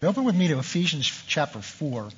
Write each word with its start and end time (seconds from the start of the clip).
Open 0.00 0.22
with 0.22 0.36
me 0.36 0.46
to 0.46 0.60
Ephesians 0.60 1.10
chapter 1.26 1.58
4. 1.58 2.08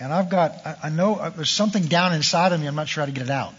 And 0.00 0.14
I've 0.14 0.30
got, 0.30 0.54
I 0.82 0.88
know 0.88 1.16
uh, 1.16 1.28
there's 1.28 1.50
something 1.50 1.82
down 1.82 2.14
inside 2.14 2.52
of 2.52 2.60
me, 2.60 2.66
I'm 2.66 2.74
not 2.74 2.88
sure 2.88 3.02
how 3.02 3.04
to 3.04 3.12
get 3.12 3.24
it 3.24 3.30
out. 3.30 3.52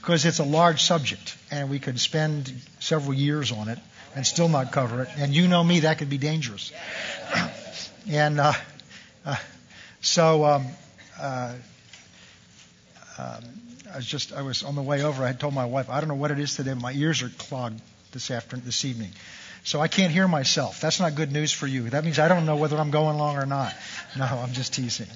Because 0.00 0.24
it's 0.24 0.38
a 0.38 0.44
large 0.44 0.80
subject, 0.80 1.36
and 1.50 1.68
we 1.68 1.80
could 1.80 1.98
spend 1.98 2.54
several 2.78 3.14
years 3.14 3.50
on 3.50 3.68
it 3.68 3.80
and 4.14 4.24
still 4.24 4.48
not 4.48 4.70
cover 4.70 5.02
it. 5.02 5.08
And 5.16 5.34
you 5.34 5.48
know 5.48 5.64
me, 5.64 5.80
that 5.80 5.98
could 5.98 6.08
be 6.08 6.18
dangerous. 6.18 6.70
and 8.08 8.38
uh, 8.38 8.52
uh, 9.24 9.36
so 10.00 10.44
um, 10.44 10.66
uh, 11.20 11.52
um, 13.18 13.44
I 13.92 13.96
was 13.96 14.06
just, 14.06 14.32
I 14.32 14.42
was 14.42 14.62
on 14.62 14.76
the 14.76 14.82
way 14.82 15.02
over, 15.02 15.24
I 15.24 15.26
had 15.26 15.40
told 15.40 15.52
my 15.52 15.64
wife, 15.64 15.90
I 15.90 15.98
don't 15.98 16.08
know 16.08 16.14
what 16.14 16.30
it 16.30 16.38
is 16.38 16.54
today, 16.54 16.74
my 16.74 16.92
ears 16.92 17.24
are 17.24 17.28
clogged 17.28 17.80
this 18.12 18.30
afternoon, 18.30 18.64
this 18.64 18.84
evening. 18.84 19.10
So 19.66 19.80
I 19.80 19.88
can't 19.88 20.12
hear 20.12 20.28
myself. 20.28 20.80
That's 20.80 21.00
not 21.00 21.16
good 21.16 21.32
news 21.32 21.50
for 21.50 21.66
you. 21.66 21.90
That 21.90 22.04
means 22.04 22.20
I 22.20 22.28
don't 22.28 22.46
know 22.46 22.54
whether 22.54 22.76
I'm 22.78 22.92
going 22.92 23.18
long 23.18 23.36
or 23.36 23.46
not. 23.46 23.74
No, 24.16 24.24
I'm 24.24 24.52
just 24.52 24.72
teasing. 24.72 25.08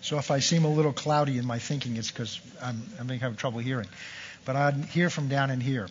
So 0.00 0.18
if 0.18 0.30
I 0.30 0.40
seem 0.40 0.64
a 0.64 0.70
little 0.70 0.94
cloudy 0.94 1.36
in 1.36 1.46
my 1.46 1.58
thinking, 1.58 1.96
it's 1.96 2.10
because 2.10 2.40
I'm, 2.60 2.82
I'm 2.98 3.08
having 3.10 3.36
trouble 3.36 3.58
hearing. 3.60 3.86
But 4.46 4.56
I 4.56 4.70
hear 4.72 5.10
from 5.10 5.28
down 5.28 5.50
in 5.50 5.60
here. 5.60 5.86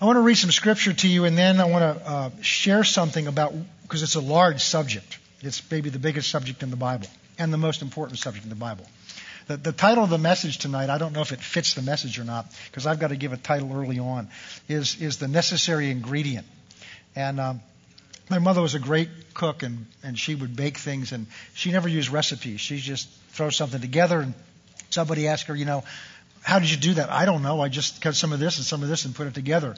I 0.00 0.06
want 0.06 0.16
to 0.16 0.22
read 0.22 0.36
some 0.36 0.50
scripture 0.50 0.94
to 0.94 1.06
you, 1.06 1.26
and 1.26 1.36
then 1.36 1.60
I 1.60 1.66
want 1.66 1.98
to 1.98 2.08
uh, 2.08 2.30
share 2.40 2.82
something 2.84 3.26
about, 3.26 3.52
because 3.82 4.02
it's 4.02 4.14
a 4.14 4.20
large 4.20 4.64
subject. 4.64 5.18
It's 5.42 5.62
maybe 5.70 5.90
the 5.90 5.98
biggest 5.98 6.30
subject 6.30 6.62
in 6.62 6.70
the 6.70 6.76
Bible, 6.76 7.08
and 7.38 7.52
the 7.52 7.58
most 7.58 7.82
important 7.82 8.18
subject 8.18 8.44
in 8.44 8.50
the 8.50 8.56
Bible. 8.56 8.86
The, 9.46 9.58
the 9.58 9.72
title 9.72 10.04
of 10.04 10.10
the 10.10 10.18
message 10.18 10.56
tonight, 10.58 10.88
I 10.88 10.96
don't 10.96 11.12
know 11.12 11.20
if 11.20 11.32
it 11.32 11.40
fits 11.40 11.74
the 11.74 11.82
message 11.82 12.18
or 12.18 12.24
not, 12.24 12.46
because 12.70 12.86
I've 12.86 12.98
got 12.98 13.08
to 13.08 13.16
give 13.16 13.34
a 13.34 13.36
title 13.36 13.76
early 13.76 13.98
on, 13.98 14.28
is, 14.68 15.00
is 15.00 15.18
the 15.18 15.28
necessary 15.28 15.90
ingredient. 15.90 16.46
And 17.14 17.40
um, 17.40 17.60
my 18.30 18.38
mother 18.38 18.62
was 18.62 18.74
a 18.74 18.78
great 18.78 19.08
cook, 19.34 19.62
and, 19.62 19.86
and 20.02 20.18
she 20.18 20.34
would 20.34 20.54
bake 20.56 20.78
things, 20.78 21.12
and 21.12 21.26
she 21.54 21.72
never 21.72 21.88
used 21.88 22.10
recipes. 22.10 22.60
She 22.60 22.78
just 22.78 23.08
throw 23.30 23.50
something 23.50 23.80
together, 23.80 24.20
and 24.20 24.34
somebody 24.90 25.28
asked 25.28 25.46
her, 25.46 25.56
you 25.56 25.64
know, 25.64 25.84
how 26.42 26.58
did 26.58 26.70
you 26.70 26.76
do 26.76 26.94
that? 26.94 27.10
I 27.10 27.24
don't 27.24 27.42
know. 27.42 27.60
I 27.60 27.68
just 27.68 28.00
cut 28.00 28.14
some 28.14 28.32
of 28.32 28.38
this 28.38 28.58
and 28.58 28.66
some 28.66 28.82
of 28.82 28.88
this 28.88 29.04
and 29.04 29.14
put 29.14 29.26
it 29.26 29.34
together. 29.34 29.74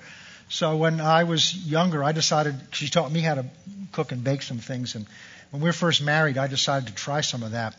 So 0.48 0.76
when 0.76 1.00
I 1.00 1.24
was 1.24 1.54
younger, 1.54 2.02
I 2.02 2.12
decided 2.12 2.56
she 2.72 2.88
taught 2.88 3.10
me 3.10 3.20
how 3.20 3.36
to 3.36 3.46
cook 3.92 4.12
and 4.12 4.22
bake 4.22 4.42
some 4.42 4.58
things. 4.58 4.94
And 4.94 5.06
when 5.50 5.62
we 5.62 5.68
were 5.68 5.72
first 5.72 6.02
married, 6.02 6.38
I 6.38 6.48
decided 6.48 6.88
to 6.88 6.94
try 6.94 7.20
some 7.20 7.42
of 7.42 7.52
that, 7.52 7.76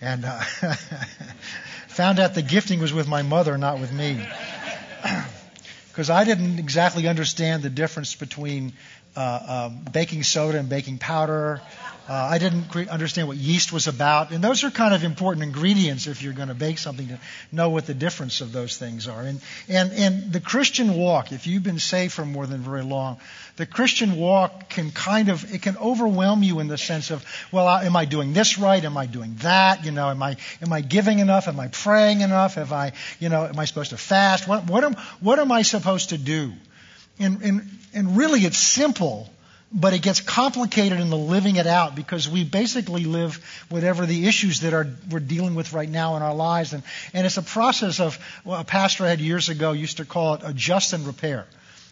and 0.00 0.24
uh, 0.24 0.40
found 1.88 2.18
out 2.18 2.34
the 2.34 2.42
gifting 2.42 2.80
was 2.80 2.92
with 2.92 3.08
my 3.08 3.22
mother, 3.22 3.56
not 3.58 3.80
with 3.80 3.92
me. 3.92 4.26
because 6.00 6.08
I 6.08 6.24
didn't 6.24 6.58
exactly 6.58 7.06
understand 7.08 7.62
the 7.62 7.68
difference 7.68 8.14
between 8.14 8.72
uh, 9.14 9.20
uh, 9.20 9.68
baking 9.68 10.22
soda 10.22 10.58
and 10.58 10.66
baking 10.66 10.96
powder. 10.96 11.60
Uh, 12.10 12.26
I 12.28 12.38
didn't 12.38 12.74
understand 12.88 13.28
what 13.28 13.36
yeast 13.36 13.72
was 13.72 13.86
about. 13.86 14.32
And 14.32 14.42
those 14.42 14.64
are 14.64 14.70
kind 14.72 14.94
of 14.94 15.04
important 15.04 15.44
ingredients 15.44 16.08
if 16.08 16.24
you're 16.24 16.32
going 16.32 16.48
to 16.48 16.56
bake 16.56 16.78
something 16.78 17.06
to 17.06 17.20
know 17.52 17.70
what 17.70 17.86
the 17.86 17.94
difference 17.94 18.40
of 18.40 18.50
those 18.50 18.76
things 18.76 19.06
are. 19.06 19.20
And, 19.22 19.40
and, 19.68 19.92
and 19.92 20.32
the 20.32 20.40
Christian 20.40 20.94
walk, 20.94 21.30
if 21.30 21.46
you've 21.46 21.62
been 21.62 21.78
saved 21.78 22.12
for 22.12 22.26
more 22.26 22.48
than 22.48 22.62
very 22.62 22.82
long, 22.82 23.18
the 23.58 23.64
Christian 23.64 24.16
walk 24.16 24.68
can 24.70 24.90
kind 24.90 25.28
of, 25.28 25.54
it 25.54 25.62
can 25.62 25.76
overwhelm 25.76 26.42
you 26.42 26.58
in 26.58 26.66
the 26.66 26.76
sense 26.76 27.12
of, 27.12 27.24
well, 27.52 27.68
am 27.68 27.94
I 27.94 28.06
doing 28.06 28.32
this 28.32 28.58
right? 28.58 28.84
Am 28.84 28.96
I 28.96 29.06
doing 29.06 29.36
that? 29.42 29.84
You 29.84 29.92
know, 29.92 30.10
am 30.10 30.20
I, 30.20 30.36
am 30.60 30.72
I 30.72 30.80
giving 30.80 31.20
enough? 31.20 31.46
Am 31.46 31.60
I 31.60 31.68
praying 31.68 32.22
enough? 32.22 32.56
Have 32.56 32.72
I, 32.72 32.90
you 33.20 33.28
know, 33.28 33.46
am 33.46 33.56
I 33.56 33.66
supposed 33.66 33.90
to 33.90 33.96
fast? 33.96 34.48
What, 34.48 34.68
what 34.68 34.82
am, 34.82 34.96
what 35.20 35.38
am 35.38 35.52
I 35.52 35.62
supposed 35.62 36.08
to 36.08 36.18
do? 36.18 36.54
And, 37.20 37.40
and, 37.42 37.70
and 37.94 38.16
really 38.16 38.40
it's 38.40 38.58
simple 38.58 39.30
but 39.72 39.92
it 39.92 40.02
gets 40.02 40.20
complicated 40.20 40.98
in 40.98 41.10
the 41.10 41.16
living 41.16 41.56
it 41.56 41.66
out 41.66 41.94
because 41.94 42.28
we 42.28 42.44
basically 42.44 43.04
live 43.04 43.36
whatever 43.68 44.04
the 44.04 44.26
issues 44.26 44.60
that 44.60 44.74
are 44.74 44.88
we're 45.10 45.20
dealing 45.20 45.54
with 45.54 45.72
right 45.72 45.88
now 45.88 46.16
in 46.16 46.22
our 46.22 46.34
lives. 46.34 46.72
And, 46.72 46.82
and 47.14 47.24
it's 47.26 47.36
a 47.36 47.42
process 47.42 48.00
of 48.00 48.18
well, 48.44 48.60
a 48.60 48.64
pastor 48.64 49.04
I 49.04 49.10
had 49.10 49.20
years 49.20 49.48
ago 49.48 49.72
used 49.72 49.98
to 49.98 50.04
call 50.04 50.34
it 50.34 50.42
adjust 50.44 50.92
and 50.92 51.06
repair. 51.06 51.46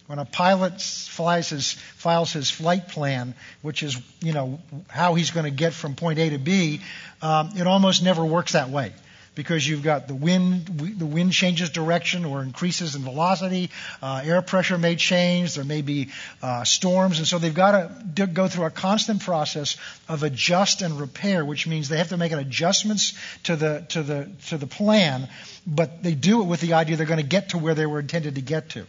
When 0.06 0.18
a 0.18 0.24
pilot 0.24 0.80
flies 0.80 1.50
his, 1.50 1.72
files 1.72 2.32
his 2.32 2.50
flight 2.50 2.88
plan, 2.88 3.34
which 3.60 3.82
is 3.82 4.00
you 4.20 4.32
know 4.32 4.58
how 4.88 5.14
he's 5.14 5.30
going 5.30 5.44
to 5.44 5.50
get 5.50 5.72
from 5.74 5.94
point 5.94 6.18
A 6.18 6.30
to 6.30 6.38
B, 6.38 6.80
um, 7.20 7.50
it 7.56 7.66
almost 7.66 8.02
never 8.02 8.24
works 8.24 8.52
that 8.52 8.70
way 8.70 8.92
because 9.38 9.64
you've 9.64 9.84
got 9.84 10.08
the 10.08 10.16
wind, 10.16 10.66
the 10.98 11.06
wind 11.06 11.32
changes 11.32 11.70
direction 11.70 12.24
or 12.24 12.42
increases 12.42 12.96
in 12.96 13.02
velocity, 13.02 13.70
uh, 14.02 14.20
air 14.24 14.42
pressure 14.42 14.76
may 14.76 14.96
change, 14.96 15.54
there 15.54 15.62
may 15.62 15.80
be 15.80 16.08
uh, 16.42 16.64
storms, 16.64 17.18
and 17.18 17.26
so 17.28 17.38
they've 17.38 17.54
got 17.54 18.16
to 18.16 18.26
go 18.26 18.48
through 18.48 18.64
a 18.64 18.70
constant 18.70 19.22
process 19.22 19.76
of 20.08 20.24
adjust 20.24 20.82
and 20.82 20.98
repair, 20.98 21.44
which 21.44 21.68
means 21.68 21.88
they 21.88 21.98
have 21.98 22.08
to 22.08 22.16
make 22.16 22.32
adjustments 22.32 23.16
to 23.44 23.54
the 23.54 23.86
to 23.90 24.02
the 24.02 24.28
to 24.48 24.58
the 24.58 24.66
plan, 24.66 25.28
but 25.64 26.02
they 26.02 26.14
do 26.14 26.42
it 26.42 26.46
with 26.46 26.60
the 26.60 26.72
idea 26.72 26.96
they're 26.96 27.06
going 27.06 27.20
to 27.20 27.36
get 27.38 27.50
to 27.50 27.58
where 27.58 27.76
they 27.76 27.86
were 27.86 28.00
intended 28.00 28.34
to 28.34 28.40
get 28.40 28.70
to. 28.70 28.86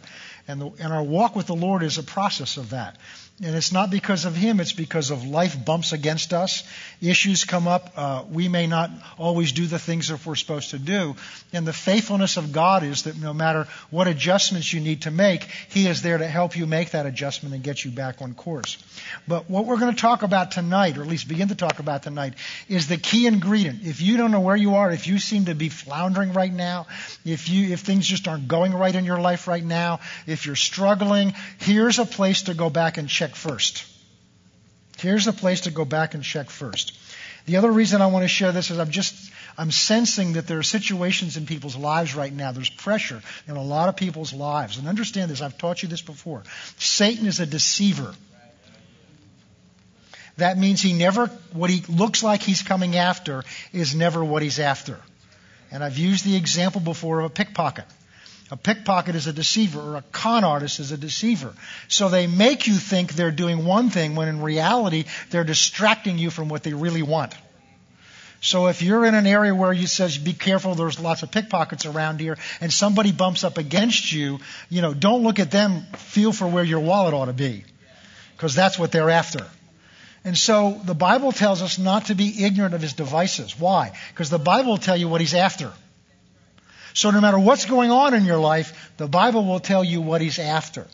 And, 0.47 0.59
the, 0.59 0.71
and 0.79 0.91
our 0.91 1.03
walk 1.03 1.35
with 1.35 1.45
the 1.45 1.55
Lord 1.55 1.83
is 1.83 1.99
a 1.99 2.03
process 2.03 2.57
of 2.57 2.71
that. 2.71 2.97
And 3.41 3.55
it's 3.55 3.71
not 3.71 3.89
because 3.89 4.25
of 4.25 4.35
him, 4.35 4.59
it's 4.59 4.73
because 4.73 5.11
of 5.11 5.23
life 5.23 5.63
bumps 5.63 5.93
against 5.93 6.33
us. 6.33 6.63
Issues 7.01 7.45
come 7.45 7.67
up. 7.67 7.91
Uh, 7.95 8.23
we 8.29 8.49
may 8.49 8.67
not 8.67 8.91
always 9.17 9.53
do 9.53 9.67
the 9.67 9.79
things 9.79 10.09
that 10.09 10.25
we're 10.25 10.35
supposed 10.35 10.71
to 10.71 10.79
do. 10.79 11.15
And 11.53 11.65
the 11.65 11.73
faithfulness 11.73 12.35
of 12.35 12.51
God 12.51 12.83
is 12.83 13.03
that 13.03 13.17
no 13.17 13.33
matter 13.33 13.67
what 13.89 14.07
adjustments 14.07 14.73
you 14.73 14.81
need 14.81 15.03
to 15.03 15.11
make, 15.11 15.43
He 15.69 15.87
is 15.87 16.01
there 16.01 16.17
to 16.17 16.27
help 16.27 16.57
you 16.57 16.65
make 16.65 16.91
that 16.91 17.05
adjustment 17.05 17.55
and 17.55 17.63
get 17.63 17.85
you 17.85 17.91
back 17.91 18.21
on 18.21 18.33
course. 18.33 18.77
But 19.27 19.49
what 19.49 19.65
we're 19.65 19.79
going 19.79 19.95
to 19.95 20.01
talk 20.01 20.23
about 20.23 20.51
tonight, 20.51 20.97
or 20.97 21.03
at 21.03 21.07
least 21.07 21.29
begin 21.29 21.47
to 21.47 21.55
talk 21.55 21.79
about 21.79 22.03
tonight, 22.03 22.33
is 22.67 22.87
the 22.87 22.97
key 22.97 23.27
ingredient. 23.27 23.85
If 23.85 24.01
you 24.01 24.17
don't 24.17 24.31
know 24.31 24.41
where 24.41 24.57
you 24.57 24.75
are, 24.75 24.91
if 24.91 25.07
you 25.07 25.19
seem 25.19 25.45
to 25.45 25.55
be 25.55 25.69
floundering 25.69 26.33
right 26.33 26.53
now, 26.53 26.87
if 27.23 27.47
you, 27.47 27.71
if 27.71 27.79
things 27.79 28.05
just 28.05 28.27
aren't 28.27 28.49
going 28.49 28.73
right 28.73 28.93
in 28.93 29.05
your 29.05 29.21
life 29.21 29.47
right 29.47 29.63
now, 29.63 30.01
if 30.27 30.45
you're 30.45 30.57
struggling, 30.57 31.33
here's 31.59 31.99
a 31.99 32.05
place 32.05 32.43
to 32.43 32.53
go 32.53 32.69
back 32.69 32.97
and 32.97 33.07
check 33.07 33.29
check 33.29 33.35
first. 33.35 33.88
Here's 34.99 35.27
a 35.27 35.33
place 35.33 35.61
to 35.61 35.71
go 35.71 35.85
back 35.85 36.13
and 36.13 36.23
check 36.23 36.49
first. 36.49 36.97
The 37.45 37.57
other 37.57 37.71
reason 37.71 38.01
I 38.01 38.07
want 38.07 38.23
to 38.23 38.27
share 38.27 38.51
this 38.51 38.69
is 38.69 38.79
I'm 38.79 38.91
just 38.91 39.31
I'm 39.57 39.71
sensing 39.71 40.33
that 40.33 40.47
there 40.47 40.59
are 40.59 40.63
situations 40.63 41.35
in 41.35 41.45
people's 41.45 41.75
lives 41.75 42.15
right 42.15 42.31
now. 42.31 42.51
There's 42.51 42.69
pressure 42.69 43.21
in 43.47 43.55
a 43.55 43.63
lot 43.63 43.89
of 43.89 43.95
people's 43.95 44.33
lives. 44.33 44.77
And 44.77 44.87
understand 44.87 45.31
this, 45.31 45.41
I've 45.41 45.57
taught 45.57 45.81
you 45.83 45.89
this 45.89 46.01
before. 46.01 46.43
Satan 46.77 47.25
is 47.25 47.39
a 47.39 47.45
deceiver. 47.45 48.13
That 50.37 50.57
means 50.57 50.81
he 50.81 50.93
never 50.93 51.27
what 51.53 51.69
he 51.69 51.83
looks 51.91 52.23
like 52.23 52.41
he's 52.41 52.61
coming 52.61 52.95
after 52.95 53.43
is 53.73 53.95
never 53.95 54.23
what 54.23 54.41
he's 54.41 54.59
after. 54.59 54.99
And 55.71 55.83
I've 55.83 55.97
used 55.97 56.25
the 56.25 56.35
example 56.35 56.81
before 56.81 57.19
of 57.19 57.25
a 57.25 57.29
pickpocket. 57.29 57.85
A 58.51 58.57
pickpocket 58.57 59.15
is 59.15 59.27
a 59.27 59.33
deceiver, 59.33 59.79
or 59.79 59.95
a 59.97 60.01
con 60.11 60.43
artist 60.43 60.79
is 60.79 60.91
a 60.91 60.97
deceiver. 60.97 61.53
So 61.87 62.09
they 62.09 62.25
make 62.25 62.65
you 62.65 62.73
think 62.73 63.13
they're 63.13 63.31
doing 63.31 63.65
one 63.65 63.91
thing 63.91 64.15
when 64.15 64.27
in 64.27 64.41
reality 64.41 65.05
they're 65.29 65.43
distracting 65.43 66.17
you 66.17 66.31
from 66.31 66.49
what 66.49 66.63
they 66.63 66.73
really 66.73 67.03
want. 67.03 67.35
So 68.41 68.67
if 68.67 68.81
you're 68.81 69.05
in 69.05 69.15
an 69.15 69.27
area 69.27 69.53
where 69.53 69.73
you 69.73 69.85
says 69.85 70.17
be 70.17 70.33
careful, 70.33 70.73
there's 70.73 70.99
lots 70.99 71.23
of 71.23 71.31
pickpockets 71.31 71.85
around 71.85 72.21
here, 72.21 72.37
and 72.61 72.71
somebody 72.71 73.11
bumps 73.11 73.43
up 73.43 73.57
against 73.57 74.11
you, 74.11 74.39
you 74.69 74.81
know, 74.81 74.93
don't 74.93 75.23
look 75.23 75.39
at 75.39 75.51
them. 75.51 75.83
Feel 75.97 76.31
for 76.31 76.47
where 76.47 76.63
your 76.63 76.79
wallet 76.79 77.13
ought 77.13 77.25
to 77.25 77.33
be, 77.33 77.65
because 78.35 78.55
that's 78.55 78.79
what 78.79 78.91
they're 78.91 79.09
after. 79.09 79.45
And 80.23 80.37
so 80.37 80.79
the 80.83 80.95
Bible 80.95 81.31
tells 81.31 81.61
us 81.61 81.77
not 81.77 82.05
to 82.05 82.15
be 82.15 82.43
ignorant 82.43 82.73
of 82.73 82.81
his 82.81 82.93
devices. 82.93 83.59
Why? 83.59 83.91
Because 84.09 84.29
the 84.29 84.39
Bible 84.39 84.71
will 84.71 84.77
tell 84.77 84.97
you 84.97 85.07
what 85.07 85.21
he's 85.21 85.33
after. 85.33 85.71
So 86.93 87.11
no 87.11 87.21
matter 87.21 87.39
what's 87.39 87.65
going 87.65 87.91
on 87.91 88.13
in 88.13 88.25
your 88.25 88.39
life, 88.39 88.91
the 88.97 89.07
Bible 89.07 89.45
will 89.45 89.59
tell 89.59 89.83
you 89.83 90.01
what 90.01 90.21
he's 90.21 90.39
after. 90.39 90.87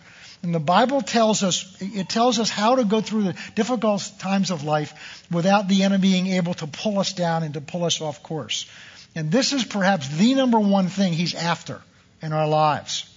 And 0.43 0.53
the 0.53 0.59
Bible 0.59 1.01
tells 1.01 1.41
us, 1.41 1.75
it 1.79 2.09
tells 2.09 2.37
us 2.37 2.49
how 2.49 2.75
to 2.75 2.83
go 2.83 3.01
through 3.01 3.23
the 3.23 3.35
difficult 3.55 4.11
times 4.19 4.51
of 4.51 4.63
life 4.63 5.25
without 5.31 5.67
the 5.67 5.83
enemy 5.83 6.01
being 6.01 6.27
able 6.27 6.53
to 6.55 6.67
pull 6.67 6.99
us 6.99 7.13
down 7.13 7.43
and 7.43 7.53
to 7.55 7.61
pull 7.61 7.83
us 7.83 8.01
off 8.01 8.21
course. 8.21 8.69
And 9.15 9.31
this 9.31 9.53
is 9.53 9.63
perhaps 9.63 10.07
the 10.09 10.35
number 10.35 10.59
one 10.59 10.87
thing 10.87 11.13
he's 11.13 11.33
after 11.33 11.81
in 12.21 12.33
our 12.33 12.47
lives 12.47 13.09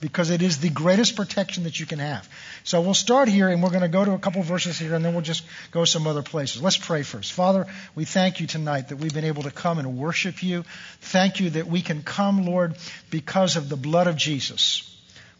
because 0.00 0.30
it 0.30 0.42
is 0.42 0.58
the 0.58 0.70
greatest 0.70 1.16
protection 1.16 1.64
that 1.64 1.78
you 1.78 1.86
can 1.86 1.98
have. 1.98 2.28
So 2.64 2.80
we'll 2.80 2.94
start 2.94 3.28
here 3.28 3.48
and 3.48 3.62
we're 3.62 3.70
going 3.70 3.82
to 3.82 3.88
go 3.88 4.04
to 4.04 4.12
a 4.12 4.18
couple 4.18 4.42
verses 4.42 4.78
here 4.78 4.94
and 4.94 5.04
then 5.04 5.12
we'll 5.12 5.22
just 5.22 5.44
go 5.72 5.84
some 5.84 6.06
other 6.06 6.22
places. 6.22 6.62
Let's 6.62 6.76
pray 6.76 7.02
first. 7.02 7.32
Father, 7.32 7.66
we 7.94 8.04
thank 8.04 8.40
you 8.40 8.46
tonight 8.46 8.88
that 8.88 8.96
we've 8.96 9.14
been 9.14 9.24
able 9.24 9.42
to 9.42 9.50
come 9.50 9.78
and 9.78 9.98
worship 9.98 10.42
you. 10.42 10.64
Thank 11.00 11.40
you 11.40 11.50
that 11.50 11.66
we 11.66 11.82
can 11.82 12.02
come, 12.02 12.46
Lord, 12.46 12.76
because 13.10 13.56
of 13.56 13.68
the 13.68 13.76
blood 13.76 14.06
of 14.06 14.16
Jesus. 14.16 14.84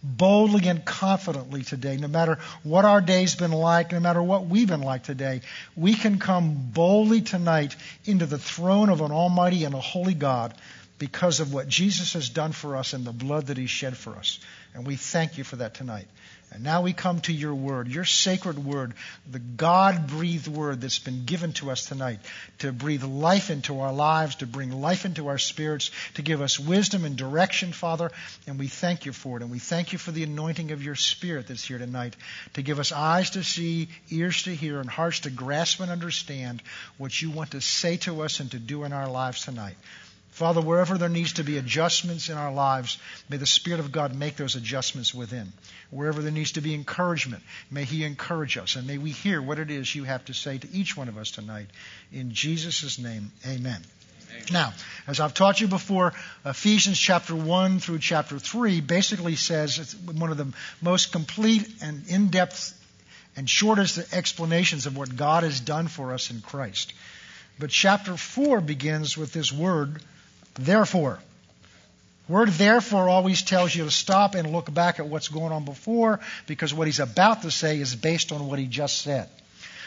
Boldly 0.01 0.69
and 0.69 0.85
confidently 0.85 1.63
today, 1.63 1.97
no 1.97 2.07
matter 2.07 2.39
what 2.63 2.85
our 2.85 3.01
day's 3.01 3.35
been 3.35 3.51
like, 3.51 3.91
no 3.91 3.99
matter 3.99 4.23
what 4.23 4.47
we've 4.47 4.69
been 4.69 4.81
like 4.81 5.03
today, 5.03 5.41
we 5.77 5.95
can 5.95 6.21
come 6.21 6.71
boldly 6.73 7.21
tonight 7.21 7.75
into 8.05 8.25
the 8.25 8.39
throne 8.39 8.91
of 8.91 9.01
an 9.01 9.11
almighty 9.11 9.65
and 9.65 9.75
a 9.75 9.81
holy 9.81 10.15
God 10.15 10.55
because 10.99 11.41
of 11.41 11.53
what 11.53 11.69
Jesus 11.69 12.15
has 12.15 12.29
done 12.29 12.53
for 12.53 12.77
us 12.77 12.93
and 12.93 13.05
the 13.05 13.13
blood 13.13 13.47
that 13.47 13.57
he 13.57 13.67
shed 13.67 13.97
for 13.97 14.17
us. 14.17 14.41
And 14.75 14.87
we 14.87 14.97
thank 14.97 15.39
you 15.39 15.45
for 15.45 15.57
that 15.57 15.75
tonight. 15.75 16.07
And 16.51 16.65
now 16.65 16.81
we 16.81 16.95
come 16.95 17.21
to 17.23 17.33
your 17.33 17.55
word, 17.55 17.89
your 17.89 18.07
sacred 18.07 18.59
word, 18.65 18.95
the 19.31 19.39
God 19.39 20.07
breathed 20.07 20.49
word 20.49 20.81
that's 20.81 20.99
been 20.99 21.27
given 21.27 21.53
to 21.55 21.71
us 21.71 21.85
tonight 21.85 22.21
to 22.61 22.73
breathe 22.73 23.05
life 23.05 23.51
into 23.51 23.81
our 23.81 23.93
lives, 23.93 24.37
to 24.37 24.47
bring 24.47 24.71
life 24.71 25.05
into 25.05 25.29
our 25.29 25.37
spirits, 25.37 25.91
to 26.15 26.23
give 26.23 26.41
us 26.41 26.59
wisdom 26.59 27.05
and 27.05 27.17
direction, 27.17 27.73
Father. 27.73 28.11
And 28.47 28.59
we 28.59 28.69
thank 28.69 29.05
you 29.05 29.13
for 29.13 29.37
it. 29.37 29.43
And 29.43 29.51
we 29.51 29.59
thank 29.59 29.93
you 29.93 29.99
for 29.99 30.11
the 30.11 30.25
anointing 30.25 30.71
of 30.71 30.83
your 30.83 30.95
spirit 30.95 31.49
that's 31.49 31.65
here 31.65 31.79
tonight 31.79 32.17
to 32.55 32.63
give 32.63 32.79
us 32.79 32.93
eyes 32.93 33.31
to 33.31 33.45
see, 33.45 33.89
ears 34.09 34.45
to 34.45 34.55
hear, 34.55 34.81
and 34.81 34.89
hearts 34.89 35.21
to 35.21 35.31
grasp 35.31 35.81
and 35.81 35.91
understand 35.91 36.63
what 36.97 37.21
you 37.21 37.31
want 37.31 37.51
to 37.51 37.61
say 37.61 37.99
to 37.99 38.23
us 38.23 38.41
and 38.41 38.51
to 38.53 38.59
do 38.59 38.85
in 38.85 38.95
our 38.95 39.11
lives 39.11 39.45
tonight. 39.45 39.77
Father, 40.39 40.61
wherever 40.61 40.97
there 40.97 41.09
needs 41.09 41.33
to 41.33 41.43
be 41.43 41.59
adjustments 41.59 42.29
in 42.29 42.39
our 42.39 42.53
lives, 42.53 42.99
may 43.29 43.39
the 43.39 43.45
Spirit 43.45 43.81
of 43.81 43.91
God 43.91 44.15
make 44.15 44.37
those 44.37 44.55
adjustments 44.55 45.13
within. 45.13 45.53
Wherever 45.91 46.23
there 46.23 46.31
needs 46.31 46.53
to 46.53 46.61
be 46.61 46.75
encouragement, 46.75 47.43
may 47.73 47.83
He 47.83 48.05
encourage 48.05 48.57
us. 48.57 48.77
And 48.77 48.87
may 48.87 48.99
we 48.99 49.11
hear 49.11 49.43
what 49.43 49.59
it 49.59 49.69
is 49.69 49.93
you 49.93 50.05
have 50.05 50.25
to 50.27 50.35
say 50.35 50.57
to 50.57 50.69
each 50.73 50.97
one 50.97 51.09
of 51.09 51.19
us 51.19 51.33
tonight. 51.33 51.67
In 52.13 52.35
Jesus' 52.35 53.01
name, 53.01 53.33
amen. 53.45 53.83
Now, 54.53 54.75
as 55.09 55.19
I've 55.19 55.35
taught 55.35 55.61
you 55.61 55.67
before, 55.67 56.13
Ephesians 56.45 57.01
chapter 57.01 57.35
1 57.35 57.81
through 57.81 57.99
chapter 57.99 58.39
3 58.39 58.81
basically 58.81 59.35
says 59.35 59.81
it's 59.81 59.95
one 59.97 60.31
of 60.31 60.37
the 60.37 60.53
most 60.81 61.11
complete 61.11 61.69
and 61.83 62.07
in 62.07 62.29
depth 62.29 62.81
and 63.35 63.51
shortest 63.51 64.15
explanations 64.15 64.87
of 64.87 64.97
what 64.97 65.17
God 65.17 65.43
has 65.43 65.59
done 65.59 65.89
for 65.89 66.13
us 66.13 66.31
in 66.31 66.43
Christ. 66.43 66.93
But 67.59 67.71
chapter 67.71 68.17
4 68.17 68.61
begins 68.61 69.19
with 69.19 69.33
this 69.33 69.53
word 69.53 70.01
Therefore. 70.59 71.19
Word 72.29 72.51
therefore 72.51 73.09
always 73.09 73.41
tells 73.43 73.75
you 73.75 73.85
to 73.85 73.91
stop 73.91 74.35
and 74.35 74.53
look 74.53 74.73
back 74.73 74.99
at 74.99 75.07
what's 75.07 75.29
going 75.29 75.51
on 75.51 75.65
before 75.65 76.21
because 76.47 76.75
what 76.75 76.87
he's 76.87 77.01
about 77.01 77.43
to 77.43 77.51
say 77.51 77.81
is 77.81 77.95
based 77.95 78.33
on 78.33 78.47
what 78.47 78.59
he 78.59 78.67
just 78.67 79.01
said. 79.01 79.31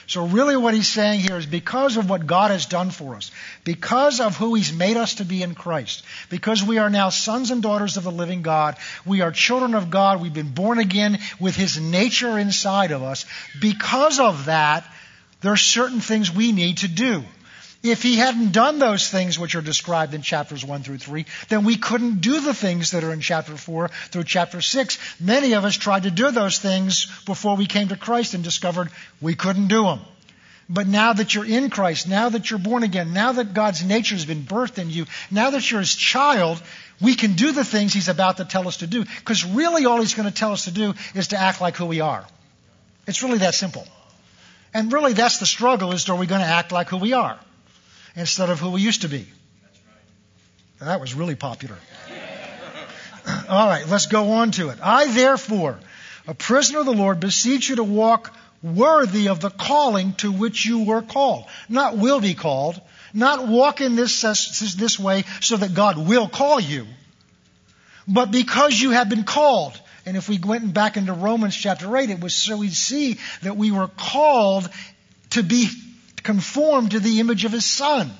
So 0.07 0.25
really 0.25 0.57
what 0.57 0.73
he's 0.73 0.87
saying 0.87 1.19
here 1.19 1.37
is 1.37 1.45
because 1.45 1.97
of 1.97 2.09
what 2.09 2.25
God 2.25 2.49
has 2.49 2.65
done 2.65 2.89
for 2.89 3.15
us, 3.15 3.31
because 3.63 4.19
of 4.19 4.35
who 4.35 4.55
he's 4.55 4.73
made 4.73 4.97
us 4.97 5.15
to 5.15 5.25
be 5.25 5.43
in 5.43 5.53
Christ, 5.53 6.03
because 6.29 6.63
we 6.63 6.79
are 6.79 6.89
now 6.89 7.09
sons 7.09 7.51
and 7.51 7.61
daughters 7.61 7.95
of 7.95 8.03
the 8.03 8.11
living 8.11 8.41
God, 8.41 8.75
we 9.05 9.21
are 9.21 9.31
children 9.31 9.75
of 9.75 9.89
God, 9.89 10.19
we've 10.19 10.33
been 10.33 10.53
born 10.53 10.79
again 10.79 11.19
with 11.39 11.55
his 11.55 11.79
nature 11.79 12.37
inside 12.39 12.91
of 12.91 13.03
us, 13.03 13.25
because 13.61 14.19
of 14.19 14.45
that, 14.45 14.83
there 15.41 15.53
are 15.53 15.57
certain 15.57 16.01
things 16.01 16.33
we 16.33 16.51
need 16.51 16.79
to 16.79 16.87
do. 16.87 17.23
If 17.83 18.03
he 18.03 18.15
hadn't 18.15 18.51
done 18.51 18.77
those 18.77 19.09
things 19.09 19.39
which 19.39 19.55
are 19.55 19.61
described 19.61 20.13
in 20.13 20.21
chapters 20.21 20.63
1 20.63 20.83
through 20.83 20.99
3, 20.99 21.25
then 21.49 21.63
we 21.63 21.77
couldn't 21.77 22.21
do 22.21 22.39
the 22.39 22.53
things 22.53 22.91
that 22.91 23.03
are 23.03 23.11
in 23.11 23.21
chapter 23.21 23.57
4 23.57 23.89
through 24.09 24.23
chapter 24.23 24.61
6. 24.61 25.19
Many 25.19 25.53
of 25.53 25.65
us 25.65 25.77
tried 25.77 26.03
to 26.03 26.11
do 26.11 26.29
those 26.29 26.59
things 26.59 27.07
before 27.25 27.55
we 27.55 27.65
came 27.65 27.87
to 27.87 27.95
Christ 27.95 28.35
and 28.35 28.43
discovered 28.43 28.89
we 29.19 29.33
couldn't 29.33 29.67
do 29.67 29.83
them. 29.83 30.01
But 30.69 30.87
now 30.87 31.13
that 31.13 31.33
you're 31.33 31.45
in 31.45 31.69
Christ, 31.69 32.07
now 32.07 32.29
that 32.29 32.49
you're 32.49 32.59
born 32.59 32.83
again, 32.83 33.13
now 33.13 33.33
that 33.33 33.53
God's 33.53 33.83
nature 33.83 34.15
has 34.15 34.25
been 34.25 34.43
birthed 34.43 34.77
in 34.77 34.89
you, 34.89 35.05
now 35.31 35.49
that 35.49 35.69
you're 35.69 35.81
his 35.81 35.95
child, 35.95 36.61
we 37.01 37.15
can 37.15 37.33
do 37.33 37.51
the 37.51 37.65
things 37.65 37.93
he's 37.93 38.07
about 38.07 38.37
to 38.37 38.45
tell 38.45 38.67
us 38.67 38.77
to 38.77 38.87
do. 38.87 39.03
Because 39.03 39.43
really 39.43 39.85
all 39.85 39.99
he's 39.99 40.13
going 40.13 40.29
to 40.29 40.33
tell 40.33 40.53
us 40.53 40.65
to 40.65 40.71
do 40.71 40.93
is 41.15 41.29
to 41.29 41.37
act 41.37 41.59
like 41.61 41.75
who 41.75 41.87
we 41.87 41.99
are. 41.99 42.25
It's 43.07 43.23
really 43.23 43.39
that 43.39 43.55
simple. 43.55 43.87
And 44.73 44.93
really 44.93 45.13
that's 45.13 45.39
the 45.39 45.45
struggle 45.45 45.91
is 45.91 46.07
are 46.09 46.15
we 46.15 46.27
going 46.27 46.41
to 46.41 46.47
act 46.47 46.71
like 46.71 46.87
who 46.87 46.97
we 46.97 47.13
are? 47.13 47.37
Instead 48.15 48.49
of 48.49 48.59
who 48.59 48.71
we 48.71 48.81
used 48.81 49.01
to 49.01 49.09
be. 49.09 49.25
That 50.79 50.99
was 50.99 51.13
really 51.13 51.35
popular. 51.35 51.77
All 53.49 53.67
right, 53.67 53.87
let's 53.87 54.07
go 54.07 54.31
on 54.31 54.51
to 54.51 54.69
it. 54.69 54.79
I, 54.81 55.11
therefore, 55.13 55.79
a 56.27 56.33
prisoner 56.33 56.79
of 56.79 56.85
the 56.85 56.93
Lord, 56.93 57.19
beseech 57.19 57.69
you 57.69 57.75
to 57.77 57.83
walk 57.83 58.35
worthy 58.63 59.27
of 59.29 59.39
the 59.39 59.49
calling 59.49 60.13
to 60.13 60.31
which 60.31 60.65
you 60.65 60.83
were 60.85 61.01
called. 61.01 61.45
Not 61.69 61.97
will 61.97 62.19
be 62.19 62.33
called, 62.33 62.79
not 63.13 63.47
walk 63.47 63.81
in 63.81 63.95
this, 63.95 64.21
this 64.21 64.99
way 64.99 65.23
so 65.39 65.57
that 65.57 65.73
God 65.73 65.97
will 65.97 66.27
call 66.27 66.59
you, 66.59 66.87
but 68.07 68.31
because 68.31 68.79
you 68.79 68.91
have 68.91 69.09
been 69.09 69.23
called. 69.23 69.79
And 70.05 70.17
if 70.17 70.27
we 70.27 70.39
went 70.39 70.73
back 70.73 70.97
into 70.97 71.13
Romans 71.13 71.55
chapter 71.55 71.95
8, 71.95 72.09
it 72.09 72.19
was 72.19 72.33
so 72.33 72.57
we'd 72.57 72.73
see 72.73 73.19
that 73.43 73.55
we 73.55 73.71
were 73.71 73.87
called 73.87 74.67
to 75.31 75.43
be 75.43 75.69
conformed 76.23 76.91
to 76.91 76.99
the 76.99 77.19
image 77.19 77.45
of 77.45 77.51
his 77.51 77.65
son. 77.65 78.11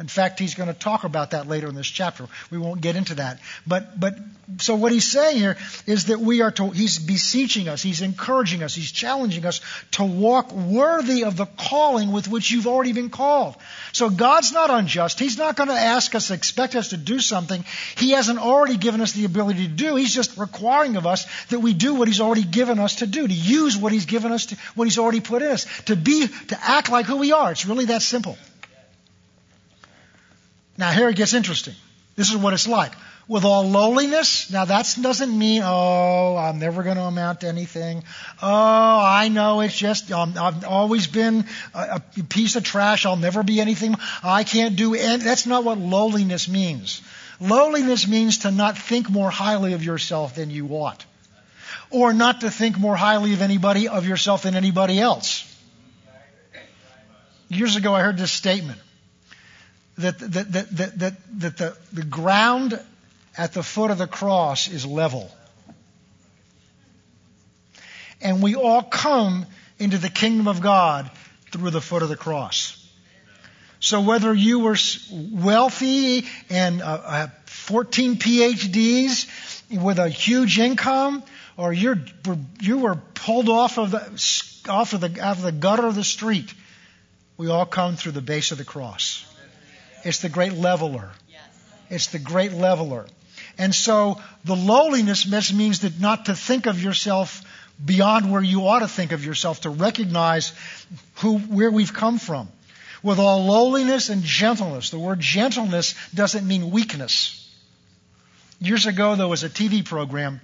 In 0.00 0.08
fact, 0.08 0.38
he's 0.38 0.54
going 0.54 0.72
to 0.72 0.78
talk 0.78 1.04
about 1.04 1.32
that 1.32 1.46
later 1.46 1.68
in 1.68 1.74
this 1.74 1.86
chapter. 1.86 2.26
We 2.50 2.56
won't 2.56 2.80
get 2.80 2.96
into 2.96 3.16
that. 3.16 3.38
But, 3.66 4.00
but, 4.00 4.14
so 4.56 4.74
what 4.74 4.92
he's 4.92 5.04
saying 5.12 5.36
here 5.36 5.58
is 5.86 6.06
that 6.06 6.18
we 6.18 6.40
are 6.40 6.50
to, 6.52 6.70
he's 6.70 6.98
beseeching 6.98 7.68
us, 7.68 7.82
he's 7.82 8.00
encouraging 8.00 8.62
us, 8.62 8.74
he's 8.74 8.90
challenging 8.90 9.44
us 9.44 9.60
to 9.92 10.04
walk 10.04 10.52
worthy 10.52 11.24
of 11.24 11.36
the 11.36 11.44
calling 11.44 12.12
with 12.12 12.28
which 12.28 12.50
you've 12.50 12.66
already 12.66 12.94
been 12.94 13.10
called. 13.10 13.56
So 13.92 14.08
God's 14.08 14.52
not 14.52 14.70
unjust. 14.70 15.20
He's 15.20 15.36
not 15.36 15.54
going 15.54 15.68
to 15.68 15.74
ask 15.74 16.14
us, 16.14 16.30
expect 16.30 16.76
us 16.76 16.88
to 16.88 16.96
do 16.96 17.18
something 17.18 17.62
he 17.96 18.12
hasn't 18.12 18.38
already 18.38 18.78
given 18.78 19.02
us 19.02 19.12
the 19.12 19.26
ability 19.26 19.66
to 19.66 19.72
do. 19.72 19.96
He's 19.96 20.14
just 20.14 20.38
requiring 20.38 20.96
of 20.96 21.06
us 21.06 21.26
that 21.48 21.60
we 21.60 21.74
do 21.74 21.94
what 21.94 22.08
he's 22.08 22.22
already 22.22 22.44
given 22.44 22.78
us 22.78 22.96
to 22.96 23.06
do, 23.06 23.28
to 23.28 23.34
use 23.34 23.76
what 23.76 23.92
he's 23.92 24.06
given 24.06 24.32
us 24.32 24.46
to, 24.46 24.56
what 24.74 24.86
he's 24.86 24.98
already 24.98 25.20
put 25.20 25.42
in 25.42 25.48
us, 25.50 25.66
to 25.82 25.94
be, 25.94 26.26
to 26.26 26.58
act 26.58 26.90
like 26.90 27.04
who 27.04 27.18
we 27.18 27.32
are. 27.32 27.52
It's 27.52 27.66
really 27.66 27.84
that 27.86 28.00
simple. 28.00 28.38
Now, 30.80 30.92
here 30.92 31.10
it 31.10 31.16
gets 31.16 31.34
interesting. 31.34 31.74
This 32.16 32.30
is 32.30 32.38
what 32.38 32.54
it's 32.54 32.66
like. 32.66 32.92
With 33.28 33.44
all 33.44 33.68
lowliness, 33.68 34.50
now 34.50 34.64
that 34.64 34.96
doesn't 35.00 35.38
mean, 35.38 35.60
oh, 35.62 36.36
I'm 36.36 36.58
never 36.58 36.82
going 36.82 36.96
to 36.96 37.02
amount 37.02 37.42
to 37.42 37.48
anything. 37.48 38.02
Oh, 38.42 39.00
I 39.04 39.28
know 39.28 39.60
it's 39.60 39.76
just, 39.76 40.10
um, 40.10 40.34
I've 40.38 40.64
always 40.64 41.06
been 41.06 41.44
a, 41.74 42.00
a, 42.18 42.22
piece 42.24 42.56
of 42.56 42.64
trash. 42.64 43.04
I'll 43.04 43.16
never 43.16 43.42
be 43.42 43.60
anything. 43.60 43.94
I 44.24 44.42
can't 44.42 44.74
do 44.74 44.94
any. 44.94 45.22
That's 45.22 45.44
not 45.44 45.64
what 45.64 45.76
lowliness 45.76 46.48
means. 46.48 47.02
Lowliness 47.40 48.08
means 48.08 48.38
to 48.38 48.50
not 48.50 48.78
think 48.78 49.10
more 49.10 49.30
highly 49.30 49.74
of 49.74 49.84
yourself 49.84 50.34
than 50.34 50.48
you 50.48 50.66
ought. 50.68 51.04
Or 51.90 52.14
not 52.14 52.40
to 52.40 52.50
think 52.50 52.78
more 52.78 52.96
highly 52.96 53.34
of 53.34 53.42
anybody, 53.42 53.86
of 53.86 54.06
yourself 54.06 54.44
than 54.44 54.56
anybody 54.56 54.98
else. 54.98 55.46
Years 57.50 57.76
ago, 57.76 57.94
I 57.94 58.00
heard 58.00 58.16
this 58.16 58.32
statement 58.32 58.80
that, 60.00 60.18
that, 60.18 60.52
that, 60.52 60.76
that, 60.76 60.98
that, 60.98 61.40
that 61.40 61.56
the, 61.56 61.76
the 61.92 62.04
ground 62.04 62.78
at 63.36 63.52
the 63.52 63.62
foot 63.62 63.90
of 63.90 63.98
the 63.98 64.06
cross 64.06 64.68
is 64.68 64.84
level. 64.84 65.30
And 68.20 68.42
we 68.42 68.54
all 68.54 68.82
come 68.82 69.46
into 69.78 69.98
the 69.98 70.10
kingdom 70.10 70.46
of 70.46 70.60
God 70.60 71.10
through 71.50 71.70
the 71.70 71.80
foot 71.80 72.02
of 72.02 72.08
the 72.08 72.16
cross. 72.16 72.76
So 73.80 74.02
whether 74.02 74.34
you 74.34 74.60
were 74.60 74.76
wealthy 75.10 76.26
and 76.50 76.82
uh, 76.82 77.00
uh, 77.04 77.26
14 77.46 78.16
PhDs 78.16 79.26
with 79.70 79.98
a 79.98 80.10
huge 80.10 80.58
income, 80.58 81.22
or 81.56 81.72
you're, 81.72 81.98
you 82.60 82.78
were 82.78 82.96
pulled 83.14 83.48
off 83.48 83.78
of 83.78 83.90
the 83.90 84.00
off 84.68 84.92
of 84.92 85.00
the 85.00 85.20
out 85.22 85.38
of 85.38 85.42
the 85.42 85.52
gutter 85.52 85.86
of 85.86 85.94
the 85.94 86.04
street, 86.04 86.52
we 87.38 87.48
all 87.48 87.64
come 87.64 87.96
through 87.96 88.12
the 88.12 88.20
base 88.20 88.52
of 88.52 88.58
the 88.58 88.64
cross. 88.64 89.24
It's 90.04 90.20
the 90.20 90.28
great 90.28 90.52
leveler. 90.54 91.10
It's 91.88 92.08
the 92.08 92.18
great 92.18 92.52
leveler. 92.52 93.06
And 93.58 93.74
so 93.74 94.20
the 94.44 94.56
lowliness 94.56 95.52
means 95.52 95.80
that 95.80 96.00
not 96.00 96.26
to 96.26 96.34
think 96.34 96.66
of 96.66 96.82
yourself 96.82 97.44
beyond 97.84 98.30
where 98.30 98.42
you 98.42 98.66
ought 98.66 98.80
to 98.80 98.88
think 98.88 99.12
of 99.12 99.24
yourself, 99.24 99.62
to 99.62 99.70
recognize 99.70 100.52
who, 101.16 101.38
where 101.38 101.70
we've 101.70 101.92
come 101.92 102.18
from. 102.18 102.48
With 103.02 103.18
all 103.18 103.46
lowliness 103.46 104.10
and 104.10 104.22
gentleness. 104.22 104.90
The 104.90 104.98
word 104.98 105.20
gentleness 105.20 105.94
doesn't 106.14 106.46
mean 106.46 106.70
weakness. 106.70 107.36
Years 108.60 108.84
ago, 108.84 109.16
there 109.16 109.26
was 109.28 109.42
a 109.42 109.48
TV 109.48 109.82
program 109.82 110.40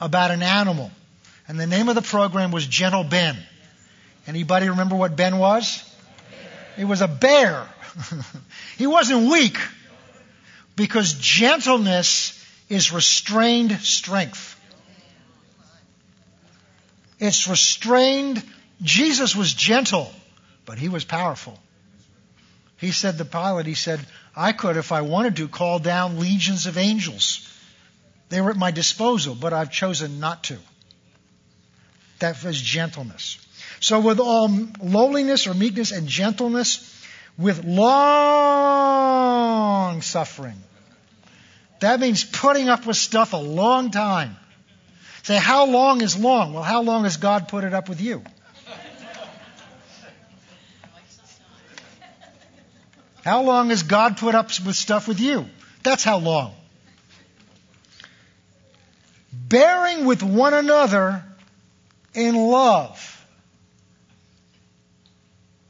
about 0.00 0.32
an 0.32 0.42
animal, 0.42 0.90
and 1.46 1.58
the 1.60 1.68
name 1.68 1.88
of 1.88 1.94
the 1.94 2.02
program 2.02 2.50
was 2.50 2.66
Gentle 2.66 3.04
Ben. 3.04 3.36
Anybody 4.26 4.68
remember 4.68 4.96
what 4.96 5.14
Ben 5.14 5.38
was? 5.38 5.88
It 6.76 6.84
was 6.84 7.00
a 7.00 7.06
bear. 7.06 7.68
he 8.78 8.86
wasn't 8.86 9.30
weak 9.30 9.58
because 10.76 11.14
gentleness 11.14 12.38
is 12.68 12.92
restrained 12.92 13.72
strength. 13.80 14.58
It's 17.18 17.48
restrained. 17.48 18.42
Jesus 18.82 19.36
was 19.36 19.52
gentle, 19.52 20.12
but 20.64 20.78
he 20.78 20.88
was 20.88 21.04
powerful. 21.04 21.58
He 22.78 22.90
said, 22.90 23.16
the 23.16 23.24
Pilate, 23.24 23.66
he 23.66 23.74
said, 23.74 24.00
I 24.34 24.52
could, 24.52 24.76
if 24.76 24.90
I 24.90 25.02
wanted 25.02 25.36
to, 25.36 25.46
call 25.46 25.78
down 25.78 26.18
legions 26.18 26.66
of 26.66 26.76
angels. 26.76 27.48
They 28.28 28.40
were 28.40 28.50
at 28.50 28.56
my 28.56 28.70
disposal, 28.70 29.36
but 29.36 29.52
I've 29.52 29.70
chosen 29.70 30.18
not 30.18 30.44
to. 30.44 30.58
That 32.18 32.42
was 32.42 32.60
gentleness. 32.60 33.38
So 33.78 34.00
with 34.00 34.18
all 34.18 34.48
lowliness 34.82 35.46
or 35.46 35.54
meekness 35.54 35.92
and 35.92 36.08
gentleness, 36.08 36.91
with 37.38 37.64
long 37.64 37.92
suffering. 40.02 40.56
That 41.80 41.98
means 42.00 42.24
putting 42.24 42.68
up 42.68 42.86
with 42.86 42.96
stuff 42.96 43.32
a 43.32 43.38
long 43.38 43.90
time. 43.90 44.36
Say, 45.24 45.36
how 45.36 45.66
long 45.66 46.00
is 46.02 46.16
long? 46.16 46.52
Well, 46.52 46.62
how 46.62 46.82
long 46.82 47.04
has 47.04 47.16
God 47.16 47.48
put 47.48 47.64
it 47.64 47.74
up 47.74 47.88
with 47.88 48.00
you? 48.00 48.22
How 53.24 53.42
long 53.42 53.70
has 53.70 53.84
God 53.84 54.16
put 54.16 54.34
up 54.34 54.46
with 54.66 54.74
stuff 54.74 55.06
with 55.06 55.20
you? 55.20 55.46
That's 55.84 56.02
how 56.02 56.18
long. 56.18 56.54
Bearing 59.32 60.06
with 60.06 60.22
one 60.22 60.54
another 60.54 61.24
in 62.14 62.34
love. 62.34 63.08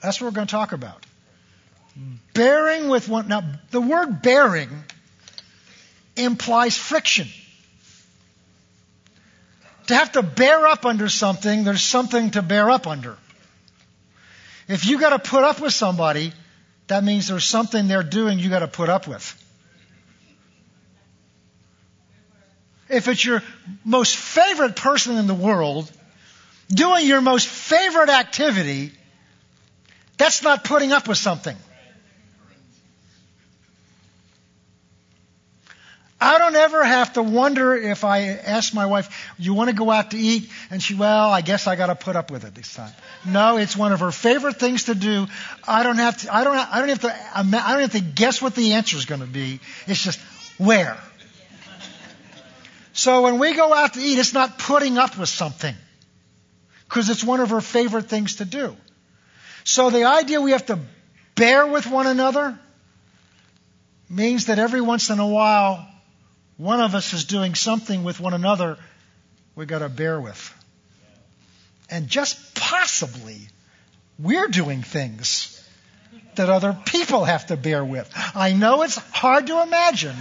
That's 0.01 0.21
what 0.21 0.29
we're 0.29 0.35
going 0.35 0.47
to 0.47 0.51
talk 0.51 0.73
about. 0.73 1.05
Bearing 2.35 2.89
with 2.89 3.09
one. 3.09 3.29
Now, 3.29 3.43
the 3.71 3.81
word 3.81 4.23
bearing 4.23 4.71
implies 6.17 6.77
friction. 6.77 7.29
To 9.89 9.95
have 9.95 10.13
to 10.13 10.23
bear 10.23 10.67
up 10.67 10.87
under 10.87 11.09
something, 11.09 11.65
there's 11.65 11.83
something 11.83 12.31
to 12.31 12.43
bear 12.43 12.71
up 12.71 12.87
under. 12.87 13.17
If 14.69 14.87
you 14.87 14.99
got 14.99 15.11
to 15.11 15.19
put 15.19 15.45
up 15.45 15.61
with 15.61 15.75
somebody, 15.75 16.33
that 16.87 17.05
means 17.05 17.29
there's 17.29 17.45
something 17.45 17.89
they're 17.89 18.03
doing 18.03 18.39
you 18.39 18.49
got 18.49 18.61
to 18.61 18.69
put 18.69 18.89
up 18.89 19.07
with. 19.07 19.39
If 22.89 23.09
it's 23.09 23.25
your 23.25 23.43
most 23.85 24.17
favorite 24.17 24.77
person 24.77 25.17
in 25.17 25.27
the 25.27 25.35
world 25.35 25.91
doing 26.69 27.07
your 27.07 27.21
most 27.21 27.49
favorite 27.49 28.09
activity, 28.09 28.93
that's 30.17 30.43
not 30.43 30.65
putting 30.65 30.93
up 30.93 31.09
with 31.09 31.19
something. 31.19 31.57
I 36.63 36.67
don't 36.67 36.75
ever 36.75 36.85
have 36.85 37.13
to 37.15 37.23
wonder 37.25 37.75
if 37.75 38.05
I 38.05 38.21
ask 38.21 38.73
my 38.73 38.87
wife, 38.87 39.09
"You 39.37 39.53
want 39.53 39.71
to 39.71 39.75
go 39.75 39.91
out 39.91 40.13
to 40.13 40.17
eat?" 40.17 40.49
and 40.71 40.81
she, 40.81 40.95
"Well, 40.95 41.33
I 41.33 41.41
guess 41.41 41.67
I 41.67 41.75
got 41.75 41.89
to 41.89 41.97
put 41.97 42.15
up 42.15 42.31
with 42.31 42.45
it 42.45 42.55
this 42.55 42.73
time." 42.73 42.93
No, 43.25 43.57
it's 43.57 43.77
one 43.77 43.93
of 43.93 43.99
her 43.99 44.13
favorite 44.13 44.61
things 44.61 44.85
to 44.85 44.95
do. 44.95 45.27
I 45.67 45.83
don't 45.83 45.99
have 45.99 46.19
to. 46.19 46.33
I 46.33 46.45
don't. 46.45 46.57
I 46.57 46.79
don't 46.79 46.89
have 46.91 47.01
to. 47.01 47.13
I 47.35 47.43
don't 47.43 47.81
have 47.81 47.93
to 47.93 48.01
guess 48.01 48.41
what 48.41 48.55
the 48.55 48.75
answer 48.75 48.97
is 48.97 49.07
going 49.07 49.23
to 49.23 49.27
be. 49.27 49.59
It's 49.89 50.01
just 50.01 50.21
where. 50.57 50.97
So 52.93 53.23
when 53.23 53.41
we 53.41 53.55
go 53.55 53.75
out 53.75 53.95
to 53.95 54.01
eat, 54.01 54.21
it's 54.21 54.33
not 54.33 54.57
putting 54.57 54.99
up 54.99 55.19
with 55.19 55.31
something 55.31 55.75
because 56.89 57.11
it's 57.11 57.25
one 57.25 57.41
of 57.41 57.51
her 57.51 57.61
favorite 57.61 58.09
things 58.09 58.37
to 58.37 58.45
do. 58.45 58.77
So 59.65 59.91
the 59.91 60.05
idea 60.05 60.41
we 60.41 60.53
have 60.53 60.67
to 60.67 60.79
bear 61.35 61.67
with 61.67 61.89
one 61.89 62.07
another 62.07 62.57
means 64.09 64.47
that 64.47 64.61
every 64.61 64.81
once 64.81 65.11
in 65.11 65.19
a 65.19 65.27
while 65.27 65.89
one 66.57 66.81
of 66.81 66.95
us 66.95 67.13
is 67.13 67.25
doing 67.25 67.55
something 67.55 68.05
with 68.05 68.21
one 68.21 68.35
another 68.35 68.79
we've 69.55 69.69
got 69.69 69.81
to 69.81 69.89
bear 69.89 70.21
with. 70.21 70.55
And 71.91 72.09
just 72.09 72.55
possibly, 72.55 73.39
we're 74.19 74.49
doing 74.49 74.83
things 74.83 75.59
that 76.37 76.49
other 76.49 76.77
people 76.87 77.25
have 77.25 77.47
to 77.49 77.57
bear 77.57 77.85
with. 77.85 78.11
I 78.35 78.53
know 78.53 78.83
it's 78.83 78.97
hard 78.97 79.49
to 79.49 79.63
imagine, 79.63 80.17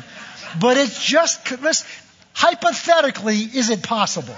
but 0.59 0.77
it's 0.77 1.03
just, 1.03 1.49
listen, 1.61 1.87
hypothetically, 2.33 3.37
is 3.37 3.69
it 3.69 3.83
possible 3.83 4.35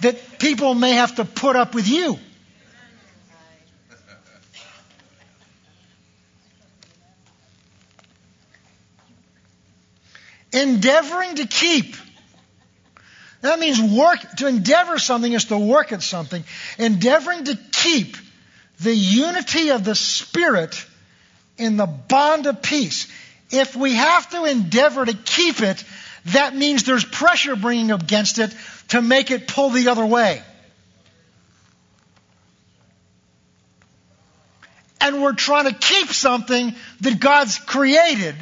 that 0.00 0.38
people 0.38 0.74
may 0.74 0.92
have 0.92 1.16
to 1.16 1.24
put 1.24 1.54
up 1.54 1.74
with 1.74 1.88
you? 1.88 2.18
Endeavoring 10.52 11.36
to 11.36 11.46
keep. 11.46 11.96
That 13.40 13.58
means 13.58 13.80
work, 13.80 14.20
to 14.36 14.46
endeavor 14.46 14.98
something 14.98 15.32
is 15.32 15.46
to 15.46 15.58
work 15.58 15.92
at 15.92 16.02
something. 16.02 16.44
Endeavoring 16.78 17.44
to 17.44 17.58
keep 17.72 18.16
the 18.80 18.94
unity 18.94 19.70
of 19.70 19.84
the 19.84 19.94
Spirit 19.94 20.86
in 21.58 21.76
the 21.76 21.86
bond 21.86 22.46
of 22.46 22.62
peace. 22.62 23.08
If 23.50 23.74
we 23.76 23.94
have 23.94 24.30
to 24.30 24.44
endeavor 24.44 25.04
to 25.04 25.14
keep 25.14 25.60
it, 25.60 25.84
that 26.26 26.54
means 26.54 26.84
there's 26.84 27.04
pressure 27.04 27.56
bringing 27.56 27.90
against 27.90 28.38
it 28.38 28.54
to 28.88 29.02
make 29.02 29.30
it 29.30 29.48
pull 29.48 29.70
the 29.70 29.88
other 29.88 30.06
way. 30.06 30.42
And 35.00 35.20
we're 35.20 35.32
trying 35.32 35.66
to 35.66 35.74
keep 35.74 36.08
something 36.08 36.76
that 37.00 37.18
God's 37.18 37.58
created 37.58 38.36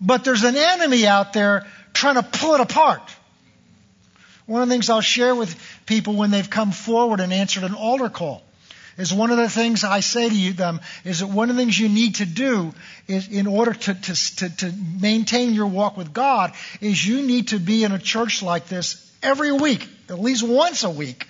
but 0.00 0.24
there's 0.24 0.44
an 0.44 0.56
enemy 0.56 1.06
out 1.06 1.32
there 1.32 1.66
trying 1.92 2.16
to 2.16 2.22
pull 2.22 2.54
it 2.54 2.60
apart. 2.60 3.02
One 4.46 4.62
of 4.62 4.68
the 4.68 4.74
things 4.74 4.90
I'll 4.90 5.00
share 5.00 5.34
with 5.34 5.56
people 5.86 6.14
when 6.14 6.30
they've 6.30 6.48
come 6.48 6.72
forward 6.72 7.20
and 7.20 7.32
answered 7.32 7.64
an 7.64 7.74
altar 7.74 8.10
call 8.10 8.42
is 8.96 9.12
one 9.12 9.30
of 9.30 9.38
the 9.38 9.48
things 9.48 9.84
I 9.84 10.00
say 10.00 10.28
to 10.28 10.34
you, 10.34 10.52
them 10.52 10.80
is 11.04 11.20
that 11.20 11.26
one 11.26 11.50
of 11.50 11.56
the 11.56 11.62
things 11.62 11.78
you 11.78 11.88
need 11.88 12.16
to 12.16 12.26
do 12.26 12.72
is 13.08 13.28
in 13.28 13.46
order 13.46 13.72
to, 13.72 13.94
to, 13.94 14.36
to, 14.36 14.56
to 14.56 14.72
maintain 15.00 15.54
your 15.54 15.66
walk 15.66 15.96
with 15.96 16.12
God 16.12 16.52
is 16.80 17.04
you 17.04 17.22
need 17.22 17.48
to 17.48 17.58
be 17.58 17.84
in 17.84 17.92
a 17.92 17.98
church 17.98 18.42
like 18.42 18.68
this 18.68 19.12
every 19.22 19.52
week, 19.52 19.88
at 20.08 20.20
least 20.20 20.46
once 20.46 20.84
a 20.84 20.90
week, 20.90 21.26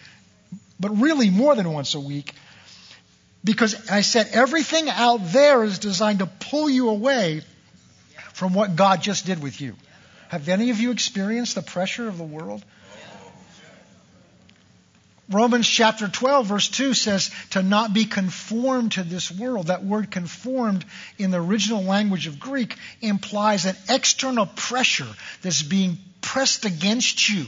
but 0.78 0.90
really 1.00 1.30
more 1.30 1.54
than 1.54 1.72
once 1.72 1.94
a 1.94 2.00
week. 2.00 2.34
Because 3.42 3.90
I 3.90 4.00
said 4.00 4.28
everything 4.32 4.88
out 4.88 5.20
there 5.32 5.62
is 5.64 5.78
designed 5.78 6.18
to 6.20 6.26
pull 6.26 6.68
you 6.68 6.88
away 6.88 7.42
from 8.34 8.52
what 8.52 8.76
God 8.76 9.00
just 9.00 9.24
did 9.24 9.42
with 9.42 9.60
you. 9.60 9.74
Have 10.28 10.48
any 10.48 10.70
of 10.70 10.80
you 10.80 10.90
experienced 10.90 11.54
the 11.54 11.62
pressure 11.62 12.08
of 12.08 12.18
the 12.18 12.24
world? 12.24 12.62
Romans 15.30 15.66
chapter 15.66 16.06
12, 16.06 16.46
verse 16.46 16.68
2 16.68 16.92
says 16.92 17.30
to 17.50 17.62
not 17.62 17.94
be 17.94 18.04
conformed 18.04 18.92
to 18.92 19.02
this 19.02 19.30
world. 19.30 19.68
That 19.68 19.82
word 19.82 20.10
conformed 20.10 20.84
in 21.16 21.30
the 21.30 21.40
original 21.40 21.82
language 21.82 22.26
of 22.26 22.38
Greek 22.38 22.76
implies 23.00 23.64
an 23.64 23.76
external 23.88 24.44
pressure 24.44 25.08
that's 25.40 25.62
being 25.62 25.96
pressed 26.20 26.66
against 26.66 27.30
you 27.30 27.46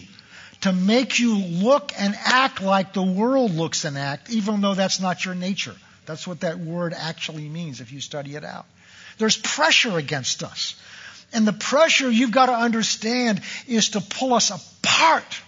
to 0.63 0.73
make 0.73 1.19
you 1.19 1.37
look 1.37 1.93
and 1.99 2.15
act 2.25 2.63
like 2.63 2.95
the 2.95 3.03
world 3.03 3.53
looks 3.53 3.85
and 3.85 3.99
act, 3.99 4.31
even 4.31 4.63
though 4.63 4.75
that's 4.75 5.01
not 5.01 5.25
your 5.25 5.35
nature. 5.35 5.75
That's 6.07 6.27
what 6.27 6.41
that 6.41 6.59
word 6.59 6.95
actually 6.97 7.49
means 7.49 7.81
if 7.81 7.93
you 7.93 8.01
study 8.01 8.37
it 8.37 8.45
out. 8.45 8.65
There's 9.19 9.37
pressure 9.37 9.97
against 9.97 10.43
us. 10.43 10.75
And 11.33 11.47
the 11.47 11.53
pressure 11.53 12.11
you've 12.11 12.31
got 12.31 12.47
to 12.47 12.55
understand 12.55 13.41
is 13.67 13.91
to 13.91 14.01
pull 14.01 14.35
us 14.35 14.51
apart. 14.51 15.41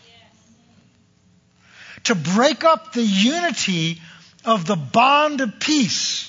To 2.05 2.15
break 2.15 2.65
up 2.65 2.93
the 2.93 3.03
unity 3.03 4.01
of 4.45 4.67
the 4.67 4.77
bond 4.77 5.41
of 5.41 5.61
peace. 5.61 6.25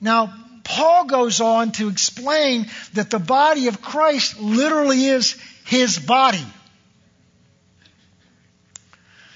Now, 0.00 0.34
Paul 0.62 1.04
goes 1.04 1.40
on 1.40 1.72
to 1.72 1.88
explain 1.88 2.66
that 2.94 3.10
the 3.10 3.18
body 3.18 3.68
of 3.68 3.82
Christ 3.82 4.40
literally 4.40 5.04
is 5.04 5.36
his 5.64 5.98
body. 5.98 6.44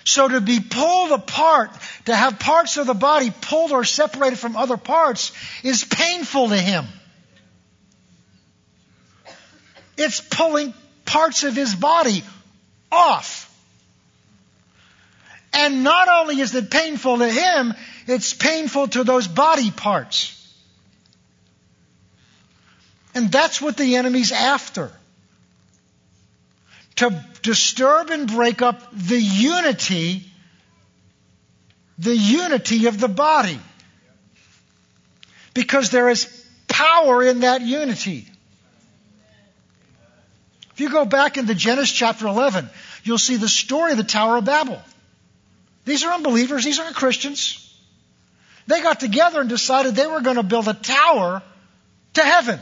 So 0.05 0.27
to 0.27 0.41
be 0.41 0.59
pulled 0.59 1.13
apart, 1.13 1.71
to 2.07 2.17
have 2.17 2.39
parts 2.39 2.79
of 2.79 2.87
the 2.87 2.95
body 2.95 3.31
pulled 3.31 3.73
or 3.73 3.85
separated 3.85 4.39
from 4.39 4.57
other 4.57 4.79
parts, 4.79 5.33
is 5.63 5.85
painful 5.85 6.49
to 6.49 6.57
him. 6.57 6.87
It's 9.99 10.21
pulling 10.21 10.73
parts 11.05 11.43
of 11.43 11.57
his 11.57 11.75
body 11.75 12.23
off. 12.91 13.45
And 15.53 15.83
not 15.83 16.09
only 16.09 16.41
is 16.41 16.55
it 16.55 16.71
painful 16.71 17.19
to 17.19 17.29
him, 17.29 17.75
it's 18.07 18.33
painful 18.33 18.89
to 18.89 19.03
those 19.03 19.27
body 19.27 19.73
parts. 19.73 20.35
And 23.15 23.33
that's 23.33 23.61
what 23.61 23.77
the 23.77 23.97
enemy's 23.97 24.31
after. 24.31 24.93
To 26.97 27.25
disturb 27.43 28.11
and 28.11 28.29
break 28.29 28.63
up 28.63 28.81
the 28.93 29.21
unity, 29.21 30.25
the 31.99 32.17
unity 32.17 32.87
of 32.87 33.01
the 33.01 33.09
body. 33.09 33.59
Because 35.55 35.91
there 35.91 36.09
is 36.09 36.27
power 36.69 37.25
in 37.25 37.41
that 37.41 37.63
unity. 37.63 38.28
If 40.79 40.83
you 40.83 40.91
go 40.91 41.05
back 41.05 41.39
into 41.39 41.57
Genesis 41.57 41.91
chapter 41.91 42.29
11, 42.29 42.71
you'll 43.03 43.19
see 43.19 43.35
the 43.35 43.49
story 43.49 43.91
of 43.91 43.97
the 43.97 44.05
Tower 44.05 44.37
of 44.37 44.45
Babel. 44.45 44.81
These 45.85 46.05
are 46.05 46.13
unbelievers, 46.13 46.65
these 46.65 46.79
aren't 46.79 46.95
Christians. 46.95 47.77
They 48.69 48.81
got 48.81 49.01
together 49.01 49.41
and 49.41 49.49
decided 49.49 49.97
they 49.97 50.07
were 50.07 50.21
going 50.21 50.37
to 50.37 50.45
build 50.45 50.69
a 50.69 50.75
tower 50.75 51.43
to 52.15 52.23
heaven. 52.23 52.61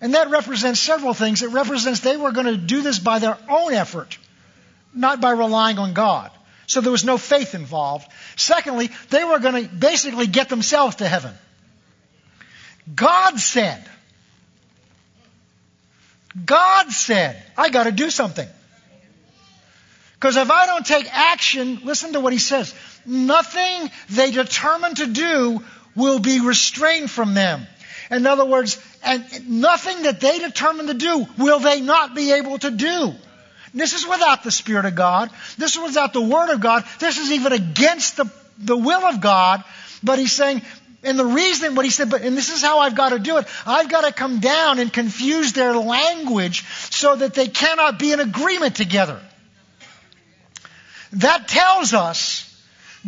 And 0.00 0.14
that 0.14 0.30
represents 0.30 0.80
several 0.80 1.14
things. 1.14 1.44
It 1.44 1.50
represents 1.50 2.00
they 2.00 2.16
were 2.16 2.32
going 2.32 2.46
to 2.46 2.56
do 2.56 2.82
this 2.82 2.98
by 2.98 3.20
their 3.20 3.38
own 3.48 3.72
effort, 3.72 4.18
not 4.92 5.20
by 5.20 5.30
relying 5.30 5.78
on 5.78 5.92
God. 5.92 6.32
So 6.66 6.80
there 6.80 6.90
was 6.90 7.04
no 7.04 7.18
faith 7.18 7.54
involved. 7.54 8.10
Secondly, 8.34 8.90
they 9.10 9.22
were 9.22 9.38
going 9.38 9.62
to 9.62 9.72
basically 9.72 10.26
get 10.26 10.48
themselves 10.48 10.96
to 10.96 11.06
heaven. 11.06 11.34
God 12.92 13.38
said, 13.38 13.88
God 16.44 16.90
said, 16.90 17.42
I 17.56 17.70
got 17.70 17.84
to 17.84 17.92
do 17.92 18.10
something. 18.10 18.48
Because 20.14 20.36
if 20.36 20.50
I 20.50 20.66
don't 20.66 20.86
take 20.86 21.12
action, 21.12 21.80
listen 21.84 22.12
to 22.12 22.20
what 22.20 22.32
he 22.32 22.38
says. 22.38 22.74
Nothing 23.04 23.90
they 24.08 24.30
determine 24.30 24.94
to 24.94 25.08
do 25.08 25.62
will 25.96 26.20
be 26.20 26.40
restrained 26.40 27.10
from 27.10 27.34
them. 27.34 27.66
In 28.10 28.26
other 28.26 28.44
words, 28.44 28.78
and 29.02 29.24
nothing 29.48 30.02
that 30.02 30.20
they 30.20 30.38
determine 30.38 30.86
to 30.86 30.94
do 30.94 31.26
will 31.38 31.58
they 31.58 31.80
not 31.80 32.14
be 32.14 32.32
able 32.32 32.58
to 32.58 32.70
do. 32.70 33.14
This 33.74 33.94
is 33.94 34.06
without 34.06 34.44
the 34.44 34.50
Spirit 34.50 34.84
of 34.84 34.94
God. 34.94 35.30
This 35.56 35.76
is 35.76 35.82
without 35.82 36.12
the 36.12 36.20
Word 36.20 36.50
of 36.50 36.60
God. 36.60 36.84
This 36.98 37.18
is 37.18 37.32
even 37.32 37.52
against 37.52 38.16
the, 38.16 38.30
the 38.58 38.76
will 38.76 39.04
of 39.04 39.20
God. 39.20 39.64
But 40.02 40.18
he's 40.18 40.32
saying, 40.32 40.62
and 41.02 41.18
the 41.18 41.24
reason, 41.24 41.74
what 41.74 41.84
he 41.84 41.90
said, 41.90 42.10
but, 42.10 42.22
and 42.22 42.36
this 42.36 42.48
is 42.48 42.62
how 42.62 42.78
I've 42.78 42.94
got 42.94 43.08
to 43.08 43.18
do 43.18 43.38
it. 43.38 43.46
I've 43.66 43.88
got 43.88 44.02
to 44.02 44.12
come 44.12 44.38
down 44.38 44.78
and 44.78 44.92
confuse 44.92 45.52
their 45.52 45.74
language 45.74 46.64
so 46.90 47.16
that 47.16 47.34
they 47.34 47.48
cannot 47.48 47.98
be 47.98 48.12
in 48.12 48.20
agreement 48.20 48.76
together. 48.76 49.20
That 51.14 51.48
tells 51.48 51.92
us 51.92 52.51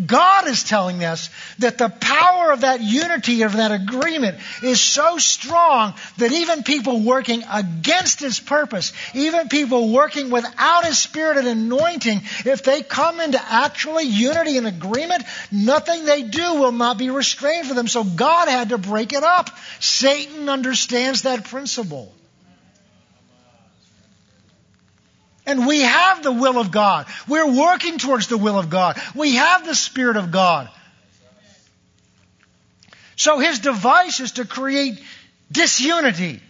God 0.07 0.49
is 0.49 0.65
telling 0.65 1.05
us 1.05 1.31
that 1.61 1.79
the 1.79 1.89
power 1.89 2.51
of 2.51 2.63
that 2.63 2.81
unity, 2.81 3.43
of 3.43 3.53
that 3.53 3.71
agreement, 3.71 4.39
is 4.63 4.81
so 4.81 5.19
strong 5.19 5.95
that 6.19 6.33
even 6.33 6.65
people 6.65 7.01
working 7.01 7.45
against 7.51 8.19
His 8.19 8.41
purpose, 8.41 8.93
even 9.15 9.49
people 9.49 9.93
working 9.93 10.31
without 10.31 10.85
His 10.85 10.99
Spirit 10.99 11.37
and 11.37 11.47
anointing, 11.47 12.23
if 12.45 12.65
they 12.65 12.83
come 12.83 13.21
into 13.21 13.41
actually 13.41 14.05
unity 14.05 14.59
and 14.59 14.67
agreement, 14.67 15.23
nothing 15.53 16.05
they 16.05 16.23
do 16.23 16.55
will 16.55 16.73
not 16.73 16.99
be 16.99 17.11
restrained 17.11 17.69
for 17.69 17.75
them. 17.75 17.87
So 17.87 18.03
God 18.03 18.49
had 18.49 18.71
to 18.71 18.79
break 18.79 19.13
it 19.13 19.23
up. 19.23 19.51
Satan 19.79 20.49
understands 20.49 21.23
that 21.23 21.45
principle. 21.45 22.13
And 25.47 25.67
we 25.67 25.83
have 25.83 26.23
the 26.23 26.33
will 26.33 26.59
of 26.59 26.71
God. 26.71 27.07
We're 27.29 27.51
working 27.51 27.99
towards 27.99 28.29
the 28.29 28.39
will 28.39 28.59
of 28.59 28.71
God. 28.71 29.01
We 29.15 29.35
have 29.35 29.67
the 29.67 29.75
Spirit 29.75 30.17
of 30.17 30.31
God. 30.31 30.71
So 33.17 33.39
his 33.39 33.59
device 33.59 34.21
is 34.21 34.33
to 34.33 34.45
create 34.45 35.01
disunity. 35.53 36.41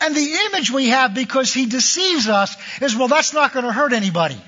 And 0.00 0.16
the 0.16 0.38
image 0.46 0.70
we 0.70 0.88
have 0.88 1.14
because 1.14 1.54
he 1.54 1.66
deceives 1.66 2.26
us 2.26 2.56
is, 2.80 2.96
well, 2.96 3.08
that's 3.08 3.32
not 3.32 3.52
going 3.52 3.64
to 3.64 3.72
hurt 3.72 3.92
anybody. 3.92 4.40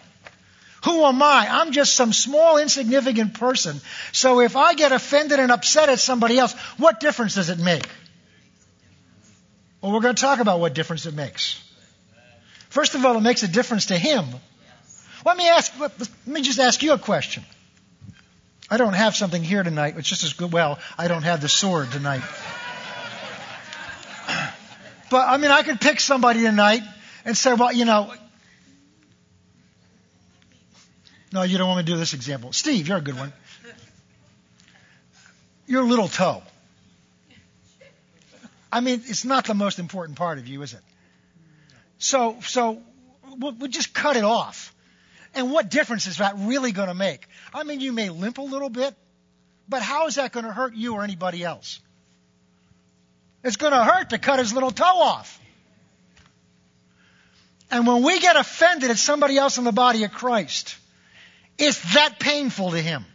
Who 0.84 1.04
am 1.04 1.22
I? 1.22 1.46
I'm 1.48 1.72
just 1.72 1.94
some 1.94 2.12
small, 2.12 2.58
insignificant 2.58 3.34
person. 3.34 3.80
So 4.12 4.40
if 4.40 4.56
I 4.56 4.74
get 4.74 4.92
offended 4.92 5.38
and 5.38 5.50
upset 5.50 5.88
at 5.88 6.00
somebody 6.00 6.38
else, 6.38 6.52
what 6.76 7.00
difference 7.00 7.36
does 7.36 7.48
it 7.48 7.58
make? 7.58 7.88
Well, 9.80 9.92
we're 9.92 10.00
going 10.00 10.14
to 10.14 10.20
talk 10.20 10.40
about 10.40 10.60
what 10.60 10.74
difference 10.74 11.06
it 11.06 11.14
makes. 11.14 11.63
First 12.74 12.96
of 12.96 13.04
all, 13.04 13.16
it 13.16 13.20
makes 13.20 13.44
a 13.44 13.46
difference 13.48 13.86
to 13.86 13.96
him. 13.96 14.26
Let 15.24 15.36
me 15.36 15.48
ask, 15.48 15.72
let 15.78 15.92
me 16.26 16.42
just 16.42 16.58
ask 16.58 16.82
you 16.82 16.92
a 16.92 16.98
question. 16.98 17.44
I 18.68 18.78
don't 18.78 18.94
have 18.94 19.14
something 19.14 19.44
here 19.44 19.62
tonight. 19.62 19.94
It's 19.96 20.08
just 20.08 20.24
as 20.24 20.32
good. 20.32 20.50
Well, 20.50 20.80
I 20.98 21.06
don't 21.06 21.22
have 21.22 21.40
the 21.40 21.48
sword 21.48 21.92
tonight. 21.92 22.22
But 25.08 25.28
I 25.28 25.36
mean, 25.36 25.52
I 25.52 25.62
could 25.62 25.80
pick 25.80 26.00
somebody 26.00 26.42
tonight 26.42 26.82
and 27.24 27.36
say, 27.36 27.52
well, 27.54 27.72
you 27.72 27.84
know, 27.84 28.12
no, 31.32 31.42
you 31.42 31.58
don't 31.58 31.68
want 31.68 31.78
me 31.78 31.84
to 31.84 31.92
do 31.92 31.98
this 31.98 32.14
example. 32.14 32.52
Steve, 32.52 32.88
you're 32.88 32.96
a 32.96 33.02
good 33.02 33.16
one. 33.16 33.32
Your 35.68 35.84
little 35.84 36.08
toe. 36.08 36.42
I 38.72 38.80
mean, 38.80 39.02
it's 39.04 39.24
not 39.24 39.44
the 39.44 39.54
most 39.54 39.78
important 39.78 40.18
part 40.18 40.38
of 40.38 40.48
you, 40.48 40.62
is 40.62 40.72
it? 40.72 40.80
So, 42.04 42.36
so 42.42 42.82
we'll, 43.38 43.52
we'll 43.52 43.70
just 43.70 43.94
cut 43.94 44.18
it 44.18 44.24
off. 44.24 44.74
And 45.34 45.50
what 45.50 45.70
difference 45.70 46.06
is 46.06 46.18
that 46.18 46.34
really 46.36 46.70
going 46.70 46.88
to 46.88 46.94
make? 46.94 47.26
I 47.54 47.64
mean, 47.64 47.80
you 47.80 47.92
may 47.92 48.10
limp 48.10 48.36
a 48.36 48.42
little 48.42 48.68
bit, 48.68 48.94
but 49.70 49.80
how 49.80 50.06
is 50.06 50.16
that 50.16 50.30
going 50.30 50.44
to 50.44 50.52
hurt 50.52 50.74
you 50.74 50.96
or 50.96 51.02
anybody 51.02 51.42
else? 51.42 51.80
It's 53.42 53.56
going 53.56 53.72
to 53.72 53.82
hurt 53.82 54.10
to 54.10 54.18
cut 54.18 54.38
his 54.38 54.52
little 54.52 54.70
toe 54.70 54.84
off. 54.84 55.40
And 57.70 57.86
when 57.86 58.02
we 58.02 58.20
get 58.20 58.36
offended 58.36 58.90
at 58.90 58.98
somebody 58.98 59.38
else 59.38 59.56
in 59.56 59.64
the 59.64 59.72
body 59.72 60.04
of 60.04 60.12
Christ, 60.12 60.76
it's 61.56 61.94
that 61.94 62.20
painful 62.20 62.72
to 62.72 62.80
him. 62.82 63.06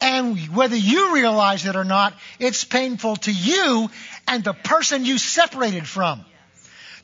And 0.00 0.38
whether 0.54 0.76
you 0.76 1.14
realize 1.14 1.66
it 1.66 1.76
or 1.76 1.84
not, 1.84 2.14
it's 2.38 2.64
painful 2.64 3.16
to 3.16 3.32
you 3.32 3.90
and 4.26 4.42
the 4.42 4.54
person 4.54 5.04
you 5.04 5.18
separated 5.18 5.86
from. 5.86 6.24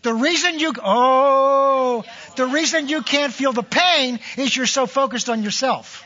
The 0.03 0.15
reason 0.15 0.59
you, 0.59 0.73
oh, 0.83 2.05
the 2.37 2.47
reason 2.47 2.89
you 2.89 3.03
can't 3.03 3.33
feel 3.33 3.53
the 3.53 3.63
pain 3.63 4.21
is 4.37 4.57
you're 4.57 4.67
so 4.67 4.87
focused 4.87 5.29
on 5.29 5.43
yourself. 5.43 6.05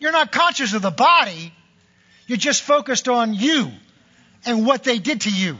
You're 0.00 0.12
not 0.12 0.32
conscious 0.32 0.72
of 0.72 0.82
the 0.82 0.90
body. 0.90 1.52
You're 2.26 2.38
just 2.38 2.62
focused 2.62 3.08
on 3.08 3.34
you 3.34 3.70
and 4.46 4.66
what 4.66 4.82
they 4.82 4.98
did 4.98 5.22
to 5.22 5.30
you. 5.30 5.58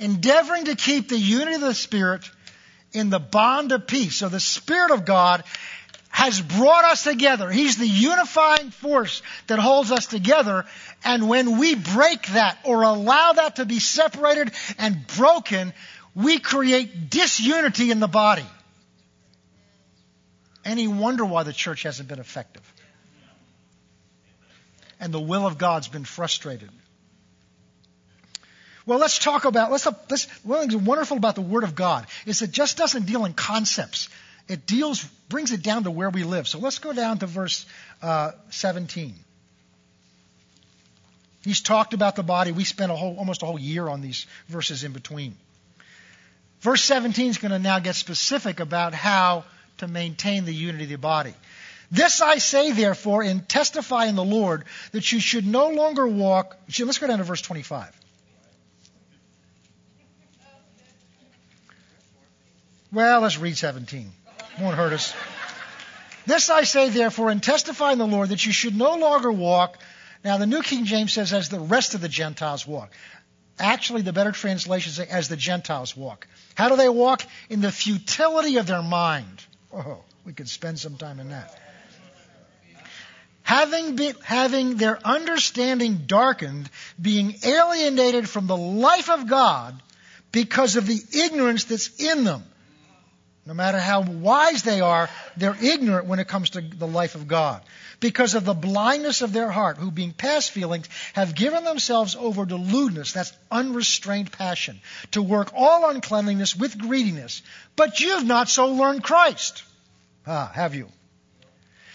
Endeavoring 0.00 0.64
to 0.64 0.74
keep 0.74 1.08
the 1.08 1.18
unity 1.18 1.54
of 1.54 1.60
the 1.60 1.74
Spirit 1.74 2.28
in 2.92 3.10
the 3.10 3.20
bond 3.20 3.70
of 3.72 3.86
peace. 3.86 4.16
So 4.16 4.28
the 4.28 4.40
Spirit 4.40 4.90
of 4.90 5.04
God 5.04 5.44
has 6.08 6.40
brought 6.40 6.84
us 6.84 7.04
together. 7.04 7.50
He's 7.50 7.76
the 7.76 7.86
unifying 7.86 8.70
force 8.70 9.22
that 9.46 9.60
holds 9.60 9.92
us 9.92 10.06
together. 10.06 10.64
And 11.04 11.28
when 11.28 11.58
we 11.58 11.76
break 11.76 12.26
that 12.28 12.58
or 12.64 12.82
allow 12.82 13.34
that 13.34 13.56
to 13.56 13.64
be 13.64 13.78
separated 13.78 14.50
and 14.78 15.06
broken, 15.16 15.72
we 16.14 16.40
create 16.40 17.10
disunity 17.10 17.90
in 17.90 18.00
the 18.00 18.08
body. 18.08 18.44
Any 20.64 20.88
wonder 20.88 21.24
why 21.24 21.44
the 21.44 21.52
church 21.52 21.84
hasn't 21.84 22.08
been 22.08 22.18
effective? 22.18 22.62
And 24.98 25.14
the 25.14 25.20
will 25.20 25.46
of 25.46 25.56
God's 25.56 25.88
been 25.88 26.04
frustrated. 26.04 26.70
Well, 28.86 28.98
let's 28.98 29.18
talk 29.18 29.44
about, 29.44 29.70
let's, 29.70 29.86
let's, 30.08 30.24
one 30.44 30.84
wonderful 30.84 31.16
about 31.16 31.34
the 31.34 31.42
Word 31.42 31.64
of 31.64 31.74
God 31.74 32.06
is 32.26 32.42
it 32.42 32.50
just 32.50 32.76
doesn't 32.76 33.06
deal 33.06 33.24
in 33.24 33.34
concepts. 33.34 34.08
It 34.48 34.66
deals, 34.66 35.04
brings 35.28 35.52
it 35.52 35.62
down 35.62 35.84
to 35.84 35.90
where 35.90 36.10
we 36.10 36.24
live. 36.24 36.48
So 36.48 36.58
let's 36.58 36.78
go 36.78 36.92
down 36.92 37.18
to 37.18 37.26
verse 37.26 37.66
uh, 38.02 38.32
17. 38.50 39.14
He's 41.42 41.60
talked 41.60 41.94
about 41.94 42.16
the 42.16 42.22
body. 42.22 42.52
We 42.52 42.64
spent 42.64 42.92
a 42.92 42.96
whole, 42.96 43.16
almost 43.16 43.42
a 43.42 43.46
whole 43.46 43.58
year 43.58 43.88
on 43.88 44.00
these 44.00 44.26
verses 44.48 44.84
in 44.84 44.92
between. 44.92 45.36
Verse 46.60 46.82
17 46.84 47.30
is 47.30 47.38
going 47.38 47.52
to 47.52 47.58
now 47.58 47.78
get 47.78 47.94
specific 47.94 48.60
about 48.60 48.92
how 48.92 49.44
to 49.78 49.88
maintain 49.88 50.44
the 50.44 50.52
unity 50.52 50.84
of 50.84 50.90
the 50.90 50.96
body. 50.96 51.34
This 51.90 52.20
I 52.20 52.38
say, 52.38 52.72
therefore, 52.72 53.22
and 53.22 53.48
testify 53.48 54.06
in 54.06 54.14
the 54.14 54.24
Lord 54.24 54.64
that 54.92 55.10
you 55.10 55.18
should 55.18 55.46
no 55.46 55.70
longer 55.70 56.06
walk. 56.06 56.56
Let's 56.78 56.98
go 56.98 57.06
down 57.06 57.18
to 57.18 57.24
verse 57.24 57.42
25. 57.42 57.90
Well, 62.92 63.20
let's 63.20 63.38
read 63.38 63.56
17. 63.56 64.10
Won't 64.60 64.76
hurt 64.76 64.92
us. 64.92 65.14
This 66.26 66.50
I 66.50 66.64
say, 66.64 66.88
therefore, 66.88 67.30
and 67.30 67.42
testify 67.42 67.92
in 67.92 67.98
the 67.98 68.06
Lord 68.06 68.30
that 68.30 68.44
you 68.44 68.52
should 68.52 68.76
no 68.76 68.96
longer 68.96 69.30
walk. 69.30 69.78
Now, 70.24 70.38
the 70.38 70.46
New 70.46 70.62
King 70.62 70.84
James 70.84 71.12
says, 71.12 71.32
as 71.32 71.48
the 71.48 71.60
rest 71.60 71.94
of 71.94 72.00
the 72.00 72.08
Gentiles 72.08 72.66
walk. 72.66 72.92
Actually, 73.58 74.02
the 74.02 74.12
better 74.12 74.32
translation 74.32 74.92
says, 74.92 75.08
as 75.08 75.28
the 75.28 75.36
Gentiles 75.36 75.96
walk. 75.96 76.26
How 76.54 76.68
do 76.68 76.76
they 76.76 76.88
walk? 76.88 77.22
In 77.48 77.60
the 77.60 77.70
futility 77.70 78.56
of 78.56 78.66
their 78.66 78.82
mind. 78.82 79.44
Oh, 79.72 80.02
we 80.24 80.32
could 80.32 80.48
spend 80.48 80.78
some 80.78 80.96
time 80.96 81.20
in 81.20 81.30
that. 81.30 81.58
Having, 83.42 83.96
been, 83.96 84.14
having 84.22 84.76
their 84.76 84.98
understanding 85.04 86.02
darkened, 86.06 86.68
being 87.00 87.34
alienated 87.44 88.28
from 88.28 88.46
the 88.46 88.56
life 88.56 89.10
of 89.10 89.28
God 89.28 89.80
because 90.32 90.76
of 90.76 90.86
the 90.86 91.00
ignorance 91.12 91.64
that's 91.64 92.00
in 92.00 92.24
them 92.24 92.44
no 93.50 93.54
matter 93.54 93.80
how 93.80 94.02
wise 94.02 94.62
they 94.62 94.80
are, 94.80 95.10
they're 95.36 95.56
ignorant 95.60 96.06
when 96.06 96.20
it 96.20 96.28
comes 96.28 96.50
to 96.50 96.60
the 96.60 96.86
life 96.86 97.16
of 97.16 97.26
God. 97.26 97.60
Because 97.98 98.36
of 98.36 98.44
the 98.44 98.54
blindness 98.54 99.22
of 99.22 99.32
their 99.32 99.50
heart, 99.50 99.76
who 99.76 99.90
being 99.90 100.12
past 100.12 100.52
feelings 100.52 100.88
have 101.14 101.34
given 101.34 101.64
themselves 101.64 102.14
over 102.14 102.46
to 102.46 102.54
lewdness, 102.54 103.12
that's 103.12 103.32
unrestrained 103.50 104.30
passion, 104.30 104.80
to 105.10 105.20
work 105.20 105.50
all 105.52 105.90
uncleanliness 105.90 106.54
with 106.54 106.78
greediness. 106.78 107.42
But 107.74 107.98
you've 107.98 108.24
not 108.24 108.48
so 108.48 108.68
learned 108.68 109.02
Christ. 109.02 109.64
Ah, 110.28 110.52
have 110.54 110.76
you? 110.76 110.86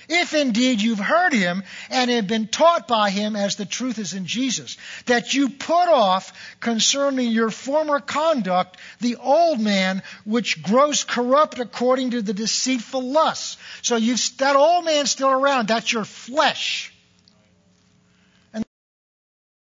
If 0.07 0.33
indeed 0.33 0.81
you've 0.81 0.99
heard 0.99 1.33
him 1.33 1.63
and 1.89 2.11
have 2.11 2.27
been 2.27 2.47
taught 2.47 2.87
by 2.87 3.09
him 3.09 3.35
as 3.35 3.55
the 3.55 3.65
truth 3.65 3.99
is 3.99 4.13
in 4.13 4.25
Jesus, 4.25 4.77
that 5.05 5.33
you 5.33 5.49
put 5.49 5.87
off 5.87 6.33
concerning 6.59 7.31
your 7.31 7.49
former 7.49 7.99
conduct 7.99 8.77
the 9.01 9.15
old 9.17 9.59
man 9.59 10.03
which 10.25 10.61
grows 10.63 11.03
corrupt 11.03 11.59
according 11.59 12.11
to 12.11 12.21
the 12.21 12.33
deceitful 12.33 13.01
lusts. 13.11 13.57
So 13.81 13.95
you've, 13.95 14.21
that 14.37 14.55
old 14.55 14.85
man's 14.85 15.11
still 15.11 15.29
around. 15.29 15.67
That's 15.67 15.91
your 15.91 16.05
flesh. 16.05 16.93
And 18.53 18.63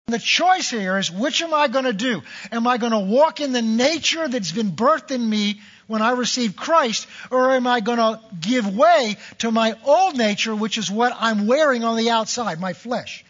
the 0.06 0.18
choice 0.18 0.70
here 0.70 0.98
is 0.98 1.10
which 1.10 1.42
am 1.42 1.54
I 1.54 1.68
going 1.68 1.84
to 1.84 1.92
do? 1.92 2.22
Am 2.52 2.66
I 2.66 2.78
going 2.78 2.92
to 2.92 2.98
walk 2.98 3.40
in 3.40 3.52
the 3.52 3.62
nature 3.62 4.28
that's 4.28 4.52
been 4.52 4.72
birthed 4.72 5.10
in 5.10 5.28
me 5.28 5.60
when 5.86 6.02
I 6.02 6.12
receive 6.12 6.56
Christ, 6.56 7.06
or 7.30 7.52
am 7.52 7.66
I 7.66 7.80
going 7.80 7.98
to 7.98 8.20
give 8.40 8.74
way 8.74 9.16
to 9.38 9.50
my 9.50 9.74
old 9.84 10.16
nature, 10.16 10.54
which 10.54 10.78
is 10.78 10.90
what 10.90 11.16
I'm 11.18 11.46
wearing 11.46 11.84
on 11.84 11.96
the 11.96 12.10
outside, 12.10 12.60
my 12.60 12.72
flesh? 12.72 13.24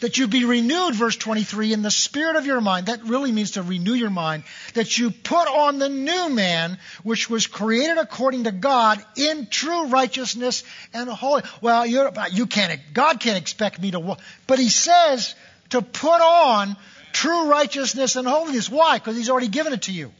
That 0.00 0.16
you 0.16 0.28
be 0.28 0.46
renewed, 0.46 0.94
verse 0.94 1.16
23, 1.16 1.74
in 1.74 1.82
the 1.82 1.90
spirit 1.90 2.36
of 2.36 2.46
your 2.46 2.62
mind. 2.62 2.86
That 2.86 3.04
really 3.04 3.32
means 3.32 3.50
to 3.52 3.62
renew 3.62 3.92
your 3.92 4.08
mind. 4.08 4.44
That 4.72 4.96
you 4.96 5.10
put 5.10 5.46
on 5.46 5.78
the 5.78 5.90
new 5.90 6.30
man, 6.30 6.78
which 7.02 7.28
was 7.28 7.46
created 7.46 7.98
according 7.98 8.44
to 8.44 8.50
God 8.50 9.04
in 9.16 9.48
true 9.48 9.88
righteousness 9.88 10.64
and 10.94 11.06
holy. 11.06 11.42
Well, 11.60 11.84
you 11.84 12.46
can't, 12.46 12.80
God 12.94 13.20
can't 13.20 13.36
expect 13.36 13.78
me 13.78 13.90
to. 13.90 14.16
But 14.46 14.58
he 14.58 14.70
says 14.70 15.34
to 15.68 15.82
put 15.82 16.22
on 16.22 16.78
true 17.12 17.48
righteousness 17.48 18.16
and 18.16 18.26
holiness. 18.26 18.68
Why? 18.68 18.98
Because 18.98 19.16
He's 19.16 19.30
already 19.30 19.48
given 19.48 19.72
it 19.72 19.82
to 19.82 19.92
you. 19.92 20.12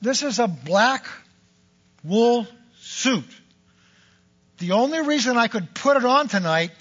This 0.00 0.22
is 0.22 0.38
a 0.38 0.46
black 0.46 1.06
wool 2.02 2.46
suit. 2.80 3.24
The 4.58 4.72
only 4.72 5.00
reason 5.00 5.38
I 5.38 5.48
could 5.48 5.74
put 5.74 5.96
it 5.96 6.04
on 6.04 6.28
tonight 6.28 6.72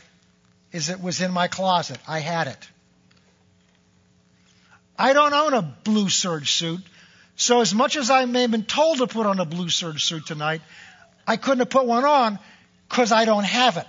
is 0.73 0.89
it 0.89 1.01
was 1.01 1.21
in 1.21 1.31
my 1.31 1.47
closet. 1.47 1.97
I 2.07 2.19
had 2.19 2.47
it. 2.47 2.69
I 4.97 5.13
don't 5.13 5.33
own 5.33 5.53
a 5.53 5.61
blue 5.61 6.09
serge 6.09 6.51
suit. 6.51 6.81
So 7.35 7.61
as 7.61 7.73
much 7.73 7.95
as 7.95 8.09
I 8.09 8.25
may 8.25 8.41
have 8.41 8.51
been 8.51 8.65
told 8.65 8.99
to 8.99 9.07
put 9.07 9.25
on 9.25 9.39
a 9.39 9.45
blue 9.45 9.69
serge 9.69 10.03
suit 10.03 10.25
tonight, 10.25 10.61
I 11.25 11.37
couldn't 11.37 11.59
have 11.59 11.69
put 11.69 11.85
one 11.85 12.05
on 12.05 12.39
because 12.89 13.11
I 13.11 13.25
don't 13.25 13.45
have 13.45 13.77
it. 13.77 13.87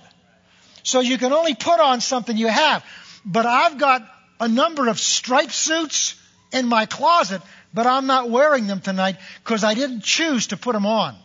So 0.85 0.99
you 0.99 1.17
can 1.17 1.33
only 1.33 1.55
put 1.55 1.79
on 1.79 1.99
something 1.99 2.37
you 2.37 2.47
have. 2.47 2.85
But 3.25 3.47
I've 3.47 3.79
got 3.79 4.07
a 4.39 4.47
number 4.47 4.87
of 4.87 4.99
striped 4.99 5.51
suits 5.51 6.13
in 6.53 6.67
my 6.67 6.85
closet, 6.85 7.41
but 7.73 7.87
I'm 7.87 8.05
not 8.05 8.29
wearing 8.29 8.67
them 8.67 8.81
tonight 8.81 9.15
because 9.43 9.63
I 9.63 9.73
didn't 9.73 10.03
choose 10.03 10.47
to 10.47 10.57
put 10.57 10.73
them 10.73 10.85
on. 10.85 11.15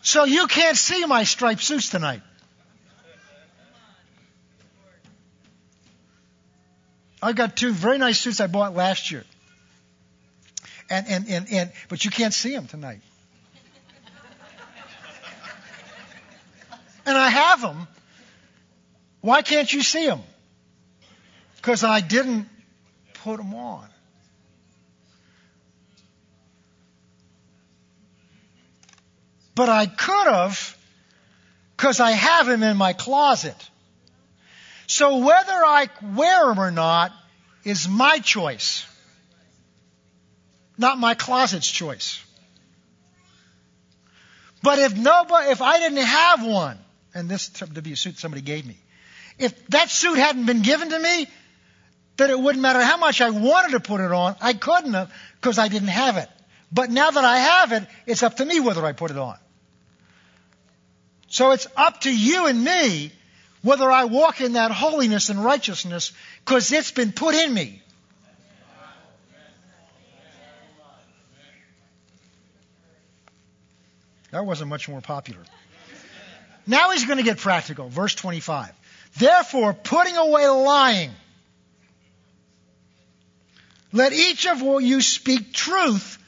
So 0.00 0.24
you 0.24 0.46
can't 0.46 0.76
see 0.76 1.04
my 1.04 1.24
striped 1.24 1.62
suits 1.62 1.90
tonight. 1.90 2.22
I've 7.22 7.36
got 7.36 7.54
two 7.54 7.72
very 7.72 7.98
nice 7.98 8.18
suits 8.18 8.40
I 8.40 8.46
bought 8.46 8.74
last 8.74 9.10
year. 9.10 9.24
And, 10.88 11.06
and, 11.06 11.28
and, 11.28 11.46
and, 11.52 11.72
but 11.90 12.02
you 12.06 12.10
can't 12.10 12.32
see 12.32 12.54
them 12.54 12.66
tonight. 12.66 13.00
and 17.06 17.16
I 17.16 17.21
have 17.32 17.60
them. 17.60 17.88
Why 19.20 19.42
can't 19.42 19.72
you 19.72 19.82
see 19.82 20.06
them? 20.06 20.22
Because 21.56 21.84
I 21.84 22.00
didn't 22.00 22.48
put 23.22 23.36
them 23.36 23.54
on. 23.54 23.88
But 29.54 29.68
I 29.68 29.86
could 29.86 30.26
have 30.26 30.76
because 31.76 32.00
I 32.00 32.12
have 32.12 32.46
them 32.46 32.62
in 32.62 32.76
my 32.76 32.92
closet. 32.92 33.56
So 34.86 35.18
whether 35.18 35.52
I 35.52 35.88
wear 36.14 36.46
them 36.46 36.60
or 36.60 36.70
not 36.70 37.12
is 37.64 37.88
my 37.88 38.18
choice, 38.18 38.86
not 40.78 40.98
my 40.98 41.14
closet's 41.14 41.70
choice. 41.70 42.22
But 44.62 44.78
if 44.78 44.96
nobody, 44.96 45.50
if 45.50 45.60
I 45.60 45.78
didn't 45.78 46.04
have 46.04 46.46
one, 46.46 46.78
and 47.14 47.28
this 47.28 47.48
to 47.50 47.66
be 47.82 47.92
a 47.92 47.96
suit 47.96 48.18
somebody 48.18 48.42
gave 48.42 48.66
me. 48.66 48.76
If 49.38 49.66
that 49.68 49.90
suit 49.90 50.18
hadn't 50.18 50.46
been 50.46 50.62
given 50.62 50.90
to 50.90 50.98
me, 50.98 51.26
then 52.16 52.30
it 52.30 52.38
wouldn't 52.38 52.62
matter 52.62 52.82
how 52.82 52.96
much 52.96 53.20
I 53.20 53.30
wanted 53.30 53.72
to 53.72 53.80
put 53.80 54.00
it 54.00 54.12
on. 54.12 54.36
I 54.40 54.52
couldn't 54.52 54.92
have 54.94 55.12
because 55.40 55.58
I 55.58 55.68
didn't 55.68 55.88
have 55.88 56.16
it. 56.16 56.28
But 56.70 56.90
now 56.90 57.10
that 57.10 57.24
I 57.24 57.38
have 57.38 57.72
it, 57.72 57.86
it's 58.06 58.22
up 58.22 58.36
to 58.36 58.44
me 58.44 58.60
whether 58.60 58.84
I 58.84 58.92
put 58.92 59.10
it 59.10 59.18
on. 59.18 59.36
So 61.28 61.52
it's 61.52 61.66
up 61.76 62.02
to 62.02 62.14
you 62.14 62.46
and 62.46 62.62
me 62.62 63.12
whether 63.62 63.90
I 63.90 64.04
walk 64.04 64.40
in 64.40 64.54
that 64.54 64.70
holiness 64.70 65.28
and 65.28 65.42
righteousness 65.42 66.12
because 66.44 66.70
it's 66.72 66.90
been 66.90 67.12
put 67.12 67.34
in 67.34 67.54
me. 67.54 67.82
That 74.30 74.46
wasn't 74.46 74.70
much 74.70 74.88
more 74.88 75.02
popular. 75.02 75.42
Now 76.66 76.90
he's 76.90 77.04
going 77.04 77.18
to 77.18 77.24
get 77.24 77.38
practical. 77.38 77.88
Verse 77.88 78.14
25. 78.14 78.70
Therefore, 79.18 79.74
putting 79.74 80.16
away 80.16 80.46
lying, 80.48 81.10
let 83.92 84.12
each 84.12 84.46
of 84.46 84.62
you 84.80 85.00
speak 85.00 85.52
truth 85.52 86.18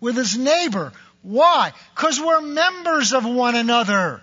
with 0.00 0.16
his 0.16 0.38
neighbor. 0.38 0.92
Why? 1.22 1.72
Because 1.94 2.18
we're 2.20 2.40
members 2.40 3.12
of 3.12 3.24
one 3.26 3.54
another. 3.54 4.22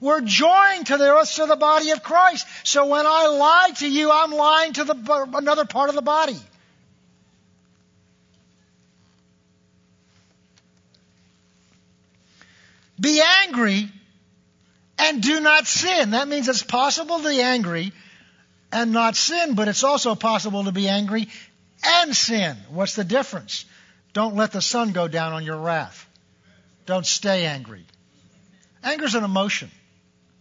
We're 0.00 0.20
joined 0.20 0.88
to 0.88 0.98
the 0.98 1.14
of 1.38 1.48
the 1.48 1.56
body 1.56 1.90
of 1.90 2.02
Christ. 2.02 2.46
So 2.64 2.86
when 2.86 3.06
I 3.06 3.26
lie 3.28 3.70
to 3.76 3.90
you, 3.90 4.10
I'm 4.10 4.32
lying 4.32 4.74
to 4.74 4.84
the, 4.84 5.28
another 5.34 5.64
part 5.64 5.88
of 5.88 5.94
the 5.94 6.02
body. 6.02 6.36
Be 13.00 13.22
angry 13.42 13.88
and 14.98 15.22
do 15.22 15.40
not 15.40 15.66
sin. 15.66 16.10
That 16.10 16.28
means 16.28 16.48
it's 16.48 16.62
possible 16.62 17.18
to 17.18 17.28
be 17.28 17.40
angry 17.40 17.92
and 18.72 18.92
not 18.92 19.16
sin, 19.16 19.54
but 19.54 19.68
it's 19.68 19.84
also 19.84 20.14
possible 20.14 20.64
to 20.64 20.72
be 20.72 20.88
angry 20.88 21.28
and 21.84 22.14
sin. 22.14 22.56
What's 22.70 22.94
the 22.94 23.04
difference? 23.04 23.64
Don't 24.12 24.36
let 24.36 24.52
the 24.52 24.62
sun 24.62 24.92
go 24.92 25.08
down 25.08 25.32
on 25.32 25.44
your 25.44 25.56
wrath. 25.56 26.06
Don't 26.86 27.06
stay 27.06 27.46
angry. 27.46 27.84
Anger 28.82 29.04
is 29.04 29.14
an 29.14 29.24
emotion. 29.24 29.70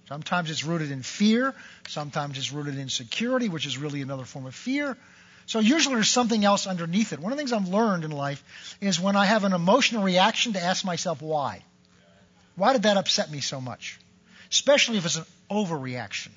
Sometimes 0.10 0.52
it's 0.52 0.64
rooted 0.64 0.92
in 0.92 1.02
fear. 1.02 1.56
Sometimes 1.88 2.38
it's 2.38 2.52
rooted 2.52 2.78
in 2.78 2.90
security, 2.90 3.50
which 3.50 3.66
is 3.66 3.78
really 3.78 4.02
another 4.02 4.26
form 4.26 4.46
of 4.46 4.54
fear. 4.54 4.98
So 5.46 5.60
usually 5.60 5.96
there's 5.96 6.10
something 6.10 6.44
else 6.44 6.68
underneath 6.68 7.14
it. 7.14 7.20
One 7.20 7.32
of 7.32 7.38
the 7.38 7.42
things 7.42 7.54
I've 7.54 7.68
learned 7.68 8.04
in 8.04 8.12
life 8.12 8.44
is 8.80 9.00
when 9.00 9.16
I 9.16 9.26
have 9.26 9.44
an 9.44 9.54
emotional 9.54 10.04
reaction 10.04 10.54
to 10.54 10.64
ask 10.64 10.86
myself 10.86 11.22
why. 11.22 11.64
Why 12.56 12.74
did 12.74 12.84
that 12.84 12.98
upset 12.98 13.32
me 13.32 13.40
so 13.40 13.60
much? 13.60 14.00
Especially 14.54 14.98
if 14.98 15.06
it's 15.06 15.16
an 15.16 15.26
overreaction. 15.50 16.30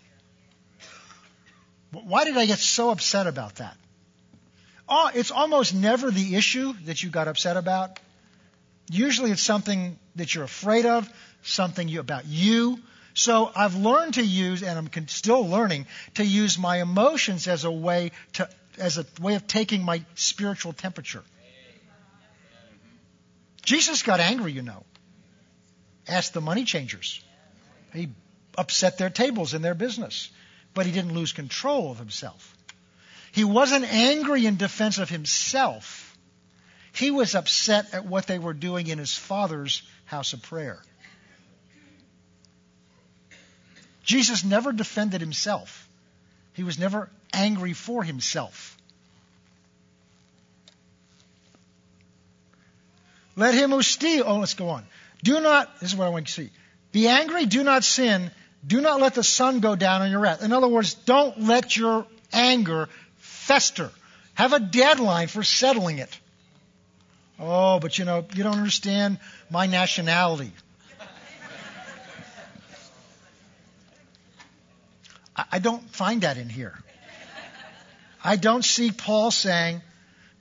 Why 1.92 2.24
did 2.24 2.38
I 2.38 2.46
get 2.46 2.58
so 2.58 2.88
upset 2.88 3.26
about 3.26 3.56
that? 3.56 3.76
Oh, 4.88 5.10
it's 5.14 5.30
almost 5.30 5.74
never 5.74 6.10
the 6.10 6.34
issue 6.34 6.72
that 6.86 7.02
you 7.02 7.10
got 7.10 7.28
upset 7.28 7.58
about. 7.58 8.00
Usually 8.90 9.32
it's 9.32 9.42
something 9.42 9.98
that 10.14 10.34
you're 10.34 10.44
afraid 10.44 10.86
of, 10.86 11.06
something 11.42 11.88
you, 11.88 12.00
about 12.00 12.24
you. 12.24 12.78
So 13.12 13.52
I've 13.54 13.74
learned 13.74 14.14
to 14.14 14.24
use, 14.24 14.62
and 14.62 14.78
I'm 14.78 15.08
still 15.08 15.46
learning, 15.46 15.86
to 16.14 16.24
use 16.24 16.58
my 16.58 16.80
emotions 16.80 17.46
as 17.46 17.64
a 17.64 17.70
way 17.70 18.12
to, 18.34 18.48
as 18.78 18.96
a 18.96 19.04
way 19.20 19.34
of 19.34 19.46
taking 19.46 19.82
my 19.82 20.02
spiritual 20.14 20.72
temperature. 20.72 21.22
Jesus 23.62 24.02
got 24.02 24.20
angry, 24.20 24.52
you 24.52 24.62
know. 24.62 24.84
Ask 26.08 26.32
the 26.32 26.40
money 26.40 26.64
changers. 26.64 27.22
He 27.96 28.08
upset 28.56 28.98
their 28.98 29.10
tables 29.10 29.54
in 29.54 29.62
their 29.62 29.74
business, 29.74 30.30
but 30.74 30.86
he 30.86 30.92
didn't 30.92 31.14
lose 31.14 31.32
control 31.32 31.90
of 31.90 31.98
himself. 31.98 32.56
He 33.32 33.44
wasn't 33.44 33.84
angry 33.84 34.46
in 34.46 34.56
defense 34.56 34.98
of 34.98 35.10
himself. 35.10 36.16
He 36.92 37.10
was 37.10 37.34
upset 37.34 37.92
at 37.92 38.06
what 38.06 38.26
they 38.26 38.38
were 38.38 38.54
doing 38.54 38.86
in 38.86 38.98
his 38.98 39.14
father's 39.14 39.82
house 40.06 40.32
of 40.32 40.42
prayer. 40.42 40.80
Jesus 44.04 44.44
never 44.44 44.72
defended 44.72 45.20
himself. 45.20 45.86
He 46.54 46.62
was 46.62 46.78
never 46.78 47.10
angry 47.34 47.74
for 47.74 48.02
himself. 48.02 48.78
Let 53.34 53.52
him 53.52 53.70
who 53.70 53.82
steal. 53.82 54.24
Oh, 54.26 54.38
let's 54.38 54.54
go 54.54 54.70
on. 54.70 54.86
Do 55.22 55.40
not. 55.40 55.80
This 55.80 55.90
is 55.90 55.96
what 55.96 56.06
I 56.06 56.08
want 56.08 56.28
to 56.28 56.32
see. 56.32 56.50
Be 56.92 57.08
angry, 57.08 57.46
do 57.46 57.62
not 57.62 57.84
sin. 57.84 58.30
Do 58.66 58.80
not 58.80 59.00
let 59.00 59.14
the 59.14 59.22
sun 59.22 59.60
go 59.60 59.76
down 59.76 60.02
on 60.02 60.10
your 60.10 60.20
wrath. 60.20 60.42
In 60.42 60.52
other 60.52 60.68
words, 60.68 60.94
don't 60.94 61.42
let 61.42 61.76
your 61.76 62.06
anger 62.32 62.88
fester. 63.18 63.90
Have 64.34 64.52
a 64.52 64.60
deadline 64.60 65.28
for 65.28 65.42
settling 65.42 65.98
it. 65.98 66.18
Oh, 67.38 67.78
but 67.78 67.98
you 67.98 68.04
know, 68.04 68.24
you 68.34 68.42
don't 68.42 68.56
understand 68.56 69.18
my 69.50 69.66
nationality. 69.66 70.52
I 75.36 75.58
don't 75.58 75.82
find 75.90 76.22
that 76.22 76.38
in 76.38 76.48
here. 76.48 76.78
I 78.24 78.36
don't 78.36 78.64
see 78.64 78.90
Paul 78.90 79.30
saying, 79.30 79.82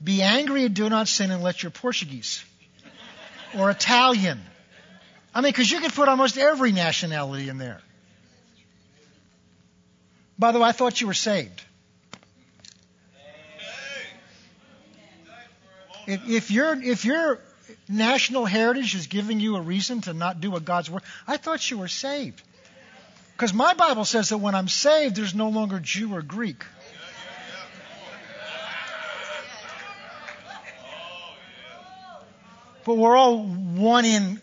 be 0.03 0.21
angry 0.21 0.65
and 0.65 0.73
do 0.73 0.89
not 0.89 1.07
sin 1.07 1.31
unless 1.31 1.61
you're 1.61 1.69
Portuguese 1.69 2.43
or 3.57 3.69
Italian. 3.69 4.41
I 5.35 5.41
mean, 5.41 5.51
because 5.51 5.69
you 5.69 5.81
can 5.81 5.91
put 5.91 6.07
almost 6.07 6.37
every 6.37 6.71
nationality 6.71 7.49
in 7.49 7.57
there. 7.57 7.81
By 10.39 10.53
the 10.53 10.59
way, 10.59 10.69
I 10.69 10.71
thought 10.71 11.01
you 11.01 11.07
were 11.07 11.13
saved. 11.13 11.61
If, 16.07 16.29
if, 16.29 16.51
your 16.51 16.81
if 16.81 17.03
your 17.03 17.39
national 17.89 18.45
heritage 18.45 18.95
is 18.95 19.07
giving 19.07 19.41
you 19.41 19.57
a 19.57 19.61
reason 19.61 20.01
to 20.01 20.13
not 20.13 20.39
do 20.39 20.51
what 20.51 20.63
God's 20.63 20.89
word, 20.89 21.01
I 21.27 21.35
thought 21.35 21.69
you 21.69 21.79
were 21.79 21.89
saved. 21.89 22.41
Because 23.33 23.53
my 23.53 23.73
Bible 23.73 24.05
says 24.05 24.29
that 24.29 24.37
when 24.37 24.55
I'm 24.55 24.69
saved, 24.69 25.15
there's 25.15 25.35
no 25.35 25.49
longer 25.49 25.79
Jew 25.79 26.13
or 26.13 26.21
Greek. 26.21 26.63
But 32.85 32.95
we're 32.95 33.17
all 33.17 33.43
one 33.43 34.05
in 34.05 34.39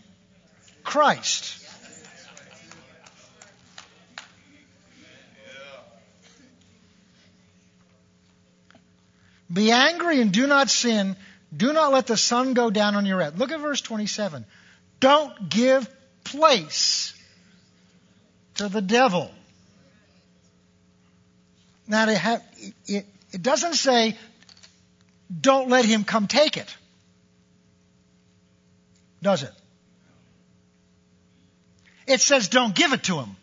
Christ. 0.92 1.58
Be 9.50 9.70
angry 9.70 10.20
and 10.20 10.32
do 10.32 10.46
not 10.46 10.68
sin. 10.68 11.16
Do 11.56 11.72
not 11.72 11.92
let 11.92 12.06
the 12.06 12.18
sun 12.18 12.52
go 12.52 12.68
down 12.68 12.94
on 12.94 13.06
your 13.06 13.16
wrath. 13.16 13.38
Look 13.38 13.52
at 13.52 13.60
verse 13.60 13.80
27. 13.80 14.44
Don't 15.00 15.48
give 15.48 15.88
place 16.24 17.14
to 18.56 18.68
the 18.68 18.82
devil. 18.82 19.30
Now, 21.88 22.06
it, 22.06 22.42
it, 22.84 23.06
it 23.32 23.42
doesn't 23.42 23.76
say, 23.76 24.18
don't 25.40 25.70
let 25.70 25.86
him 25.86 26.04
come 26.04 26.26
take 26.26 26.58
it. 26.58 26.76
Does 29.22 29.42
it? 29.42 29.52
It 32.06 32.20
says, 32.20 32.48
don't 32.48 32.74
give 32.74 32.92
it 32.92 33.04
to 33.04 33.18
him. 33.20 33.36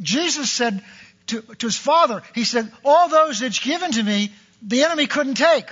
Jesus 0.00 0.50
said 0.50 0.82
to, 1.28 1.42
to 1.42 1.66
his 1.66 1.76
father, 1.76 2.22
He 2.34 2.44
said, 2.44 2.70
All 2.84 3.08
those 3.08 3.40
that's 3.40 3.58
given 3.58 3.92
to 3.92 4.02
me, 4.02 4.32
the 4.62 4.84
enemy 4.84 5.06
couldn't 5.06 5.34
take. 5.34 5.68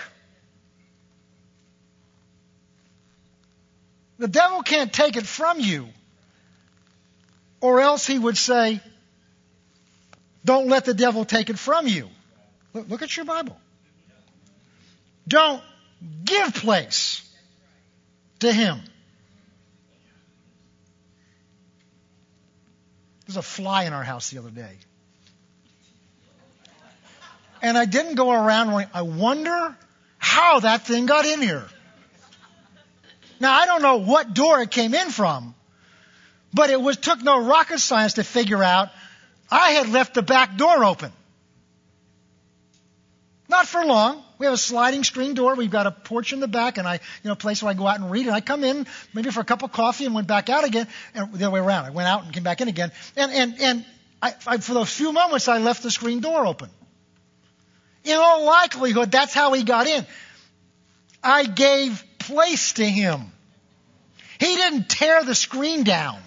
The 4.19 4.29
devil 4.29 4.62
can't 4.62 4.93
take 4.93 5.17
it 5.17 5.27
from 5.27 5.61
you. 5.61 5.89
Or 7.61 7.81
else 7.81 8.07
he 8.07 8.19
would 8.19 8.37
say, 8.37 8.81
Don't 10.45 10.69
let 10.69 10.85
the 10.85 10.95
devil 10.95 11.25
take 11.25 11.51
it 11.51 11.59
from 11.59 11.87
you. 11.87 12.09
Look, 12.73 12.89
look 12.89 13.03
at 13.03 13.17
your 13.17 13.27
Bible. 13.27 13.57
Don't 15.29 15.62
give 16.25 16.55
place 16.55 17.23
to 18.41 18.53
him. 18.53 18.81
There's 23.27 23.37
a 23.37 23.43
fly 23.43 23.85
in 23.85 23.93
our 23.93 24.05
house 24.05 24.31
the 24.31 24.39
other 24.39 24.51
day. 24.51 24.77
And 27.63 27.77
I 27.77 27.85
didn't 27.85 28.15
go 28.15 28.31
around 28.31 28.71
going, 28.71 28.87
I 28.95 29.03
wonder 29.03 29.77
how 30.19 30.61
that 30.61 30.87
thing 30.87 31.07
got 31.07 31.25
in 31.25 31.43
here. 31.43 31.67
Now 33.41 33.53
I 33.53 33.67
don't 33.67 33.83
know 33.83 33.97
what 33.97 34.35
door 34.35 34.61
it 34.61 34.71
came 34.71 34.95
in 34.95 35.11
from, 35.11 35.55
but 36.55 36.71
it 36.71 36.81
was 36.81 36.97
took 36.97 37.23
no 37.23 37.45
rocket 37.45 37.81
science 37.81 38.15
to 38.15 38.25
figure 38.25 38.63
out 38.63 38.91
I 39.51 39.73
had 39.73 39.89
left 39.89 40.15
the 40.15 40.23
back 40.23 40.57
door 40.57 40.85
open. 40.85 41.13
Not 43.57 43.69
for 43.69 43.87
long. 43.87 44.23
We 44.37 44.45
have 44.45 44.53
a 44.53 44.59
sliding 44.59 45.03
screen 45.03 45.33
door. 45.33 45.55
We've 45.55 45.71
got 45.71 45.87
a 45.87 45.90
porch 45.90 46.35
in 46.35 46.40
the 46.40 46.47
back 46.47 46.77
and 46.77 46.87
I, 46.87 46.92
you 46.97 47.01
know, 47.25 47.33
a 47.33 47.37
place 47.37 47.62
where 47.62 47.71
I 47.71 47.73
go 47.73 47.87
out 47.87 47.99
and 47.99 48.11
read. 48.11 48.27
And 48.27 48.37
I 48.37 48.42
come 48.42 48.64
in 48.64 48.87
maybe 49.14 49.31
for 49.31 49.40
a 49.40 49.45
cup 49.45 49.62
of 49.62 49.73
coffee 49.73 50.05
and 50.05 50.14
went 50.14 50.27
back 50.27 50.51
out 50.51 50.64
again 50.64 50.87
and 51.14 51.33
the 51.33 51.47
other 51.47 51.55
way 51.55 51.61
around. 51.61 51.87
I 51.87 51.90
went 51.90 52.07
out 52.07 52.23
and 52.23 52.35
came 52.35 52.42
back 52.42 52.61
in 52.61 52.69
again. 52.69 52.92
And, 53.16 53.33
and, 53.33 53.59
and 53.59 53.87
I, 54.21 54.35
I, 54.47 54.59
for 54.59 54.75
those 54.75 54.92
few 54.92 55.11
moments 55.11 55.49
I 55.49 55.57
left 55.57 55.83
the 55.83 55.90
screen 55.90 56.21
door 56.21 56.47
open. 56.47 56.69
In 58.05 58.19
all 58.19 58.45
likelihood, 58.45 59.11
that's 59.11 59.33
how 59.33 59.55
he 59.55 59.62
got 59.62 59.87
in. 59.87 60.05
I 61.25 61.45
gave 61.47 62.05
place 62.19 62.75
to 62.75 62.85
him. 62.85 63.23
He 64.38 64.55
didn't 64.55 64.90
tear 64.90 65.25
the 65.25 65.35
screen 65.35 65.83
down. 65.83 66.21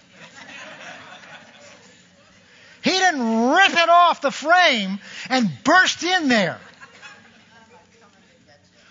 He 2.81 2.89
didn't 2.89 3.51
rip 3.51 3.73
it 3.73 3.89
off 3.89 4.21
the 4.21 4.31
frame 4.31 4.97
and 5.29 5.47
burst 5.63 6.01
in 6.01 6.27
there. 6.27 6.59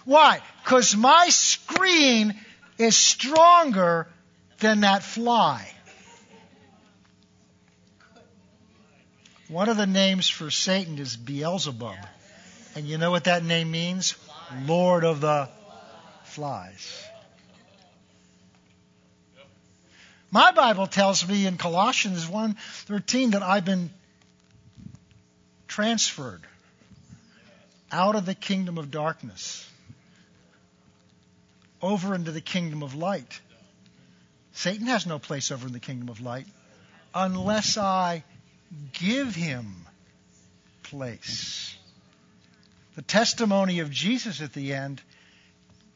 Why? 0.09 0.41
Because 0.65 0.97
my 0.97 1.29
screen 1.29 2.35
is 2.79 2.97
stronger 2.97 4.09
than 4.59 4.81
that 4.81 5.03
fly. 5.03 5.71
One 9.49 9.69
of 9.69 9.77
the 9.77 9.87
names 9.87 10.27
for 10.27 10.51
Satan 10.51 10.99
is 10.99 11.15
Beelzebub. 11.15 11.99
And 12.75 12.87
you 12.87 12.97
know 12.97 13.11
what 13.11 13.25
that 13.25 13.45
name 13.45 13.71
means? 13.71 14.15
Lord 14.65 15.05
of 15.05 15.21
the 15.21 15.51
flies. 16.25 17.05
My 20.31 20.53
Bible 20.53 20.87
tells 20.87 21.29
me 21.29 21.45
in 21.45 21.59
Colossians 21.59 22.25
1:13 22.25 23.33
that 23.33 23.43
I've 23.43 23.67
been 23.67 23.91
transferred 25.67 26.47
out 27.93 28.17
of 28.17 28.25
the 28.25 28.35
kingdom 28.35 28.79
of 28.79 28.91
darkness 28.91 29.68
over 31.81 32.15
into 32.15 32.33
the 32.33 32.41
kingdom 32.41 32.83
of 32.83 32.95
light. 32.95 33.41
Satan 34.53 34.87
has 34.87 35.07
no 35.07 35.19
place 35.19 35.53
over 35.53 35.67
in 35.67 35.73
the 35.73 35.81
kingdom 35.81 36.09
of 36.09 36.21
light 36.21 36.47
unless 37.15 37.77
I 37.77 38.25
give 38.93 39.35
him 39.35 39.87
place. 40.83 41.77
The 42.97 43.03
testimony 43.03 43.81
of 43.81 43.91
Jesus 43.91 44.41
at 44.41 44.53
the 44.53 44.75
end 44.75 45.01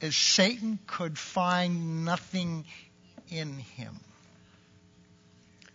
is 0.00 0.16
Satan 0.16 0.78
could 0.86 1.18
find 1.18 2.04
nothing 2.04 2.64
in 3.28 3.58
him. 3.58 3.98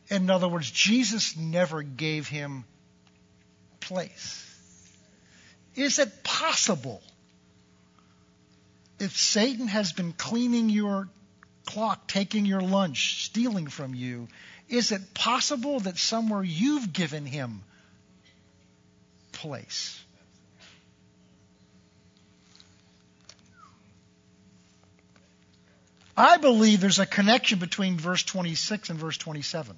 In 0.09 0.29
other 0.29 0.47
words, 0.47 0.71
Jesus 0.71 1.35
never 1.35 1.81
gave 1.81 2.27
him 2.27 2.63
place. 3.81 4.43
Is 5.75 5.99
it 5.99 6.23
possible 6.23 7.01
if 8.99 9.15
Satan 9.15 9.67
has 9.67 9.93
been 9.93 10.13
cleaning 10.13 10.69
your 10.69 11.09
clock, 11.65 12.07
taking 12.07 12.45
your 12.45 12.61
lunch, 12.61 13.25
stealing 13.25 13.67
from 13.67 13.93
you, 13.93 14.27
is 14.69 14.91
it 14.91 15.13
possible 15.13 15.79
that 15.81 15.97
somewhere 15.97 16.43
you've 16.43 16.91
given 16.93 17.25
him 17.25 17.61
place? 19.31 19.99
I 26.17 26.37
believe 26.37 26.81
there's 26.81 26.97
a 26.97 27.05
connection 27.05 27.59
between 27.59 27.97
verse 27.97 28.23
26 28.23 28.89
and 28.89 28.97
verse 28.97 29.17
27. 29.17 29.75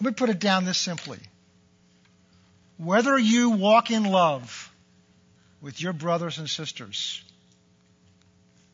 Let 0.00 0.06
me 0.06 0.12
put 0.12 0.28
it 0.28 0.38
down 0.38 0.66
this 0.66 0.76
simply. 0.76 1.18
Whether 2.76 3.18
you 3.18 3.50
walk 3.50 3.90
in 3.90 4.04
love 4.04 4.57
with 5.60 5.80
your 5.80 5.92
brothers 5.92 6.38
and 6.38 6.48
sisters 6.48 7.22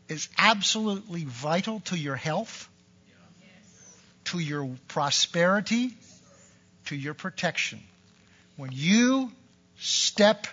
is 0.09 0.29
absolutely 0.39 1.25
vital 1.25 1.81
to 1.81 1.99
your 1.99 2.17
health, 2.17 2.69
to 4.25 4.39
your 4.39 4.69
prosperity, 4.89 5.95
to 6.87 6.97
your 6.97 7.15
protection. 7.15 7.81
When 8.57 8.71
you 8.73 9.33
step 9.79 10.47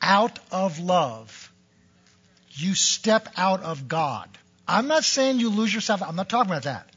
out 0.00 0.38
of 0.50 0.78
love, 0.78 1.52
you 2.52 2.74
step 2.74 3.28
out 3.36 3.62
of 3.62 3.88
God. 3.88 4.28
I'm 4.66 4.86
not 4.88 5.04
saying 5.04 5.40
you 5.40 5.50
lose 5.50 5.72
yourself. 5.72 6.02
I'm 6.02 6.16
not 6.16 6.28
talking 6.28 6.50
about 6.50 6.64
that. 6.64 6.88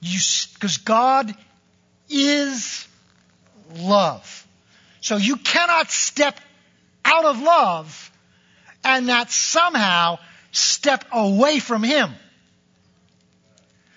Because 0.00 0.78
God 0.78 1.34
is 2.08 2.86
love. 3.76 4.33
So 5.04 5.18
you 5.18 5.36
cannot 5.36 5.90
step 5.90 6.40
out 7.04 7.26
of 7.26 7.38
love 7.38 8.10
and 8.82 9.06
not 9.06 9.30
somehow 9.30 10.18
step 10.50 11.04
away 11.12 11.58
from 11.58 11.82
Him. 11.82 12.10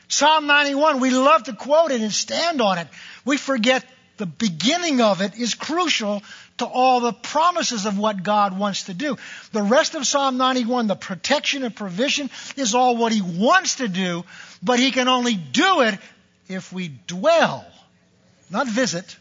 Psalm 0.09 0.47
91, 0.47 0.99
we 0.99 1.11
love 1.11 1.43
to 1.43 1.53
quote 1.53 1.91
it 1.91 2.01
and 2.01 2.11
stand 2.11 2.59
on 2.59 2.77
it. 2.77 2.89
We 3.23 3.37
forget 3.37 3.85
the 4.17 4.25
beginning 4.25 4.99
of 4.99 5.21
it 5.21 5.37
is 5.37 5.53
crucial 5.53 6.23
to 6.57 6.65
all 6.65 6.99
the 6.99 7.13
promises 7.13 7.85
of 7.85 7.97
what 7.97 8.21
God 8.21 8.59
wants 8.59 8.83
to 8.83 8.93
do. 8.93 9.15
The 9.53 9.63
rest 9.63 9.95
of 9.95 10.05
Psalm 10.05 10.35
91, 10.35 10.87
the 10.87 10.95
protection 10.97 11.63
and 11.63 11.73
provision, 11.73 12.29
is 12.57 12.75
all 12.75 12.97
what 12.97 13.13
He 13.13 13.21
wants 13.21 13.75
to 13.75 13.87
do, 13.87 14.25
but 14.61 14.77
He 14.77 14.91
can 14.91 15.07
only 15.07 15.35
do 15.35 15.83
it 15.83 15.97
if 16.49 16.73
we 16.73 16.89
dwell, 17.07 17.65
not 18.49 18.67
visit, 18.67 19.15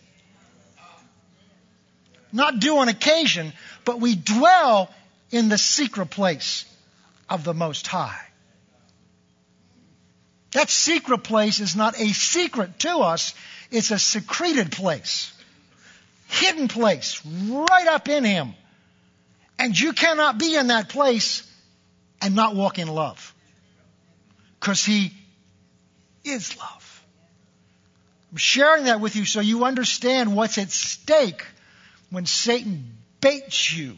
not 2.33 2.59
do 2.59 2.79
on 2.79 2.89
occasion, 2.89 3.53
but 3.85 4.01
we 4.01 4.15
dwell 4.15 4.91
in 5.31 5.49
the 5.49 5.59
secret 5.59 6.11
place 6.11 6.65
of 7.29 7.45
the 7.45 7.55
Most 7.55 7.87
High. 7.87 8.21
That 10.53 10.71
secret 10.71 11.25
place 11.25 11.61
is 11.61 11.77
not 11.77 11.99
a 12.01 12.13
secret 12.13 12.79
to 12.81 12.99
us, 12.99 13.35
it's 13.71 13.91
a 13.91 13.99
secreted 13.99 14.73
place, 14.73 15.33
hidden 16.29 16.69
place, 16.69 17.21
right 17.27 17.87
up 17.89 18.09
in 18.09 18.25
Him. 18.25 18.55
And 19.59 19.79
you 19.79 19.93
cannot 19.93 20.39
be 20.39 20.55
in 20.55 20.69
that 20.69 20.89
place 20.89 21.43
and 22.23 22.35
not 22.35 22.55
walk 22.55 22.79
in 22.79 22.89
love. 22.89 23.35
Because 24.61 24.85
He 24.85 25.13
is 26.25 26.57
love. 26.57 27.05
I'm 28.33 28.39
sharing 28.39 28.85
that 28.85 29.01
with 29.01 29.17
you 29.17 29.25
so 29.25 29.41
you 29.41 29.65
understand 29.65 30.35
what's 30.35 30.59
at 30.59 30.71
stake 30.71 31.45
when 32.11 32.27
Satan 32.27 32.97
baits 33.21 33.73
you 33.77 33.97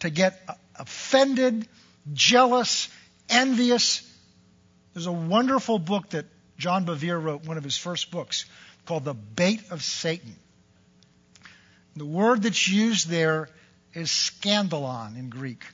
to 0.00 0.10
get 0.10 0.40
offended, 0.76 1.68
jealous, 2.12 2.88
envious. 3.28 4.02
There's 4.94 5.06
a 5.06 5.12
wonderful 5.12 5.78
book 5.78 6.10
that 6.10 6.26
John 6.56 6.86
Bevere 6.86 7.22
wrote, 7.22 7.44
one 7.44 7.56
of 7.56 7.64
his 7.64 7.76
first 7.76 8.10
books, 8.10 8.44
called 8.86 9.04
The 9.04 9.14
Bait 9.14 9.70
of 9.70 9.82
Satan. 9.82 10.34
The 11.96 12.04
word 12.04 12.42
that's 12.42 12.68
used 12.68 13.08
there 13.08 13.48
is 13.92 14.08
scandalon 14.08 15.18
in 15.18 15.30
Greek, 15.30 15.64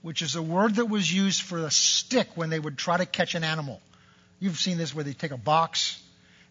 which 0.00 0.22
is 0.22 0.36
a 0.36 0.42
word 0.42 0.76
that 0.76 0.86
was 0.86 1.12
used 1.12 1.42
for 1.42 1.58
a 1.58 1.70
stick 1.70 2.28
when 2.36 2.50
they 2.50 2.58
would 2.58 2.78
try 2.78 2.96
to 2.96 3.06
catch 3.06 3.34
an 3.34 3.44
animal. 3.44 3.80
You've 4.38 4.58
seen 4.58 4.78
this 4.78 4.94
where 4.94 5.04
they 5.04 5.12
take 5.12 5.30
a 5.30 5.36
box 5.36 6.00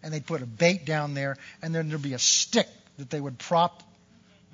and 0.03 0.13
they'd 0.13 0.25
put 0.25 0.41
a 0.41 0.45
bait 0.45 0.85
down 0.85 1.13
there, 1.13 1.37
and 1.61 1.75
then 1.75 1.89
there'd 1.89 2.01
be 2.01 2.13
a 2.13 2.19
stick 2.19 2.67
that 3.01 3.09
they 3.09 3.19
would 3.19 3.37
prop 3.37 3.83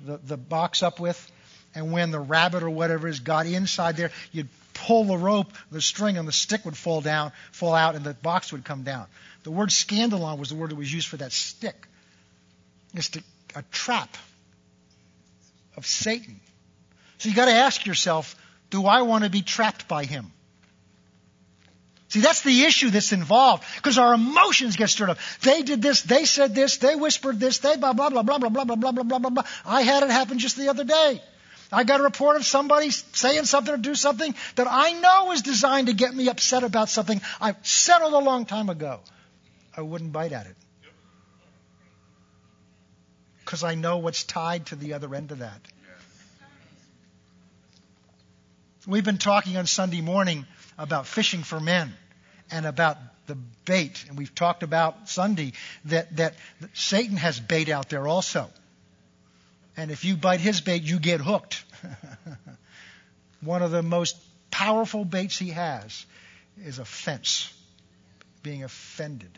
the, 0.04 0.16
the 0.18 0.36
box 0.36 0.82
up 0.82 0.98
with. 0.98 1.30
And 1.74 1.92
when 1.92 2.10
the 2.10 2.18
rabbit 2.18 2.62
or 2.62 2.70
whatever 2.70 3.06
is 3.06 3.20
got 3.20 3.46
inside 3.46 3.96
there, 3.96 4.10
you'd 4.32 4.48
pull 4.72 5.04
the 5.04 5.18
rope, 5.18 5.52
the 5.70 5.82
string, 5.82 6.16
and 6.16 6.26
the 6.26 6.32
stick 6.32 6.64
would 6.64 6.76
fall 6.76 7.00
down, 7.00 7.32
fall 7.52 7.74
out, 7.74 7.94
and 7.94 8.04
the 8.04 8.14
box 8.14 8.52
would 8.52 8.64
come 8.64 8.84
down. 8.84 9.06
The 9.42 9.50
word 9.50 9.68
scandalon 9.68 10.38
was 10.38 10.48
the 10.48 10.54
word 10.54 10.70
that 10.70 10.76
was 10.76 10.92
used 10.92 11.08
for 11.08 11.18
that 11.18 11.32
stick. 11.32 11.86
It's 12.94 13.10
a 13.54 13.62
trap 13.70 14.16
of 15.76 15.86
Satan. 15.86 16.40
So 17.18 17.28
you 17.28 17.34
got 17.34 17.46
to 17.46 17.52
ask 17.52 17.84
yourself, 17.84 18.34
do 18.70 18.86
I 18.86 19.02
want 19.02 19.24
to 19.24 19.30
be 19.30 19.42
trapped 19.42 19.88
by 19.88 20.04
him? 20.04 20.32
See, 22.08 22.20
that's 22.20 22.40
the 22.40 22.62
issue 22.62 22.88
that's 22.88 23.12
involved 23.12 23.64
because 23.76 23.98
our 23.98 24.14
emotions 24.14 24.76
get 24.76 24.88
stirred 24.88 25.10
up. 25.10 25.18
They 25.42 25.62
did 25.62 25.82
this, 25.82 26.02
they 26.02 26.24
said 26.24 26.54
this, 26.54 26.78
they 26.78 26.94
whispered 26.94 27.38
this, 27.38 27.58
they 27.58 27.76
blah, 27.76 27.92
blah, 27.92 28.08
blah, 28.08 28.22
blah, 28.22 28.38
blah, 28.38 28.48
blah, 28.48 28.64
blah, 28.64 28.76
blah, 28.76 29.02
blah, 29.02 29.18
blah, 29.18 29.30
blah. 29.30 29.42
I 29.66 29.82
had 29.82 30.02
it 30.02 30.10
happen 30.10 30.38
just 30.38 30.56
the 30.56 30.68
other 30.70 30.84
day. 30.84 31.22
I 31.70 31.84
got 31.84 32.00
a 32.00 32.02
report 32.02 32.36
of 32.36 32.46
somebody 32.46 32.88
saying 32.90 33.44
something 33.44 33.74
or 33.74 33.76
do 33.76 33.94
something 33.94 34.34
that 34.54 34.66
I 34.70 34.92
know 34.92 35.32
is 35.32 35.42
designed 35.42 35.88
to 35.88 35.92
get 35.92 36.14
me 36.14 36.30
upset 36.30 36.62
about 36.62 36.88
something 36.88 37.20
I 37.42 37.54
settled 37.62 38.14
a 38.14 38.18
long 38.18 38.46
time 38.46 38.70
ago. 38.70 39.00
I 39.76 39.82
wouldn't 39.82 40.12
bite 40.12 40.32
at 40.32 40.46
it. 40.46 40.56
Because 43.44 43.64
I 43.64 43.74
know 43.74 43.98
what's 43.98 44.24
tied 44.24 44.66
to 44.66 44.76
the 44.76 44.94
other 44.94 45.14
end 45.14 45.30
of 45.30 45.40
that. 45.40 45.60
We've 48.86 49.04
been 49.04 49.18
talking 49.18 49.58
on 49.58 49.66
Sunday 49.66 50.00
morning 50.00 50.46
about 50.78 51.06
fishing 51.06 51.42
for 51.42 51.60
men 51.60 51.92
and 52.50 52.64
about 52.64 52.96
the 53.26 53.36
bait. 53.64 54.04
And 54.08 54.16
we've 54.16 54.34
talked 54.34 54.62
about 54.62 55.08
Sunday 55.08 55.52
that, 55.86 56.16
that 56.16 56.34
Satan 56.72 57.16
has 57.16 57.38
bait 57.38 57.68
out 57.68 57.88
there 57.88 58.06
also. 58.06 58.48
And 59.76 59.90
if 59.90 60.04
you 60.04 60.16
bite 60.16 60.40
his 60.40 60.60
bait, 60.60 60.82
you 60.82 60.98
get 60.98 61.20
hooked. 61.20 61.64
One 63.40 63.62
of 63.62 63.70
the 63.70 63.82
most 63.82 64.16
powerful 64.50 65.04
baits 65.04 65.38
he 65.38 65.50
has 65.50 66.04
is 66.64 66.78
offense, 66.78 67.52
being 68.42 68.64
offended. 68.64 69.30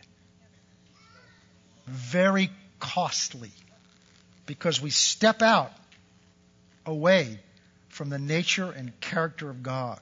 Very 1.86 2.50
costly 2.78 3.50
because 4.46 4.80
we 4.80 4.90
step 4.90 5.42
out 5.42 5.72
away 6.86 7.38
from 7.88 8.08
the 8.08 8.18
nature 8.18 8.70
and 8.70 8.98
character 9.00 9.50
of 9.50 9.62
God. 9.62 10.00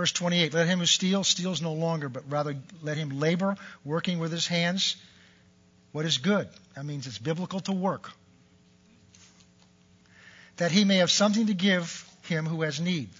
Verse 0.00 0.12
28 0.12 0.54
Let 0.54 0.66
him 0.66 0.78
who 0.78 0.86
steals, 0.86 1.28
steals 1.28 1.60
no 1.60 1.74
longer, 1.74 2.08
but 2.08 2.22
rather 2.30 2.56
let 2.80 2.96
him 2.96 3.20
labor, 3.20 3.58
working 3.84 4.18
with 4.18 4.32
his 4.32 4.46
hands 4.46 4.96
what 5.92 6.06
is 6.06 6.16
good. 6.16 6.48
That 6.74 6.86
means 6.86 7.06
it's 7.06 7.18
biblical 7.18 7.60
to 7.60 7.72
work. 7.72 8.10
That 10.56 10.72
he 10.72 10.86
may 10.86 10.96
have 10.96 11.10
something 11.10 11.48
to 11.48 11.52
give 11.52 12.08
him 12.22 12.46
who 12.46 12.62
has 12.62 12.80
need. 12.80 13.10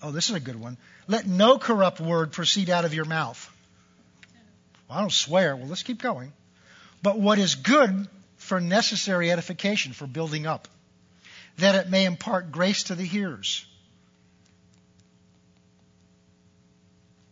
Oh, 0.00 0.12
this 0.12 0.30
is 0.30 0.36
a 0.36 0.40
good 0.40 0.60
one. 0.60 0.76
Let 1.08 1.26
no 1.26 1.58
corrupt 1.58 1.98
word 2.00 2.30
proceed 2.30 2.70
out 2.70 2.84
of 2.84 2.94
your 2.94 3.04
mouth. 3.04 3.52
Well, 4.88 4.98
I 4.98 5.00
don't 5.00 5.10
swear. 5.10 5.56
Well, 5.56 5.66
let's 5.66 5.82
keep 5.82 6.00
going. 6.00 6.32
But 7.02 7.18
what 7.18 7.40
is 7.40 7.56
good 7.56 8.06
for 8.36 8.60
necessary 8.60 9.32
edification, 9.32 9.92
for 9.92 10.06
building 10.06 10.46
up, 10.46 10.68
that 11.56 11.74
it 11.74 11.90
may 11.90 12.04
impart 12.04 12.52
grace 12.52 12.84
to 12.84 12.94
the 12.94 13.04
hearers. 13.04 13.66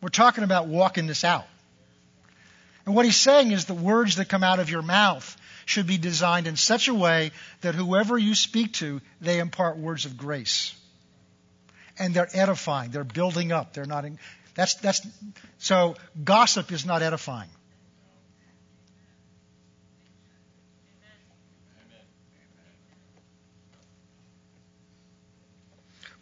We're 0.00 0.08
talking 0.08 0.44
about 0.44 0.66
walking 0.68 1.06
this 1.06 1.24
out. 1.24 1.46
And 2.84 2.94
what 2.94 3.04
he's 3.04 3.16
saying 3.16 3.50
is 3.50 3.64
the 3.64 3.74
words 3.74 4.16
that 4.16 4.28
come 4.28 4.44
out 4.44 4.60
of 4.60 4.70
your 4.70 4.82
mouth 4.82 5.36
should 5.64 5.86
be 5.86 5.98
designed 5.98 6.46
in 6.46 6.56
such 6.56 6.86
a 6.86 6.94
way 6.94 7.32
that 7.62 7.74
whoever 7.74 8.16
you 8.16 8.34
speak 8.34 8.74
to, 8.74 9.00
they 9.20 9.40
impart 9.40 9.76
words 9.76 10.04
of 10.04 10.16
grace. 10.16 10.74
And 11.98 12.14
they're 12.14 12.28
edifying, 12.32 12.90
they're 12.90 13.04
building 13.04 13.50
up, 13.50 13.72
they're 13.72 13.86
not 13.86 14.04
in, 14.04 14.18
that's 14.54 14.74
that's 14.74 15.06
so 15.58 15.96
gossip 16.22 16.70
is 16.70 16.86
not 16.86 17.02
edifying. 17.02 17.48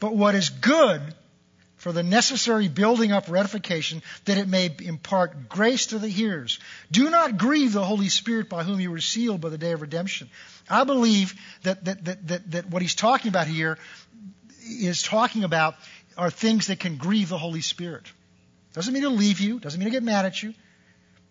But 0.00 0.16
what 0.16 0.34
is 0.34 0.50
good 0.50 1.00
for 1.84 1.92
the 1.92 2.02
necessary 2.02 2.68
building 2.68 3.12
up 3.12 3.28
ratification, 3.28 4.02
that 4.24 4.38
it 4.38 4.48
may 4.48 4.74
impart 4.84 5.50
grace 5.50 5.88
to 5.88 5.98
the 5.98 6.08
hearers. 6.08 6.58
Do 6.90 7.10
not 7.10 7.36
grieve 7.36 7.74
the 7.74 7.84
Holy 7.84 8.08
Spirit 8.08 8.48
by 8.48 8.62
whom 8.62 8.80
you 8.80 8.90
were 8.90 9.02
sealed 9.02 9.42
by 9.42 9.50
the 9.50 9.58
day 9.58 9.72
of 9.72 9.82
redemption. 9.82 10.30
I 10.66 10.84
believe 10.84 11.34
that, 11.62 11.84
that, 11.84 12.02
that, 12.06 12.26
that, 12.28 12.50
that 12.52 12.70
what 12.70 12.80
he's 12.80 12.94
talking 12.94 13.28
about 13.28 13.48
here 13.48 13.76
is 14.66 15.02
talking 15.02 15.44
about 15.44 15.74
are 16.16 16.30
things 16.30 16.68
that 16.68 16.80
can 16.80 16.96
grieve 16.96 17.28
the 17.28 17.36
Holy 17.36 17.60
Spirit. 17.60 18.10
Doesn't 18.72 18.94
mean 18.94 19.02
to 19.02 19.10
leave 19.10 19.40
you, 19.40 19.60
doesn't 19.60 19.78
mean 19.78 19.84
to 19.84 19.92
get 19.92 20.02
mad 20.02 20.24
at 20.24 20.42
you, 20.42 20.54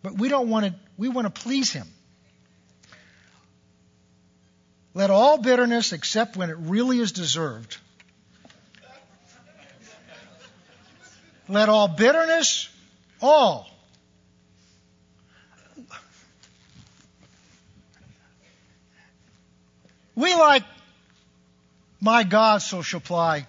but 0.03 0.19
we 0.19 0.29
don't 0.29 0.49
want 0.49 0.67
to, 0.67 0.75
we 0.99 1.09
want 1.09 1.33
to 1.33 1.41
please 1.41 1.73
him. 1.73 1.87
Let 4.93 5.09
all 5.09 5.39
bitterness, 5.39 5.93
except 5.93 6.37
when 6.37 6.51
it 6.51 6.57
really 6.59 6.99
is 6.99 7.11
deserved, 7.11 7.77
Let 11.47 11.69
all 11.69 11.87
bitterness, 11.87 12.69
all. 13.21 13.69
We 20.15 20.33
like, 20.35 20.63
my 21.99 22.23
God 22.23 22.61
shall 22.61 22.83
supply 22.83 23.47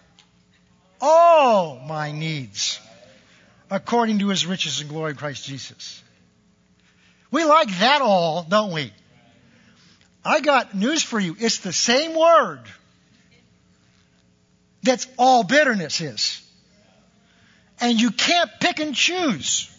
all 1.01 1.79
my 1.79 2.11
needs 2.11 2.81
according 3.71 4.21
to 4.21 4.29
his 4.29 4.47
riches 4.47 4.81
and 4.81 4.89
glory 4.89 5.11
in 5.11 5.17
Christ 5.17 5.45
Jesus. 5.45 6.03
We 7.31 7.45
like 7.45 7.69
that 7.81 8.01
all, 8.01 8.45
don't 8.45 8.73
we? 8.73 8.93
I 10.25 10.41
got 10.41 10.75
news 10.75 11.03
for 11.03 11.21
you. 11.21 11.37
It's 11.39 11.59
the 11.59 11.73
same 11.73 12.19
word 12.19 12.63
that's 14.83 15.07
all 15.19 15.45
bitterness 15.45 16.01
is 16.01 16.44
and 17.81 18.01
you 18.01 18.11
can't 18.11 18.51
pick 18.61 18.81
and 18.81 18.95
choose. 18.95 19.71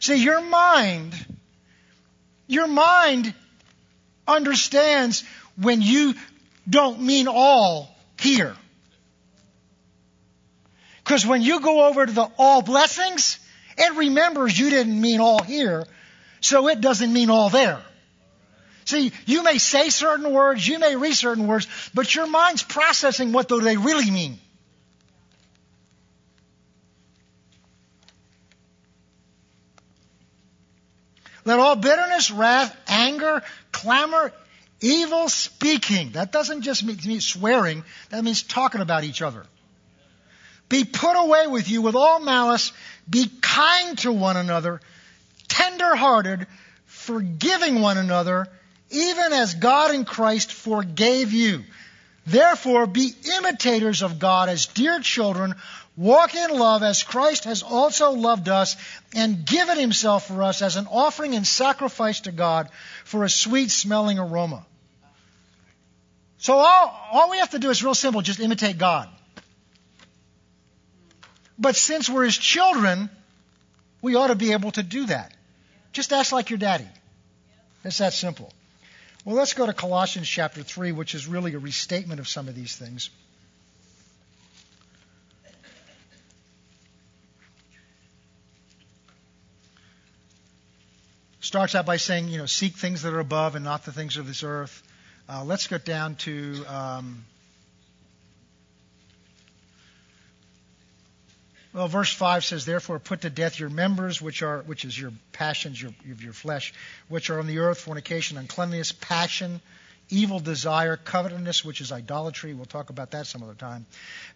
See, 0.00 0.16
your 0.16 0.40
mind, 0.40 1.14
your 2.46 2.66
mind 2.66 3.34
understands 4.26 5.24
when 5.56 5.82
you 5.82 6.14
don't 6.68 7.00
mean 7.00 7.28
all 7.28 7.94
here. 8.18 8.54
Because 11.04 11.26
when 11.26 11.42
you 11.42 11.60
go 11.60 11.86
over 11.88 12.06
to 12.06 12.12
the 12.12 12.28
all 12.38 12.62
blessings, 12.62 13.38
it 13.76 13.96
remembers 13.96 14.58
you 14.58 14.70
didn't 14.70 15.00
mean 15.00 15.20
all 15.20 15.42
here, 15.42 15.84
so 16.40 16.68
it 16.68 16.80
doesn't 16.80 17.12
mean 17.12 17.30
all 17.30 17.50
there. 17.50 17.80
See, 18.84 19.12
you 19.26 19.42
may 19.42 19.58
say 19.58 19.90
certain 19.90 20.32
words, 20.32 20.66
you 20.66 20.78
may 20.78 20.96
read 20.96 21.14
certain 21.14 21.46
words, 21.46 21.66
but 21.94 22.14
your 22.14 22.26
mind's 22.26 22.62
processing 22.62 23.32
what 23.32 23.48
do 23.48 23.60
they 23.60 23.76
really 23.76 24.10
mean. 24.10 24.38
Let 31.44 31.58
all 31.58 31.76
bitterness, 31.76 32.30
wrath, 32.30 32.76
anger, 32.86 33.42
clamor, 33.72 34.32
evil 34.80 35.28
speaking. 35.28 36.12
That 36.12 36.32
doesn't 36.32 36.62
just 36.62 36.84
mean 36.84 37.20
swearing, 37.20 37.84
that 38.10 38.22
means 38.22 38.42
talking 38.42 38.80
about 38.80 39.04
each 39.04 39.22
other. 39.22 39.44
Be 40.68 40.84
put 40.84 41.14
away 41.14 41.46
with 41.48 41.68
you 41.68 41.82
with 41.82 41.94
all 41.94 42.20
malice. 42.20 42.72
Be 43.08 43.30
kind 43.40 43.98
to 43.98 44.12
one 44.12 44.36
another, 44.36 44.80
tender 45.48 45.94
hearted, 45.94 46.46
forgiving 46.86 47.82
one 47.82 47.98
another, 47.98 48.46
even 48.90 49.32
as 49.32 49.54
God 49.54 49.94
in 49.94 50.04
Christ 50.04 50.52
forgave 50.52 51.32
you. 51.32 51.64
Therefore, 52.26 52.86
be 52.86 53.12
imitators 53.38 54.02
of 54.02 54.18
God 54.18 54.48
as 54.48 54.66
dear 54.66 55.00
children. 55.00 55.54
Walk 55.96 56.34
in 56.34 56.50
love 56.50 56.82
as 56.82 57.02
Christ 57.02 57.44
has 57.44 57.62
also 57.62 58.12
loved 58.12 58.48
us 58.48 58.76
and 59.14 59.44
given 59.44 59.78
himself 59.78 60.26
for 60.26 60.42
us 60.42 60.62
as 60.62 60.76
an 60.76 60.86
offering 60.90 61.34
and 61.34 61.46
sacrifice 61.46 62.20
to 62.20 62.32
God 62.32 62.70
for 63.04 63.24
a 63.24 63.28
sweet 63.28 63.70
smelling 63.70 64.18
aroma. 64.18 64.64
So 66.38 66.54
all, 66.54 67.08
all 67.12 67.30
we 67.30 67.38
have 67.38 67.50
to 67.50 67.58
do 67.58 67.68
is 67.70 67.84
real 67.84 67.94
simple, 67.94 68.22
just 68.22 68.40
imitate 68.40 68.78
God. 68.78 69.08
But 71.58 71.76
since 71.76 72.08
we're 72.08 72.24
his 72.24 72.38
children, 72.38 73.10
we 74.00 74.16
ought 74.16 74.28
to 74.28 74.34
be 74.34 74.52
able 74.52 74.72
to 74.72 74.82
do 74.82 75.06
that. 75.06 75.34
Just 75.92 76.12
act 76.12 76.32
like 76.32 76.48
your 76.48 76.58
daddy. 76.58 76.88
It's 77.84 77.98
that 77.98 78.14
simple. 78.14 78.50
Well, 79.24 79.36
let's 79.36 79.52
go 79.52 79.66
to 79.66 79.72
Colossians 79.72 80.28
chapter 80.28 80.62
3, 80.62 80.92
which 80.92 81.14
is 81.14 81.28
really 81.28 81.54
a 81.54 81.58
restatement 81.58 82.18
of 82.18 82.26
some 82.26 82.48
of 82.48 82.54
these 82.54 82.74
things. 82.74 83.10
Starts 91.52 91.74
out 91.74 91.84
by 91.84 91.98
saying, 91.98 92.28
you 92.28 92.38
know, 92.38 92.46
seek 92.46 92.76
things 92.76 93.02
that 93.02 93.12
are 93.12 93.20
above 93.20 93.56
and 93.56 93.62
not 93.62 93.84
the 93.84 93.92
things 93.92 94.16
of 94.16 94.26
this 94.26 94.42
earth. 94.42 94.82
Uh, 95.28 95.44
let's 95.44 95.66
get 95.66 95.84
down 95.84 96.14
to 96.14 96.64
um, 96.66 97.26
Well, 101.74 101.88
verse 101.88 102.10
5 102.10 102.42
says, 102.42 102.64
Therefore 102.64 102.98
put 102.98 103.20
to 103.20 103.28
death 103.28 103.60
your 103.60 103.68
members, 103.68 104.22
which 104.22 104.40
are 104.40 104.62
which 104.62 104.86
is 104.86 104.98
your 104.98 105.12
passions 105.32 105.80
your, 105.80 105.92
your 106.20 106.32
flesh, 106.32 106.72
which 107.08 107.28
are 107.28 107.38
on 107.38 107.46
the 107.46 107.58
earth, 107.58 107.80
fornication, 107.80 108.38
uncleanness, 108.38 108.92
passion, 108.92 109.60
evil 110.12 110.38
desire, 110.38 110.96
covetousness, 110.96 111.64
which 111.64 111.80
is 111.80 111.90
idolatry. 111.90 112.54
We'll 112.54 112.66
talk 112.66 112.90
about 112.90 113.12
that 113.12 113.26
some 113.26 113.42
other 113.42 113.54
time. 113.54 113.86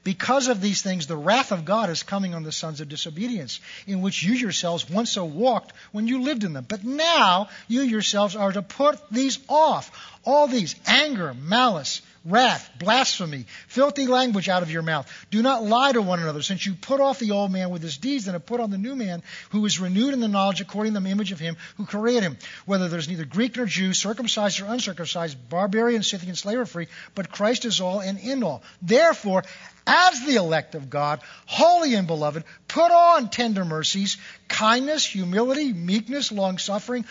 Because 0.03 0.49
of 0.49 0.61
these 0.61 0.83
things, 0.83 1.07
the 1.07 1.17
wrath 1.17 1.53
of 1.53 1.65
God 1.65 1.91
is 1.91 2.03
coming 2.03 2.35
on 2.35 2.43
the 2.43 2.53
sons 2.53 2.81
of 2.81 2.89
disobedience, 2.89 3.61
in 3.87 4.01
which 4.01 4.23
you 4.23 4.35
yourselves 4.35 4.89
once 4.89 5.11
so 5.13 5.25
walked 5.25 5.73
when 5.93 6.09
you 6.09 6.23
lived 6.23 6.45
in 6.45 6.53
them. 6.53 6.67
But 6.67 6.85
now 6.85 7.49
you 7.69 7.83
yourselves 7.83 8.35
are 8.35 8.53
to 8.53 8.63
put 8.63 8.99
these 9.11 9.39
off. 9.49 9.91
All 10.25 10.49
these 10.49 10.75
anger, 10.87 11.35
malice, 11.35 12.01
wrath, 12.27 12.71
blasphemy, 12.79 13.47
filthy 13.69 14.07
language 14.07 14.49
out 14.49 14.63
of 14.63 14.71
your 14.71 14.83
mouth. 14.83 15.11
Do 15.31 15.43
not 15.43 15.63
lie 15.63 15.93
to 15.93 16.03
one 16.03 16.21
another, 16.21 16.43
since 16.43 16.67
you 16.67 16.75
put 16.75 17.01
off 17.01 17.19
the 17.19 17.31
old 17.31 17.53
man 17.53 17.71
with 17.71 17.83
his 17.83 17.97
deeds 17.97 18.27
and 18.27 18.35
have 18.35 18.47
put 18.47 18.61
on 18.61 18.71
the 18.71 18.79
new 18.79 18.97
man, 18.97 19.23
who 19.51 19.65
is 19.65 19.81
renewed 19.81 20.13
in 20.13 20.21
the 20.21 20.29
knowledge 20.29 20.61
according 20.61 20.95
to 20.95 21.01
the 21.01 21.09
image 21.09 21.33
of 21.33 21.39
him 21.39 21.57
who 21.77 21.87
created 21.87 22.25
him. 22.25 22.37
Whether 22.65 22.89
there's 22.89 23.09
neither 23.09 23.25
Greek 23.25 23.57
nor 23.57 23.67
Jew, 23.67 23.93
circumcised 23.93 24.61
or 24.61 24.67
uncircumcised, 24.67 25.49
barbarian, 25.49 26.03
Scythian, 26.03 26.35
slave 26.35 26.59
or 26.59 26.67
free, 26.67 26.89
but 27.15 27.31
Christ 27.31 27.65
is 27.65 27.81
all 27.81 28.01
and 28.01 28.19
in 28.19 28.43
all. 28.43 28.63
Therefore, 28.83 29.45
as 29.87 30.27
the 30.27 30.35
elect 30.35 30.75
of 30.75 30.91
God, 30.91 31.21
holy 31.47 31.95
and 31.95 32.09
beloved, 32.09 32.43
put 32.67 32.91
on 32.91 33.31
tender 33.31 33.65
mercies, 33.65 34.17
kindness, 34.49 35.07
humility, 35.07 35.73
meekness, 35.73 36.33
long 36.33 36.59
suffering. 36.59 37.05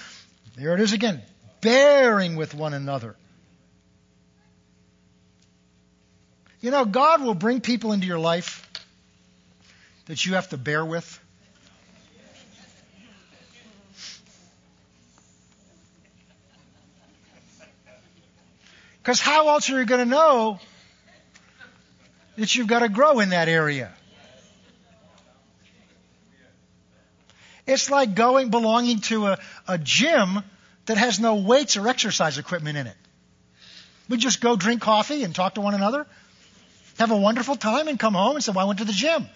There 0.58 0.74
it 0.74 0.82
is 0.82 0.92
again, 0.92 1.22
bearing 1.62 2.36
with 2.36 2.54
one 2.54 2.74
another 2.74 3.16
You 6.66 6.72
know, 6.72 6.84
God 6.84 7.22
will 7.22 7.36
bring 7.36 7.62
people 7.62 7.92
into 7.92 8.08
your 8.08 8.18
life 8.18 8.68
that 10.08 10.26
you 10.26 10.34
have 10.34 10.50
to 10.50 10.58
bear 10.58 10.84
with. 10.84 11.20
Because 18.98 19.20
how 19.20 19.50
else 19.50 19.70
are 19.70 19.80
you 19.80 19.86
going 19.86 20.00
to 20.00 20.10
know 20.10 20.60
that 22.36 22.56
you've 22.56 22.66
got 22.66 22.80
to 22.80 22.90
grow 22.90 23.20
in 23.20 23.30
that 23.30 23.48
area? 23.48 23.94
It's 27.68 27.92
like 27.92 28.16
going, 28.16 28.50
belonging 28.50 29.02
to 29.02 29.28
a, 29.28 29.40
a 29.68 29.78
gym 29.78 30.42
that 30.88 30.98
has 30.98 31.20
no 31.20 31.36
weights 31.36 31.78
or 31.78 31.88
exercise 31.88 32.40
equipment 32.40 32.76
in 32.76 32.88
it. 32.88 32.98
We 34.10 34.18
just 34.18 34.42
go 34.42 34.56
drink 34.56 34.82
coffee 34.82 35.24
and 35.24 35.36
talk 35.36 35.54
to 35.54 35.62
one 35.62 35.76
another 35.76 36.08
have 36.98 37.12
a 37.12 37.18
wonderful 37.18 37.56
time 37.56 37.88
and 37.88 38.00
come 38.00 38.14
home 38.14 38.36
and 38.36 38.44
say, 38.44 38.52
well, 38.52 38.66
I 38.66 38.68
went 38.68 38.80
to 38.80 38.86
the 38.86 38.94
gym. 38.94 39.28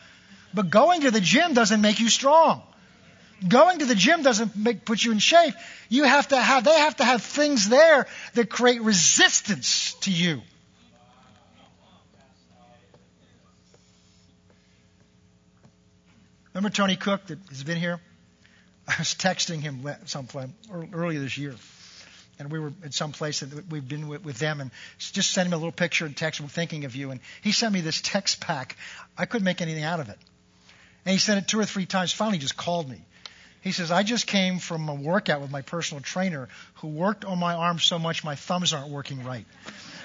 But 0.53 0.69
going 0.69 1.01
to 1.01 1.11
the 1.11 1.19
gym 1.19 1.53
doesn't 1.53 1.81
make 1.81 1.99
you 1.99 2.09
strong. 2.09 2.61
Going 3.47 3.79
to 3.79 3.85
the 3.85 3.95
gym 3.95 4.23
doesn't 4.23 4.55
make, 4.55 4.85
put 4.85 5.03
you 5.03 5.11
in 5.11 5.19
shape. 5.19 5.53
You 5.87 6.03
have 6.03 6.27
to 6.29 6.37
have, 6.37 6.63
they 6.65 6.77
have 6.77 6.97
to 6.97 7.05
have 7.05 7.21
things 7.21 7.69
there 7.69 8.07
that 8.33 8.49
create 8.49 8.81
resistance 8.81 9.93
to 10.01 10.11
you. 10.11 10.41
Remember 16.53 16.75
Tony 16.75 16.97
Cooke 16.97 17.27
that 17.27 17.39
has 17.49 17.63
been 17.63 17.77
here? 17.77 18.01
I 18.87 18.95
was 18.97 19.13
texting 19.13 19.61
him 19.61 19.87
sometime 20.05 20.55
earlier 20.91 21.19
this 21.19 21.37
year 21.37 21.55
and 22.39 22.49
we 22.49 22.57
were 22.57 22.71
at 22.85 22.93
some 22.93 23.11
place 23.11 23.41
that 23.41 23.69
we've 23.69 23.87
been 23.87 24.07
with, 24.07 24.23
with 24.23 24.39
them, 24.39 24.61
and 24.61 24.71
just 24.97 25.31
sent 25.31 25.47
him 25.47 25.53
a 25.53 25.57
little 25.57 25.73
picture 25.73 26.05
and 26.05 26.15
text, 26.15 26.39
we're 26.39 26.47
thinking 26.47 26.85
of 26.85 26.95
you. 26.95 27.11
And 27.11 27.19
he 27.41 27.51
sent 27.51 27.73
me 27.73 27.81
this 27.81 27.99
text 28.01 28.39
pack. 28.39 28.77
I 29.17 29.25
couldn't 29.25 29.43
make 29.43 29.61
anything 29.61 29.83
out 29.83 29.99
of 29.99 30.07
it. 30.07 30.17
And 31.05 31.11
he 31.11 31.19
sent 31.19 31.43
it 31.43 31.47
two 31.49 31.59
or 31.59 31.65
three 31.65 31.85
times. 31.85 32.13
Finally, 32.13 32.37
just 32.37 32.55
called 32.55 32.89
me. 32.89 33.01
He 33.61 33.73
says, 33.73 33.91
I 33.91 34.03
just 34.03 34.25
came 34.25 34.59
from 34.59 34.87
a 34.87 34.95
workout 34.95 35.41
with 35.41 35.51
my 35.51 35.61
personal 35.61 36.01
trainer 36.01 36.47
who 36.75 36.87
worked 36.87 37.25
on 37.25 37.37
my 37.39 37.53
arms 37.55 37.83
so 37.83 37.99
much 37.99 38.23
my 38.23 38.35
thumbs 38.35 38.71
aren't 38.71 38.89
working 38.89 39.25
right. 39.25 39.45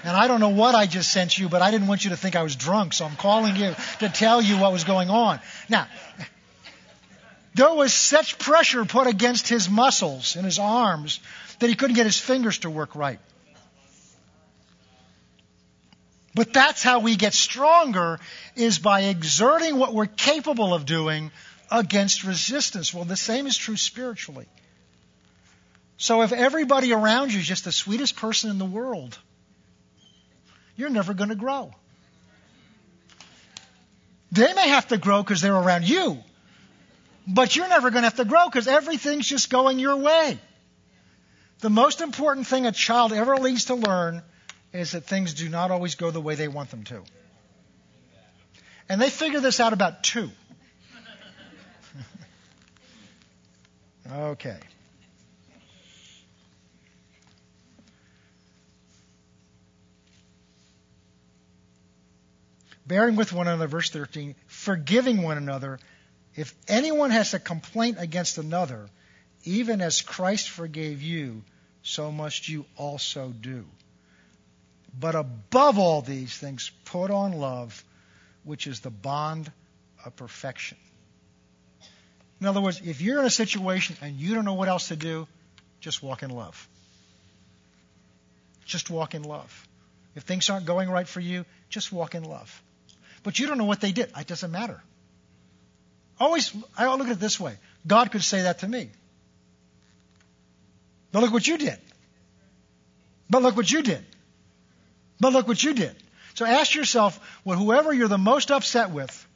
And 0.03 0.15
I 0.15 0.27
don't 0.27 0.41
know 0.41 0.49
what 0.49 0.75
I 0.75 0.87
just 0.87 1.11
sent 1.11 1.37
you, 1.37 1.47
but 1.47 1.61
I 1.61 1.71
didn't 1.71 1.87
want 1.87 2.03
you 2.03 2.09
to 2.09 2.17
think 2.17 2.35
I 2.35 2.43
was 2.43 2.57
drunk, 2.57 2.93
so 2.93 3.05
I'm 3.05 3.15
calling 3.15 3.55
you 3.55 3.73
to 3.99 4.09
tell 4.09 4.41
you 4.41 4.57
what 4.57 4.73
was 4.73 4.83
going 4.83 5.09
on. 5.09 5.39
Now, 5.69 5.87
there 7.55 7.73
was 7.73 7.93
such 7.93 8.37
pressure 8.37 8.83
put 8.83 9.07
against 9.07 9.47
his 9.47 9.69
muscles 9.69 10.35
in 10.35 10.43
his 10.43 10.59
arms 10.59 11.21
that 11.59 11.69
he 11.69 11.75
couldn't 11.75 11.95
get 11.95 12.05
his 12.05 12.19
fingers 12.19 12.59
to 12.59 12.69
work 12.69 12.95
right. 12.95 13.19
But 16.35 16.53
that's 16.53 16.83
how 16.83 16.99
we 16.99 17.15
get 17.15 17.33
stronger 17.33 18.19
is 18.55 18.77
by 18.77 19.03
exerting 19.03 19.77
what 19.77 19.93
we're 19.93 20.05
capable 20.05 20.73
of 20.73 20.85
doing 20.85 21.31
against 21.71 22.25
resistance. 22.25 22.93
Well, 22.93 23.05
the 23.05 23.15
same 23.15 23.47
is 23.47 23.55
true 23.55 23.77
spiritually. 23.77 24.47
So 25.97 26.23
if 26.23 26.33
everybody 26.33 26.91
around 26.91 27.31
you 27.31 27.39
is 27.39 27.47
just 27.47 27.63
the 27.63 27.71
sweetest 27.71 28.17
person 28.17 28.49
in 28.49 28.57
the 28.57 28.65
world, 28.65 29.17
you're 30.75 30.89
never 30.89 31.13
going 31.13 31.29
to 31.29 31.35
grow. 31.35 31.71
They 34.33 34.53
may 34.53 34.67
have 34.69 34.89
to 34.89 34.97
grow 34.97 35.23
because 35.23 35.39
they're 35.39 35.55
around 35.55 35.87
you, 35.87 36.17
but 37.25 37.55
you're 37.55 37.69
never 37.69 37.91
going 37.91 38.01
to 38.01 38.07
have 38.07 38.17
to 38.17 38.25
grow 38.25 38.49
because 38.49 38.67
everything's 38.67 39.25
just 39.25 39.49
going 39.49 39.79
your 39.79 39.95
way. 39.95 40.37
The 41.59 41.69
most 41.69 42.01
important 42.01 42.47
thing 42.47 42.65
a 42.65 42.71
child 42.71 43.13
ever 43.13 43.39
needs 43.39 43.65
to 43.65 43.75
learn 43.75 44.21
is 44.73 44.91
that 44.91 45.05
things 45.05 45.33
do 45.33 45.49
not 45.49 45.71
always 45.71 45.95
go 45.95 46.11
the 46.11 46.21
way 46.21 46.35
they 46.35 46.47
want 46.47 46.69
them 46.69 46.83
to. 46.85 47.03
And 48.89 49.01
they 49.01 49.09
figure 49.09 49.39
this 49.39 49.59
out 49.59 49.73
about 49.73 50.03
two. 50.03 50.29
okay. 54.11 54.57
Bearing 62.85 63.15
with 63.15 63.33
one 63.33 63.47
another, 63.47 63.67
verse 63.67 63.89
13, 63.89 64.35
forgiving 64.47 65.23
one 65.23 65.37
another. 65.37 65.79
If 66.35 66.53
anyone 66.67 67.09
has 67.09 67.33
a 67.33 67.39
complaint 67.39 67.97
against 67.99 68.37
another, 68.37 68.89
even 69.45 69.81
as 69.81 70.01
Christ 70.01 70.49
forgave 70.49 71.01
you, 71.01 71.43
so 71.83 72.11
must 72.11 72.49
you 72.49 72.65
also 72.75 73.29
do. 73.29 73.65
But 74.99 75.15
above 75.15 75.77
all 75.77 76.01
these 76.01 76.35
things, 76.35 76.71
put 76.85 77.11
on 77.11 77.33
love, 77.33 77.83
which 78.43 78.67
is 78.67 78.79
the 78.79 78.89
bond 78.89 79.51
of 80.03 80.15
perfection. 80.15 80.77
In 82.41 82.47
other 82.47 82.61
words, 82.61 82.81
if 82.83 83.01
you're 83.01 83.19
in 83.19 83.25
a 83.25 83.29
situation 83.29 83.95
and 84.01 84.15
you 84.15 84.33
don't 84.33 84.45
know 84.45 84.53
what 84.53 84.67
else 84.67 84.89
to 84.89 84.95
do, 84.95 85.27
just 85.79 86.01
walk 86.01 86.23
in 86.23 86.29
love. 86.29 86.67
Just 88.65 88.89
walk 88.89 89.15
in 89.15 89.23
love. 89.23 89.67
If 90.15 90.23
things 90.23 90.49
aren't 90.49 90.65
going 90.65 90.89
right 90.89 91.07
for 91.07 91.19
you, 91.19 91.45
just 91.69 91.91
walk 91.91 92.15
in 92.15 92.23
love. 92.23 92.61
But 93.23 93.39
you 93.39 93.47
don't 93.47 93.57
know 93.57 93.65
what 93.65 93.81
they 93.81 93.91
did. 93.91 94.11
It 94.17 94.27
doesn't 94.27 94.51
matter. 94.51 94.81
Always, 96.19 96.55
I 96.77 96.93
look 96.95 97.07
at 97.07 97.13
it 97.13 97.19
this 97.19 97.39
way 97.39 97.57
God 97.85 98.11
could 98.11 98.23
say 98.23 98.43
that 98.43 98.59
to 98.59 98.67
me. 98.67 98.89
But 101.15 101.21
look 101.21 101.31
what 101.31 101.47
you 101.47 101.57
did. 101.57 101.77
But 103.29 103.41
look 103.41 103.55
what 103.55 103.71
you 103.71 103.81
did. 103.83 104.03
But 105.17 105.31
look 105.31 105.47
what 105.47 105.63
you 105.63 105.73
did. 105.73 105.95
So 106.33 106.45
ask 106.45 106.75
yourself, 106.75 107.17
well, 107.45 107.57
whoever 107.57 107.93
you're 107.93 108.09
the 108.09 108.17
most 108.17 108.51
upset 108.51 108.91
with, 108.91 109.27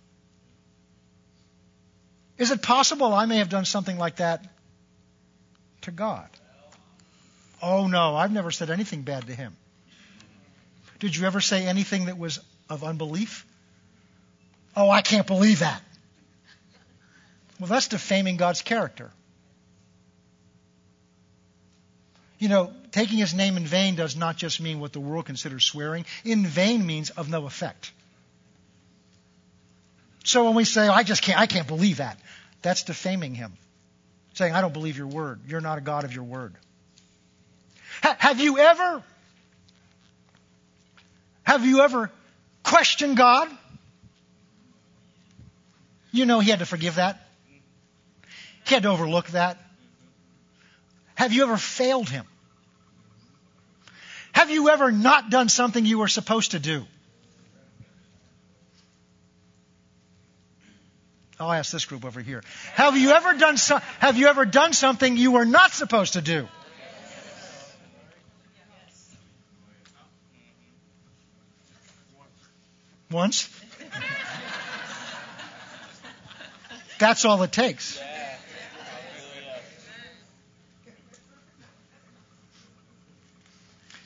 is 2.38 2.52
it 2.52 2.62
possible 2.62 3.14
I 3.14 3.28
may 3.28 3.38
have 3.38 3.48
done 3.48 3.64
something 3.64 3.98
like 3.98 4.18
that 4.18 4.46
to 5.84 5.92
God? 5.92 6.28
Oh 7.62 7.88
no, 7.88 8.14
I've 8.14 8.34
never 8.34 8.52
said 8.52 8.70
anything 8.70 9.04
bad 9.04 9.28
to 9.28 9.34
him. 9.34 9.56
Did 11.00 11.16
you 11.16 11.26
ever 11.28 11.40
say 11.40 11.66
anything 11.66 12.08
that 12.08 12.18
was 12.18 12.42
of 12.70 12.84
unbelief? 12.84 13.46
Oh, 14.76 14.90
I 14.90 15.02
can't 15.02 15.26
believe 15.26 15.60
that. 15.60 15.82
Well, 17.58 17.70
that's 17.70 17.88
defaming 17.88 18.36
God's 18.36 18.64
character. 18.64 19.12
You 22.40 22.48
know, 22.48 22.72
taking 22.92 23.18
his 23.18 23.34
name 23.34 23.58
in 23.58 23.66
vain 23.66 23.96
does 23.96 24.16
not 24.16 24.38
just 24.38 24.62
mean 24.62 24.80
what 24.80 24.94
the 24.94 25.00
world 25.02 25.26
considers 25.26 25.66
swearing. 25.66 26.06
In 26.24 26.46
vain 26.46 26.86
means 26.86 27.10
of 27.10 27.30
no 27.30 27.46
effect. 27.46 27.92
So 30.24 30.46
when 30.46 30.56
we 30.56 30.64
say, 30.64 30.88
I 30.88 31.04
just 31.04 31.22
can't, 31.22 31.40
I 31.40 31.48
can't 31.48 31.68
believe 31.68 31.98
that, 31.98 32.18
that's 32.62 32.84
defaming 32.84 33.36
him. 33.36 33.54
Saying, 34.34 34.54
I 34.54 34.62
don't 34.62 34.74
believe 34.74 34.98
your 34.98 35.08
word. 35.08 35.42
You're 35.48 35.60
not 35.60 35.78
a 35.78 35.82
God 35.82 36.06
of 36.06 36.14
your 36.14 36.24
word. 36.24 36.56
Ha- 38.04 38.16
have 38.20 38.40
you 38.40 38.58
ever, 38.58 39.04
have 41.44 41.66
you 41.66 41.82
ever 41.82 42.10
questioned 42.64 43.18
God? 43.18 43.50
You 46.12 46.26
know 46.26 46.40
he 46.40 46.50
had 46.50 46.60
to 46.60 46.66
forgive 46.66 46.96
that. 46.96 47.20
He 48.66 48.76
had 48.76 48.84
to 48.84 48.90
overlook 48.90 49.28
that. 49.30 49.58
Have 51.20 51.34
you 51.34 51.44
ever 51.44 51.58
failed 51.58 52.08
him? 52.08 52.26
Have 54.32 54.50
you 54.50 54.70
ever 54.70 54.90
not 54.90 55.30
done 55.30 55.50
something 55.50 55.86
you 55.86 56.00
were 56.00 56.08
supposed 56.08 56.52
to 56.52 56.60
do? 56.60 56.86
I'll 61.38 61.52
ask 61.52 61.74
this 61.74 61.84
group 61.84 62.06
over 62.06 62.22
here. 62.22 62.42
Have 62.76 62.96
you 62.96 63.12
ever 63.12 63.34
done 63.34 63.58
so, 63.58 63.80
have 64.00 64.18
you 64.18 64.28
ever 64.28 64.46
done 64.46 64.72
something 64.72 65.18
you 65.18 65.34
were 65.34 65.44
not 65.44 65.74
supposed 65.74 66.14
to 66.14 66.22
do? 66.22 66.48
Once? 73.12 73.50
That's 76.98 77.26
all 77.26 77.44
it 77.44 77.52
takes. 77.52 78.00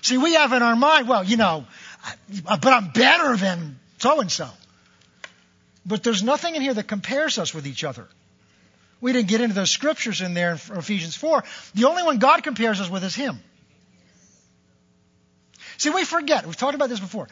See, 0.04 0.18
we 0.34 0.40
have 0.40 0.52
in 0.54 0.64
our 0.64 0.76
mind, 0.76 1.08
well, 1.08 1.24
you 1.24 1.38
know, 1.38 1.66
but 2.44 2.66
I'm 2.66 2.90
better 2.90 3.38
than 3.38 3.80
so 4.00 4.20
and 4.20 4.32
so. 4.32 4.50
But 5.86 6.02
there's 6.02 6.24
nothing 6.24 6.56
in 6.56 6.62
here 6.62 6.74
that 6.74 6.88
compares 6.88 7.38
us 7.38 7.54
with 7.54 7.68
each 7.68 7.84
other. 7.84 8.08
We 9.00 9.14
didn't 9.14 9.28
get 9.28 9.42
into 9.42 9.54
those 9.54 9.70
scriptures 9.70 10.22
in 10.22 10.34
there 10.34 10.52
in 10.52 10.78
Ephesians 10.78 11.16
4. 11.16 11.44
The 11.76 11.86
only 11.86 12.04
one 12.04 12.18
God 12.18 12.42
compares 12.42 12.82
us 12.82 12.90
with 12.90 13.04
is 13.04 13.14
Him. 13.14 13.40
See, 15.78 15.92
we 15.92 16.04
forget. 16.04 16.46
We've 16.46 16.58
talked 16.58 16.76
about 16.76 16.90
this 16.90 17.00
before. 17.00 17.28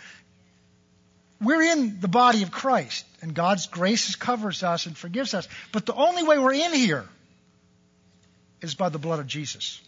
We're 1.42 1.64
in 1.64 2.00
the 2.02 2.08
body 2.08 2.44
of 2.44 2.52
Christ, 2.52 3.06
and 3.22 3.34
God's 3.34 3.66
grace 3.66 4.16
covers 4.16 4.62
us 4.62 4.86
and 4.86 4.96
forgives 4.96 5.34
us. 5.34 5.48
But 5.72 5.88
the 5.88 5.96
only 5.96 6.24
way 6.24 6.38
we're 6.38 6.54
in 6.54 6.74
here 6.74 7.06
is 8.62 8.76
by 8.76 8.90
the 8.90 9.00
blood 9.00 9.20
of 9.20 9.26
Jesus. 9.26 9.82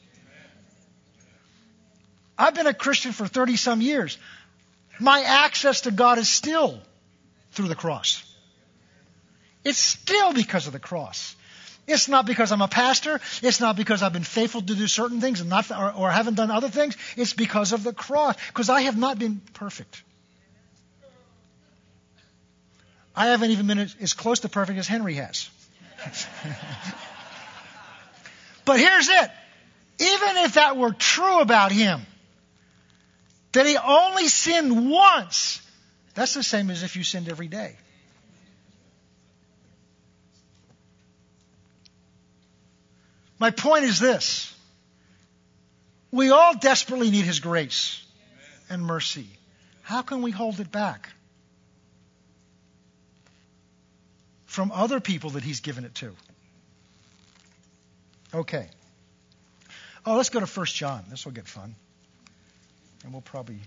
I've 2.38 2.56
been 2.56 2.68
a 2.68 2.74
Christian 2.74 3.12
for 3.12 3.28
30 3.28 3.58
some 3.58 3.82
years. 3.82 4.18
My 5.00 5.22
access 5.22 5.82
to 5.82 5.92
God 5.92 6.18
is 6.18 6.30
still 6.30 6.80
through 7.52 7.68
the 7.68 7.76
cross. 7.76 8.24
It's 9.64 9.78
still 9.78 10.34
because 10.34 10.68
of 10.68 10.74
the 10.74 10.80
cross. 10.80 11.36
It's 11.86 12.08
not 12.08 12.26
because 12.26 12.52
I'm 12.52 12.62
a 12.62 12.68
pastor. 12.68 13.20
It's 13.42 13.60
not 13.60 13.76
because 13.76 14.04
I've 14.04 14.14
been 14.14 14.24
faithful 14.24 14.62
to 14.62 14.76
do 14.76 14.88
certain 14.88 15.20
things 15.20 15.42
and 15.42 15.50
not, 15.50 15.70
or, 15.72 15.92
or 15.92 16.12
haven't 16.12 16.36
done 16.36 16.50
other 16.50 16.70
things. 16.70 16.96
It's 17.18 17.34
because 17.34 17.74
of 17.74 17.84
the 17.84 17.94
cross. 17.94 18.36
Because 18.48 18.70
I 18.70 18.82
have 18.82 18.98
not 18.98 19.20
been 19.20 19.42
perfect. 19.54 20.02
I 23.16 23.28
haven't 23.28 23.52
even 23.52 23.68
been 23.68 23.80
as 23.80 24.14
close 24.14 24.40
to 24.40 24.50
perfect 24.50 24.80
as 24.80 24.88
Henry 24.88 25.16
has. 25.16 25.50
but 28.66 28.80
here's 28.80 29.10
it. 29.10 29.32
Even 30.00 30.38
if 30.38 30.56
that 30.56 30.78
were 30.78 30.92
true 30.92 31.40
about 31.40 31.72
him, 31.72 32.02
that 33.54 33.66
he 33.66 33.78
only 33.78 34.28
sinned 34.28 34.90
once, 34.90 35.62
that's 36.16 36.34
the 36.34 36.44
same 36.44 36.70
as 36.70 36.84
if 36.84 36.96
you 36.96 37.04
sinned 37.04 37.30
every 37.30 37.48
day. 37.48 37.76
My 43.40 43.52
point 43.52 43.84
is 43.86 44.00
this 44.00 44.54
we 46.12 46.30
all 46.30 46.56
desperately 46.56 47.10
need 47.10 47.26
his 47.26 47.40
grace 47.40 48.04
and 48.70 48.84
mercy. 48.84 49.28
How 49.82 50.02
can 50.02 50.22
we 50.22 50.32
hold 50.32 50.60
it 50.60 50.72
back 50.72 51.10
from 54.46 54.72
other 54.72 55.00
people 55.00 55.32
that 55.32 55.44
he's 55.44 55.60
given 55.60 55.84
it 55.84 55.96
to? 55.96 56.16
Okay. 58.34 58.68
Oh, 60.06 60.16
let's 60.16 60.30
go 60.30 60.40
to 60.40 60.46
1 60.46 60.66
John. 60.68 61.04
This 61.10 61.26
will 61.26 61.34
get 61.34 61.48
fun 61.48 61.76
and 63.04 63.12
we'll 63.12 63.22
probably 63.22 63.60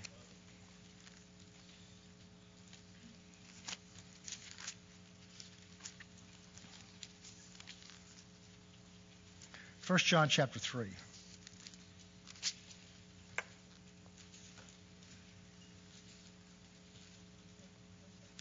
First 9.87 10.05
John 10.07 10.29
chapter 10.29 10.59
3. 10.59 10.89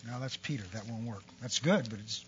Now 0.07 0.17
that's 0.17 0.37
Peter. 0.37 0.63
That 0.73 0.87
won't 0.87 1.03
work. 1.03 1.21
That's 1.43 1.59
good, 1.59 1.87
but 1.87 1.99
it's. 1.99 2.25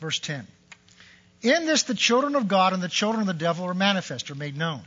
Verse 0.00 0.18
10. 0.18 0.46
In 1.42 1.66
this, 1.66 1.84
the 1.84 1.94
children 1.94 2.34
of 2.34 2.48
God 2.48 2.72
and 2.72 2.82
the 2.82 2.88
children 2.88 3.22
of 3.22 3.26
the 3.26 3.34
devil 3.34 3.66
are 3.66 3.74
manifest 3.74 4.30
or 4.30 4.34
made 4.34 4.56
known. 4.56 4.82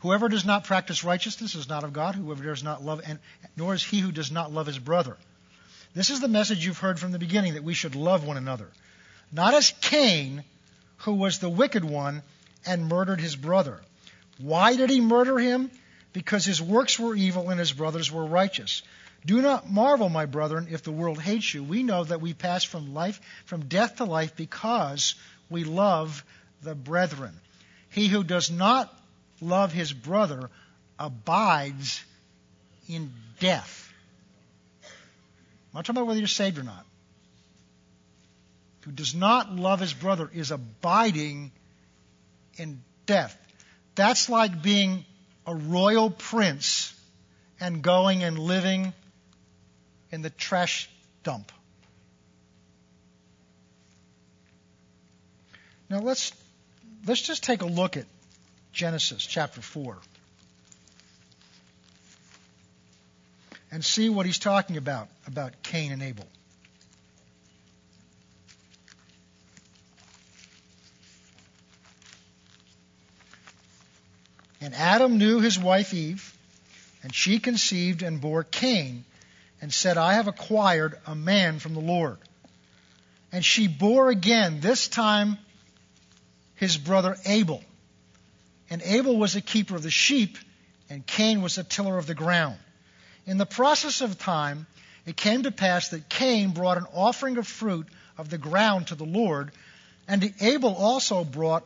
Whoever 0.00 0.28
does 0.28 0.44
not 0.44 0.64
practice 0.64 1.02
righteousness 1.02 1.54
is 1.54 1.68
not 1.68 1.82
of 1.82 1.94
God. 1.94 2.14
Whoever 2.14 2.44
does 2.44 2.62
not 2.62 2.84
love, 2.84 3.00
and 3.06 3.18
nor 3.56 3.74
is 3.74 3.82
he 3.82 4.00
who 4.00 4.12
does 4.12 4.30
not 4.30 4.52
love 4.52 4.66
his 4.66 4.78
brother. 4.78 5.16
This 5.94 6.10
is 6.10 6.20
the 6.20 6.28
message 6.28 6.66
you've 6.66 6.78
heard 6.78 6.98
from 6.98 7.12
the 7.12 7.18
beginning 7.18 7.54
that 7.54 7.64
we 7.64 7.72
should 7.72 7.94
love 7.94 8.26
one 8.26 8.36
another. 8.36 8.68
Not 9.32 9.54
as 9.54 9.72
Cain, 9.80 10.44
who 10.98 11.14
was 11.14 11.38
the 11.38 11.48
wicked 11.48 11.84
one 11.84 12.22
and 12.66 12.88
murdered 12.88 13.20
his 13.20 13.36
brother. 13.36 13.80
Why 14.38 14.76
did 14.76 14.90
he 14.90 15.00
murder 15.00 15.38
him? 15.38 15.70
Because 16.12 16.44
his 16.44 16.60
works 16.60 16.98
were 16.98 17.14
evil 17.14 17.48
and 17.48 17.58
his 17.58 17.72
brothers 17.72 18.12
were 18.12 18.26
righteous. 18.26 18.82
Do 19.24 19.40
not 19.40 19.70
marvel, 19.70 20.10
my 20.10 20.26
brethren, 20.26 20.68
if 20.70 20.82
the 20.82 20.92
world 20.92 21.20
hates 21.20 21.54
you. 21.54 21.64
We 21.64 21.82
know 21.82 22.04
that 22.04 22.20
we 22.20 22.34
pass 22.34 22.62
from 22.62 22.92
life, 22.92 23.20
from 23.46 23.64
death 23.64 23.96
to 23.96 24.04
life 24.04 24.36
because 24.36 25.14
we 25.50 25.64
love 25.64 26.24
the 26.62 26.74
brethren. 26.74 27.34
He 27.90 28.08
who 28.08 28.24
does 28.24 28.50
not 28.50 28.92
love 29.40 29.72
his 29.72 29.92
brother 29.92 30.50
abides 30.98 32.02
in 32.88 33.12
death. 33.40 33.92
I'm 34.82 35.78
not 35.78 35.84
talking 35.84 35.98
about 35.98 36.08
whether 36.08 36.20
you're 36.20 36.28
saved 36.28 36.58
or 36.58 36.62
not. 36.62 36.84
Who 38.82 38.92
does 38.92 39.14
not 39.14 39.54
love 39.54 39.80
his 39.80 39.94
brother 39.94 40.30
is 40.32 40.50
abiding 40.50 41.52
in 42.56 42.82
death. 43.06 43.36
That's 43.94 44.28
like 44.28 44.62
being 44.62 45.04
a 45.46 45.54
royal 45.54 46.10
prince 46.10 46.94
and 47.60 47.82
going 47.82 48.22
and 48.22 48.38
living 48.38 48.92
in 50.10 50.22
the 50.22 50.30
trash 50.30 50.88
dump. 51.22 51.50
Now 55.88 56.00
let's 56.00 56.32
let's 57.06 57.22
just 57.22 57.44
take 57.44 57.62
a 57.62 57.66
look 57.66 57.96
at 57.96 58.06
Genesis 58.72 59.24
chapter 59.24 59.60
4. 59.60 59.98
and 63.74 63.84
see 63.84 64.08
what 64.08 64.24
he's 64.24 64.38
talking 64.38 64.76
about, 64.76 65.08
about 65.26 65.64
Cain 65.64 65.90
and 65.90 66.00
Abel. 66.00 66.28
And 74.60 74.74
Adam 74.74 75.18
knew 75.18 75.40
his 75.40 75.58
wife 75.58 75.92
Eve, 75.92 76.32
and 77.02 77.12
she 77.12 77.40
conceived 77.40 78.04
and 78.04 78.20
bore 78.20 78.44
Cain, 78.44 79.04
and 79.60 79.74
said, 79.74 79.98
I 79.98 80.14
have 80.14 80.28
acquired 80.28 80.96
a 81.04 81.16
man 81.16 81.58
from 81.58 81.74
the 81.74 81.80
Lord. 81.80 82.18
And 83.32 83.44
she 83.44 83.66
bore 83.66 84.08
again, 84.08 84.60
this 84.60 84.86
time 84.86 85.36
his 86.54 86.76
brother 86.76 87.16
Abel. 87.26 87.62
And 88.70 88.82
Abel 88.82 89.16
was 89.16 89.36
a 89.36 89.40
keeper 89.40 89.76
of 89.76 89.82
the 89.82 89.90
sheep, 89.90 90.38
and 90.88 91.06
Cain 91.06 91.42
was 91.42 91.58
a 91.58 91.64
tiller 91.64 91.98
of 91.98 92.06
the 92.06 92.14
ground. 92.14 92.56
In 93.26 93.38
the 93.38 93.46
process 93.46 94.00
of 94.00 94.18
time, 94.18 94.66
it 95.06 95.16
came 95.16 95.42
to 95.42 95.50
pass 95.50 95.88
that 95.90 96.08
Cain 96.08 96.50
brought 96.50 96.78
an 96.78 96.86
offering 96.94 97.36
of 97.36 97.46
fruit 97.46 97.86
of 98.16 98.30
the 98.30 98.38
ground 98.38 98.88
to 98.88 98.94
the 98.94 99.04
Lord, 99.04 99.52
and 100.08 100.32
Abel 100.40 100.74
also 100.74 101.24
brought 101.24 101.64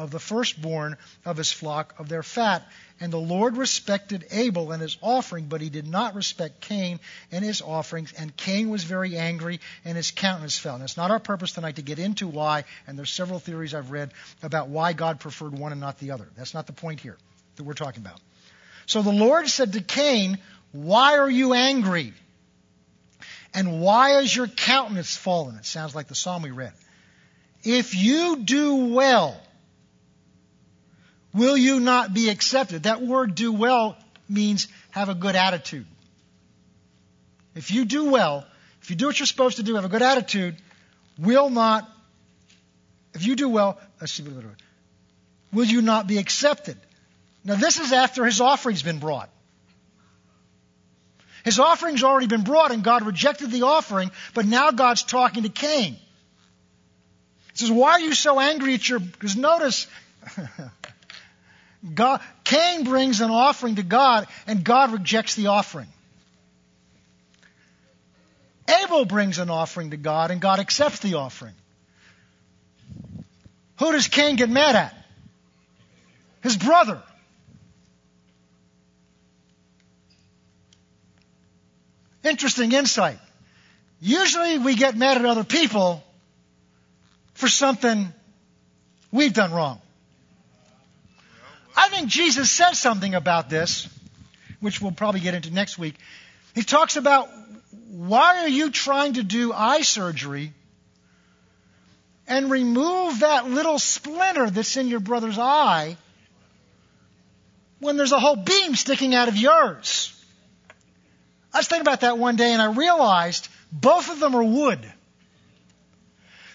of 0.00 0.10
the 0.10 0.18
firstborn 0.18 0.96
of 1.26 1.36
his 1.36 1.52
flock 1.52 1.94
of 1.98 2.08
their 2.08 2.22
fat. 2.22 2.66
And 3.00 3.12
the 3.12 3.18
Lord 3.18 3.56
respected 3.56 4.26
Abel 4.30 4.72
and 4.72 4.80
his 4.80 4.96
offering, 5.02 5.46
but 5.46 5.60
he 5.60 5.68
did 5.68 5.86
not 5.86 6.14
respect 6.14 6.60
Cain 6.62 7.00
and 7.30 7.44
his 7.44 7.60
offerings. 7.60 8.12
And 8.12 8.34
Cain 8.36 8.70
was 8.70 8.82
very 8.84 9.16
angry, 9.16 9.60
and 9.84 9.96
his 9.96 10.10
countenance 10.10 10.58
fell. 10.58 10.74
And 10.74 10.84
it's 10.84 10.96
not 10.96 11.10
our 11.10 11.18
purpose 11.18 11.52
tonight 11.52 11.76
to 11.76 11.82
get 11.82 11.98
into 11.98 12.28
why, 12.28 12.64
and 12.86 12.98
there's 12.98 13.10
several 13.10 13.38
theories 13.38 13.74
I've 13.74 13.90
read 13.90 14.12
about 14.42 14.68
why 14.68 14.94
God 14.94 15.20
preferred 15.20 15.52
one 15.52 15.72
and 15.72 15.80
not 15.80 15.98
the 15.98 16.12
other. 16.12 16.28
That's 16.36 16.54
not 16.54 16.66
the 16.66 16.72
point 16.72 17.00
here 17.00 17.16
that 17.56 17.64
we're 17.64 17.74
talking 17.74 18.02
about. 18.02 18.20
So 18.86 19.02
the 19.02 19.12
Lord 19.12 19.48
said 19.48 19.74
to 19.74 19.82
Cain, 19.82 20.38
Why 20.72 21.18
are 21.18 21.30
you 21.30 21.52
angry? 21.52 22.14
And 23.52 23.80
why 23.80 24.20
is 24.20 24.34
your 24.34 24.46
countenance 24.46 25.14
fallen? 25.16 25.56
It 25.56 25.66
sounds 25.66 25.94
like 25.94 26.08
the 26.08 26.14
psalm 26.14 26.42
we 26.42 26.52
read. 26.52 26.72
If 27.62 27.94
you 27.94 28.38
do 28.38 28.86
well, 28.94 29.38
will 31.32 31.56
you 31.56 31.80
not 31.80 32.12
be 32.12 32.28
accepted? 32.28 32.84
That 32.84 33.02
word 33.02 33.34
do 33.34 33.52
well 33.52 33.96
means 34.28 34.68
have 34.90 35.08
a 35.08 35.14
good 35.14 35.36
attitude. 35.36 35.86
If 37.54 37.70
you 37.70 37.84
do 37.84 38.10
well, 38.10 38.46
if 38.82 38.90
you 38.90 38.96
do 38.96 39.06
what 39.06 39.18
you're 39.18 39.26
supposed 39.26 39.56
to 39.56 39.62
do, 39.62 39.74
have 39.74 39.84
a 39.84 39.88
good 39.88 40.02
attitude, 40.02 40.56
will 41.18 41.50
not, 41.50 41.90
if 43.14 43.26
you 43.26 43.36
do 43.36 43.48
well, 43.48 43.80
let's 44.00 44.12
see, 44.12 44.24
will 45.52 45.64
you 45.64 45.82
not 45.82 46.06
be 46.06 46.18
accepted? 46.18 46.76
Now, 47.44 47.56
this 47.56 47.78
is 47.78 47.92
after 47.92 48.24
his 48.24 48.40
offering's 48.40 48.82
been 48.82 48.98
brought. 48.98 49.30
His 51.44 51.58
offering's 51.58 52.04
already 52.04 52.26
been 52.26 52.42
brought, 52.42 52.70
and 52.70 52.84
God 52.84 53.06
rejected 53.06 53.50
the 53.50 53.62
offering, 53.62 54.10
but 54.34 54.44
now 54.44 54.70
God's 54.70 55.02
talking 55.02 55.44
to 55.44 55.48
Cain. 55.48 55.94
He 55.94 55.98
says, 57.54 57.70
Why 57.70 57.92
are 57.92 58.00
you 58.00 58.14
so 58.14 58.38
angry 58.38 58.74
at 58.74 58.86
your. 58.88 58.98
Because 58.98 59.36
notice, 59.36 59.86
God, 61.94 62.20
Cain 62.44 62.84
brings 62.84 63.20
an 63.20 63.30
offering 63.30 63.76
to 63.76 63.82
God, 63.82 64.26
and 64.46 64.62
God 64.62 64.92
rejects 64.92 65.34
the 65.34 65.46
offering. 65.46 65.88
Abel 68.68 69.04
brings 69.04 69.38
an 69.38 69.50
offering 69.50 69.90
to 69.90 69.96
God, 69.96 70.30
and 70.30 70.40
God 70.40 70.60
accepts 70.60 71.00
the 71.00 71.14
offering. 71.14 71.54
Who 73.78 73.92
does 73.92 74.08
Cain 74.08 74.36
get 74.36 74.50
mad 74.50 74.76
at? 74.76 74.94
His 76.42 76.56
brother. 76.56 77.02
Interesting 82.22 82.72
insight. 82.72 83.18
Usually 84.00 84.58
we 84.58 84.74
get 84.74 84.96
mad 84.96 85.16
at 85.16 85.24
other 85.24 85.44
people 85.44 86.04
for 87.34 87.48
something 87.48 88.12
we've 89.10 89.32
done 89.32 89.52
wrong. 89.52 89.80
I 91.80 91.88
think 91.88 92.08
Jesus 92.08 92.50
says 92.50 92.78
something 92.78 93.14
about 93.14 93.48
this, 93.48 93.88
which 94.60 94.82
we'll 94.82 94.92
probably 94.92 95.20
get 95.20 95.32
into 95.32 95.50
next 95.50 95.78
week. 95.78 95.94
He 96.54 96.62
talks 96.62 96.96
about 96.96 97.30
why 97.88 98.42
are 98.42 98.48
you 98.48 98.70
trying 98.70 99.14
to 99.14 99.22
do 99.22 99.54
eye 99.54 99.80
surgery 99.80 100.52
and 102.28 102.50
remove 102.50 103.20
that 103.20 103.48
little 103.48 103.78
splinter 103.78 104.50
that's 104.50 104.76
in 104.76 104.88
your 104.88 105.00
brother's 105.00 105.38
eye 105.38 105.96
when 107.78 107.96
there's 107.96 108.12
a 108.12 108.20
whole 108.20 108.36
beam 108.36 108.74
sticking 108.74 109.14
out 109.14 109.28
of 109.28 109.38
yours? 109.38 110.14
I 111.54 111.60
was 111.60 111.66
thinking 111.66 111.86
about 111.86 112.02
that 112.02 112.18
one 112.18 112.36
day 112.36 112.52
and 112.52 112.60
I 112.60 112.72
realized 112.72 113.48
both 113.72 114.10
of 114.10 114.20
them 114.20 114.34
are 114.34 114.44
wood. 114.44 114.80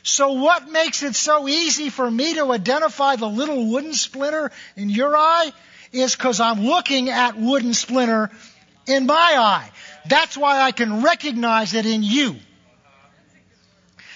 So 0.06 0.34
what 0.34 0.70
makes 0.70 1.02
it 1.02 1.16
so 1.16 1.48
easy 1.48 1.90
for 1.90 2.10
me 2.10 2.36
to 2.36 2.52
identify 2.52 3.16
the 3.16 3.28
little 3.28 3.72
wooden 3.72 3.96
splinter 3.96 4.52
in 4.76 4.92
your 4.92 5.18
eye 5.18 5.52
is 5.92 6.16
because 6.16 6.40
I'm 6.40 6.64
looking 6.64 7.10
at 7.10 7.36
wooden 7.36 7.74
splinter 7.74 8.30
in 8.86 9.08
my 9.08 9.16
eye. 9.16 9.68
That's 10.08 10.38
why 10.38 10.62
I 10.62 10.74
can 10.74 11.02
recognize 11.02 11.74
it 11.74 11.88
in 11.88 12.04
you. 12.04 12.36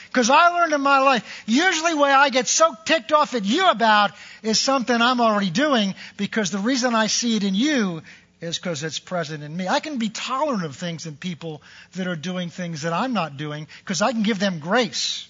Because 0.09 0.29
I 0.29 0.49
learned 0.49 0.73
in 0.73 0.81
my 0.81 0.99
life, 0.99 1.43
usually 1.47 1.95
what 1.95 2.11
I 2.11 2.29
get 2.29 2.47
so 2.47 2.75
ticked 2.85 3.11
off 3.11 3.33
at 3.33 3.43
you 3.43 3.67
about 3.67 4.11
is 4.43 4.59
something 4.59 5.01
I'm 5.01 5.19
already 5.19 5.49
doing 5.49 5.95
because 6.17 6.51
the 6.51 6.59
reason 6.59 6.93
I 6.93 7.07
see 7.07 7.35
it 7.35 7.43
in 7.43 7.55
you 7.55 8.03
is 8.41 8.59
because 8.59 8.83
it's 8.83 8.99
present 8.99 9.41
in 9.41 9.57
me. 9.57 9.67
I 9.67 9.79
can 9.79 9.97
be 9.97 10.09
tolerant 10.09 10.65
of 10.65 10.75
things 10.75 11.07
in 11.07 11.15
people 11.15 11.63
that 11.93 12.05
are 12.05 12.15
doing 12.15 12.51
things 12.51 12.83
that 12.83 12.93
I'm 12.93 13.13
not 13.13 13.37
doing 13.37 13.67
because 13.79 14.03
I 14.03 14.11
can 14.11 14.21
give 14.21 14.37
them 14.37 14.59
grace. 14.59 15.28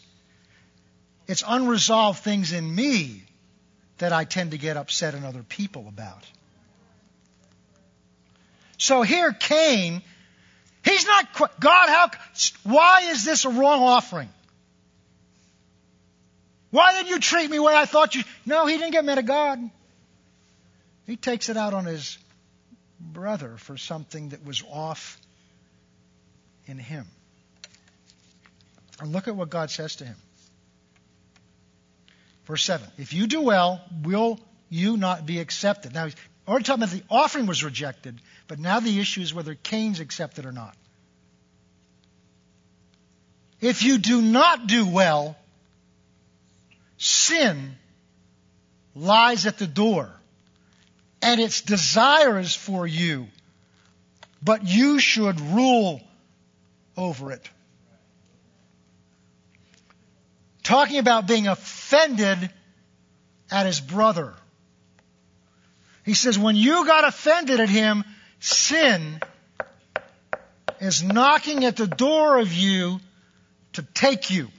It's 1.30 1.44
unresolved 1.48 2.24
things 2.24 2.54
in 2.54 2.74
me 2.74 3.22
that 4.00 4.12
I 4.12 4.24
tend 4.24 4.50
to 4.50 4.58
get 4.58 4.78
upset 4.78 5.14
in 5.14 5.24
other 5.24 5.44
people 5.44 5.86
about. 5.88 6.26
So 8.80 9.04
here, 9.04 9.32
Cain, 9.32 10.02
he's 10.84 11.06
not, 11.06 11.28
God, 11.60 11.90
how, 11.90 12.10
why 12.64 13.12
is 13.12 13.24
this 13.24 13.46
a 13.46 13.50
wrong 13.50 13.84
offering? 13.84 14.30
Why 16.72 16.94
did 17.00 17.12
you 17.12 17.20
treat 17.20 17.48
me 17.48 17.58
the 17.58 17.64
way 17.64 17.76
I 17.76 17.86
thought 17.86 18.16
you? 18.16 18.24
No, 18.48 18.66
he 18.66 18.80
didn't 18.80 18.94
get 18.94 19.06
mad 19.06 19.20
at 19.20 19.28
God. 19.28 19.60
He 21.06 21.16
takes 21.16 21.50
it 21.50 21.58
out 21.58 21.76
on 21.76 21.86
his 21.86 22.18
brother 23.00 23.56
for 23.58 23.78
something 23.78 24.30
that 24.30 24.44
was 24.44 24.64
off 24.72 25.22
in 26.66 26.80
him. 26.80 27.06
And 29.00 29.12
look 29.12 29.28
at 29.28 29.36
what 29.36 29.52
God 29.52 29.70
says 29.70 29.98
to 29.98 30.06
him. 30.06 30.16
Verse 32.50 32.64
7 32.66 32.86
If 32.98 33.14
you 33.14 33.28
do 33.28 33.42
well, 33.42 33.80
will 34.04 34.40
you 34.70 34.98
not 34.98 35.26
be 35.26 35.40
accepted? 35.40 35.94
Now, 35.94 36.10
already 36.48 36.64
talking 36.64 36.84
about 36.84 36.94
the 36.94 37.04
offering 37.08 37.46
was 37.46 37.64
rejected, 37.64 38.20
but 38.48 38.58
now 38.58 38.80
the 38.80 39.00
issue 39.00 39.22
is 39.22 39.34
whether 39.34 39.54
Cain's 39.54 40.00
accepted 40.00 40.48
or 40.48 40.52
not. 40.52 40.76
If 43.62 43.84
you 43.84 44.00
do 44.00 44.20
not 44.22 44.66
do 44.66 44.88
well, 44.88 45.38
sin 46.98 47.76
lies 48.96 49.46
at 49.46 49.60
the 49.60 49.68
door 49.68 50.10
and 51.22 51.40
its 51.40 51.62
desires 51.62 52.56
for 52.56 52.88
you, 52.88 53.28
but 54.42 54.66
you 54.66 54.98
should 54.98 55.40
rule 55.40 56.02
over 56.98 57.32
it. 57.32 57.48
Talking 60.70 61.00
about 61.00 61.26
being 61.26 61.48
offended 61.48 62.52
at 63.50 63.66
his 63.66 63.82
brother. 63.82 64.36
He 66.06 66.14
says, 66.14 66.38
when 66.38 66.56
you 66.56 66.86
got 66.86 67.08
offended 67.08 67.60
at 67.60 67.70
him, 67.70 68.04
sin 68.40 69.20
is 70.80 71.02
knocking 71.02 71.66
at 71.66 71.76
the 71.76 71.88
door 71.88 72.38
of 72.38 72.54
you 72.54 73.00
to 73.74 73.82
take 73.82 74.30
you. 74.30 74.50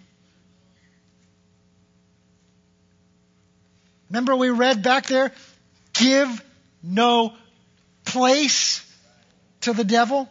Remember 4.09 4.35
we 4.35 4.51
read 4.51 4.83
back 4.83 5.07
there? 5.07 5.31
Give 5.93 6.45
no 6.83 7.35
place 8.05 8.85
to 9.61 9.73
the 9.73 9.85
devil? 9.85 10.29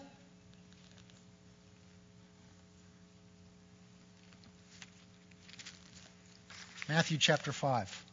Matthew 6.90 7.20
chapter 7.20 7.52
5. 7.52 8.04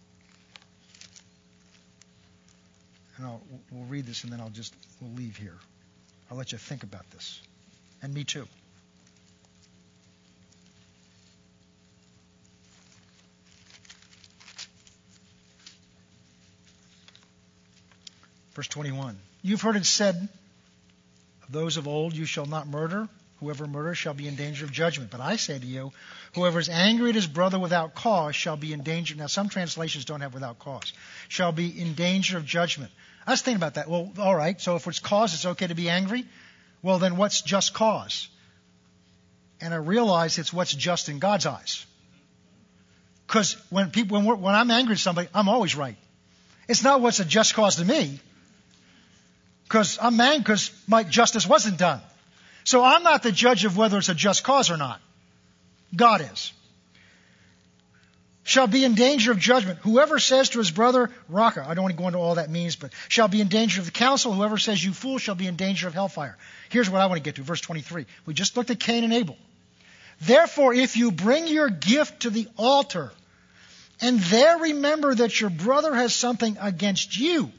And 3.17 3.25
I'll, 3.25 3.41
we'll 3.73 3.87
read 3.87 4.05
this 4.05 4.23
and 4.23 4.31
then 4.31 4.39
I'll 4.39 4.51
just 4.51 4.75
we'll 5.01 5.13
leave 5.13 5.39
here. 5.39 5.57
I'll 6.31 6.37
let 6.37 6.53
you 6.53 6.59
think 6.59 6.83
about 6.83 7.11
this. 7.11 7.41
And 8.03 8.13
me 8.13 8.25
too. 8.25 8.47
Verse 18.55 18.69
21. 18.69 19.17
You've 19.43 19.63
heard 19.63 19.77
it 19.77 19.87
said 19.87 20.29
of 21.45 21.53
those 21.53 21.79
of 21.79 21.89
old, 21.89 22.15
you 22.15 22.27
shall 22.27 22.47
not 22.47 22.69
murder. 22.69 23.09
Whoever 23.41 23.67
murders 23.67 23.99
shall 23.99 24.15
be 24.15 24.29
in 24.29 24.35
danger 24.35 24.65
of 24.65 24.73
judgment. 24.73 25.11
But 25.11 25.21
I 25.21 25.37
say 25.37 25.59
to 25.59 25.67
you, 25.67 25.93
whoever 26.35 26.59
is 26.59 26.71
angry 26.71 27.11
at 27.11 27.15
his 27.15 27.27
brother 27.27 27.59
without 27.59 27.95
cause 27.95 28.35
shall 28.35 28.57
be 28.57 28.73
in 28.73 28.83
danger. 28.83 29.15
Now, 29.15 29.27
some 29.27 29.51
translations 29.51 30.07
don't 30.07 30.23
have 30.23 30.33
without 30.33 30.59
cause. 30.59 30.93
Shall 31.29 31.53
be 31.53 31.69
in 31.69 31.95
danger 31.95 32.39
of 32.39 32.47
judgment. 32.47 32.91
I 33.27 33.33
was 33.33 33.43
thinking 33.43 33.59
about 33.59 33.75
that. 33.75 33.89
Well, 33.89 34.11
all 34.19 34.35
right. 34.35 34.59
So 34.59 34.77
if 34.77 34.87
it's 34.87 35.01
cause, 35.01 35.35
it's 35.35 35.45
okay 35.45 35.67
to 35.67 35.75
be 35.75 35.91
angry. 35.91 36.25
Well, 36.83 36.99
then 36.99 37.19
what's 37.19 37.43
just 37.43 37.75
cause? 37.75 38.29
And 39.61 39.75
I 39.75 39.79
realize 39.79 40.39
it's 40.39 40.53
what's 40.53 40.75
just 40.75 41.09
in 41.11 41.19
God's 41.19 41.45
eyes. 41.45 41.85
Because 43.27 43.57
when 43.69 43.91
people, 43.91 44.21
when, 44.23 44.41
when 44.41 44.55
I'm 44.55 44.71
angry 44.71 44.95
at 44.95 44.99
somebody, 44.99 45.29
I'm 45.35 45.49
always 45.49 45.75
right. 45.75 45.97
It's 46.69 46.83
not 46.83 47.01
what's 47.03 47.21
a 47.21 47.25
just 47.25 47.55
cause 47.55 47.77
to 47.77 47.85
me. 47.85 48.19
Because 49.65 49.99
I'm 50.01 50.17
mad 50.17 50.39
because 50.39 50.71
my 50.87 51.03
justice 51.03 51.47
wasn't 51.47 51.79
done. 51.79 52.01
So 52.67 52.83
I'm 52.83 53.05
not 53.05 53.23
the 53.23 53.31
judge 53.31 53.65
of 53.65 53.77
whether 53.77 53.97
it's 53.97 54.09
a 54.09 54.15
just 54.15 54.43
cause 54.43 54.73
or 54.73 54.77
not. 54.77 55.01
God 55.95 56.21
is. 56.21 56.53
Shall 58.43 58.67
be 58.67 58.85
in 58.85 58.97
danger 58.97 59.31
of 59.31 59.39
judgment. 59.39 59.79
Whoever 59.83 60.19
says 60.19 60.51
to 60.51 60.59
his 60.59 60.73
brother, 60.73 61.11
Raca, 61.29 61.65
I 61.67 61.75
don't 61.75 61.85
want 61.85 61.97
to 61.97 62.03
go 62.03 62.09
into 62.09 62.19
all 62.19 62.35
that 62.35 62.51
means, 62.51 62.75
but 62.75 62.93
shall 63.07 63.29
be 63.29 63.41
in 63.41 63.47
danger 63.47 63.81
of 63.81 63.87
the 63.87 63.93
council. 63.93 64.33
Whoever 64.33 64.59
says 64.59 64.85
you 64.85 64.93
fool 64.93 65.19
shall 65.19 65.37
be 65.37 65.47
in 65.47 65.55
danger 65.55 65.87
of 65.87 65.95
hellfire. 65.95 66.37
Here's 66.69 66.91
what 66.91 67.01
I 67.01 67.07
want 67.07 67.19
to 67.19 67.23
get 67.23 67.37
to, 67.37 67.43
verse 67.43 67.61
23. 67.61 68.05
We 68.27 68.35
just 68.35 68.57
looked 68.57 68.71
at 68.71 68.81
Cain 68.81 69.05
and 69.05 69.13
Abel. 69.13 69.37
Therefore, 70.21 70.75
if 70.75 70.97
you 70.97 71.13
bring 71.13 71.47
your 71.47 71.69
gift 71.69 72.23
to 72.23 72.31
the 72.31 72.49
altar, 72.57 73.13
and 74.01 74.19
there 74.19 74.59
remember 74.59 75.15
that 75.15 75.41
your 75.41 75.51
brother 75.51 75.95
has 75.95 76.13
something 76.13 76.57
against 76.61 77.17
you, 77.17 77.53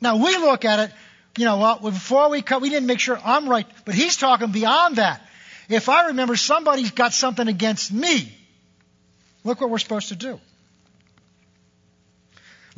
now 0.00 0.16
we 0.16 0.36
look 0.36 0.64
at 0.64 0.80
it, 0.80 0.92
you 1.38 1.44
know, 1.44 1.58
well, 1.58 1.78
before 1.78 2.30
we 2.30 2.42
cut, 2.42 2.60
we 2.60 2.70
didn't 2.70 2.86
make 2.86 3.00
sure 3.00 3.18
I'm 3.22 3.48
right, 3.48 3.66
but 3.84 3.94
he's 3.94 4.16
talking 4.16 4.52
beyond 4.52 4.96
that. 4.96 5.22
If 5.68 5.88
I 5.88 6.08
remember 6.08 6.36
somebody's 6.36 6.92
got 6.92 7.12
something 7.12 7.48
against 7.48 7.92
me, 7.92 8.32
look 9.44 9.60
what 9.60 9.70
we're 9.70 9.78
supposed 9.78 10.08
to 10.08 10.16
do. 10.16 10.40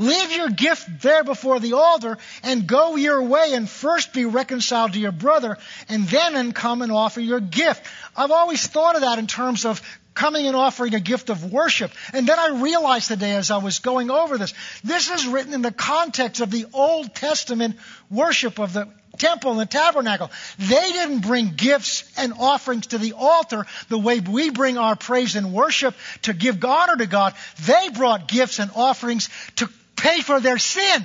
Leave 0.00 0.30
your 0.30 0.48
gift 0.48 1.02
there 1.02 1.24
before 1.24 1.58
the 1.58 1.72
altar 1.72 2.18
and 2.44 2.68
go 2.68 2.94
your 2.94 3.20
way 3.20 3.52
and 3.54 3.68
first 3.68 4.12
be 4.12 4.24
reconciled 4.24 4.92
to 4.92 5.00
your 5.00 5.10
brother 5.10 5.58
and 5.88 6.04
then 6.04 6.52
come 6.52 6.82
and 6.82 6.92
offer 6.92 7.20
your 7.20 7.40
gift. 7.40 7.84
I've 8.16 8.30
always 8.30 8.64
thought 8.64 8.94
of 8.94 9.00
that 9.00 9.18
in 9.18 9.26
terms 9.26 9.64
of 9.64 9.82
coming 10.18 10.48
and 10.48 10.56
offering 10.56 10.94
a 10.94 11.00
gift 11.00 11.30
of 11.30 11.52
worship. 11.52 11.92
And 12.12 12.26
then 12.26 12.38
I 12.38 12.60
realized 12.60 13.06
today 13.06 13.36
as 13.36 13.52
I 13.52 13.58
was 13.58 13.78
going 13.78 14.10
over 14.10 14.36
this, 14.36 14.52
this 14.82 15.08
is 15.10 15.28
written 15.28 15.54
in 15.54 15.62
the 15.62 15.70
context 15.70 16.40
of 16.40 16.50
the 16.50 16.66
Old 16.72 17.14
Testament 17.14 17.76
worship 18.10 18.58
of 18.58 18.72
the 18.72 18.88
temple 19.16 19.52
and 19.52 19.60
the 19.60 19.66
tabernacle. 19.66 20.30
They 20.58 20.92
didn't 20.92 21.20
bring 21.20 21.54
gifts 21.54 22.02
and 22.16 22.32
offerings 22.38 22.88
to 22.88 22.98
the 22.98 23.12
altar 23.12 23.66
the 23.88 23.98
way 23.98 24.18
we 24.18 24.50
bring 24.50 24.76
our 24.76 24.96
praise 24.96 25.36
and 25.36 25.52
worship 25.52 25.94
to 26.22 26.32
give 26.32 26.64
honor 26.64 26.96
to 26.96 27.06
God. 27.06 27.34
They 27.64 27.88
brought 27.90 28.26
gifts 28.26 28.58
and 28.58 28.72
offerings 28.74 29.28
to 29.56 29.68
pay 29.94 30.20
for 30.20 30.40
their 30.40 30.58
sin. 30.58 31.04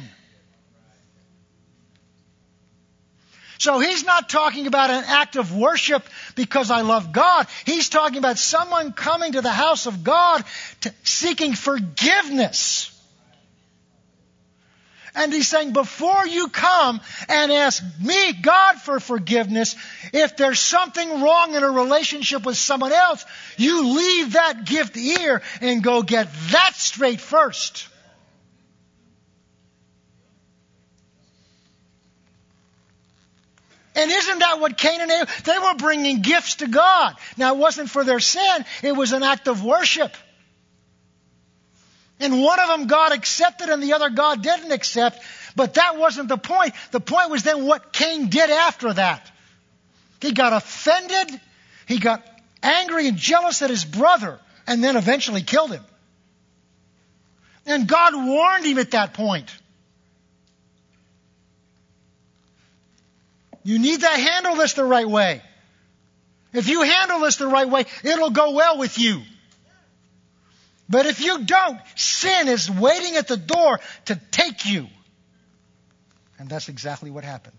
So 3.63 3.79
he's 3.79 4.03
not 4.03 4.27
talking 4.27 4.67
about 4.67 4.89
an 4.89 5.05
act 5.07 5.37
of 5.37 5.55
worship 5.55 6.03
because 6.35 6.69
I 6.69 6.81
love 6.81 7.13
God. 7.13 7.47
He's 7.65 7.87
talking 7.87 8.17
about 8.17 8.37
someone 8.37 8.91
coming 8.91 9.31
to 9.31 9.41
the 9.41 9.53
house 9.53 9.85
of 9.85 10.03
God 10.03 10.43
to, 10.81 10.93
seeking 11.03 11.53
forgiveness. 11.53 12.89
And 15.15 15.31
he's 15.31 15.47
saying, 15.47 15.71
before 15.71 16.27
you 16.27 16.49
come 16.49 16.99
and 17.29 17.53
ask 17.53 17.81
me, 18.03 18.33
God, 18.33 18.81
for 18.81 18.99
forgiveness, 18.99 19.77
if 20.11 20.35
there's 20.35 20.59
something 20.59 21.21
wrong 21.21 21.55
in 21.55 21.63
a 21.63 21.71
relationship 21.71 22.45
with 22.45 22.57
someone 22.57 22.91
else, 22.91 23.25
you 23.55 23.95
leave 23.95 24.33
that 24.33 24.65
gift 24.65 24.93
here 24.93 25.41
and 25.61 25.81
go 25.81 26.03
get 26.03 26.27
that 26.51 26.73
straight 26.75 27.21
first. 27.21 27.87
And 33.95 34.09
isn't 34.09 34.39
that 34.39 34.59
what 34.59 34.77
Cain 34.77 35.01
and 35.01 35.11
Abel, 35.11 35.27
they 35.43 35.59
were 35.59 35.75
bringing 35.75 36.21
gifts 36.21 36.55
to 36.55 36.67
God. 36.67 37.15
Now 37.37 37.53
it 37.53 37.57
wasn't 37.57 37.89
for 37.89 38.03
their 38.03 38.19
sin, 38.19 38.65
it 38.81 38.93
was 38.93 39.11
an 39.11 39.23
act 39.23 39.47
of 39.47 39.63
worship. 39.63 40.15
And 42.19 42.41
one 42.41 42.59
of 42.59 42.67
them 42.69 42.87
God 42.87 43.11
accepted 43.11 43.69
and 43.69 43.83
the 43.83 43.93
other 43.93 44.09
God 44.09 44.41
didn't 44.41 44.71
accept, 44.71 45.19
but 45.55 45.75
that 45.75 45.97
wasn't 45.97 46.29
the 46.29 46.37
point. 46.37 46.73
The 46.91 46.99
point 46.99 47.29
was 47.29 47.43
then 47.43 47.65
what 47.65 47.91
Cain 47.91 48.29
did 48.29 48.49
after 48.49 48.93
that. 48.93 49.29
He 50.21 50.31
got 50.31 50.53
offended, 50.53 51.41
he 51.85 51.99
got 51.99 52.25
angry 52.61 53.07
and 53.07 53.17
jealous 53.17 53.61
at 53.61 53.69
his 53.69 53.83
brother, 53.83 54.39
and 54.65 54.83
then 54.83 54.95
eventually 54.95 55.41
killed 55.41 55.71
him. 55.71 55.83
And 57.65 57.87
God 57.87 58.13
warned 58.15 58.65
him 58.65 58.77
at 58.77 58.91
that 58.91 59.13
point. 59.13 59.53
You 63.63 63.79
need 63.79 64.01
to 64.01 64.07
handle 64.07 64.55
this 64.55 64.73
the 64.73 64.83
right 64.83 65.07
way. 65.07 65.41
If 66.51 66.67
you 66.67 66.83
handle 66.83 67.19
this 67.21 67.37
the 67.37 67.47
right 67.47 67.67
way, 67.67 67.85
it'll 68.03 68.29
go 68.29 68.51
well 68.51 68.77
with 68.77 68.99
you. 68.99 69.21
But 70.89 71.05
if 71.05 71.21
you 71.21 71.43
don't, 71.45 71.79
sin 71.95 72.47
is 72.47 72.69
waiting 72.69 73.15
at 73.15 73.27
the 73.27 73.37
door 73.37 73.79
to 74.05 74.19
take 74.31 74.65
you. 74.65 74.87
And 76.37 76.49
that's 76.49 76.69
exactly 76.69 77.09
what 77.09 77.23
happened. 77.23 77.57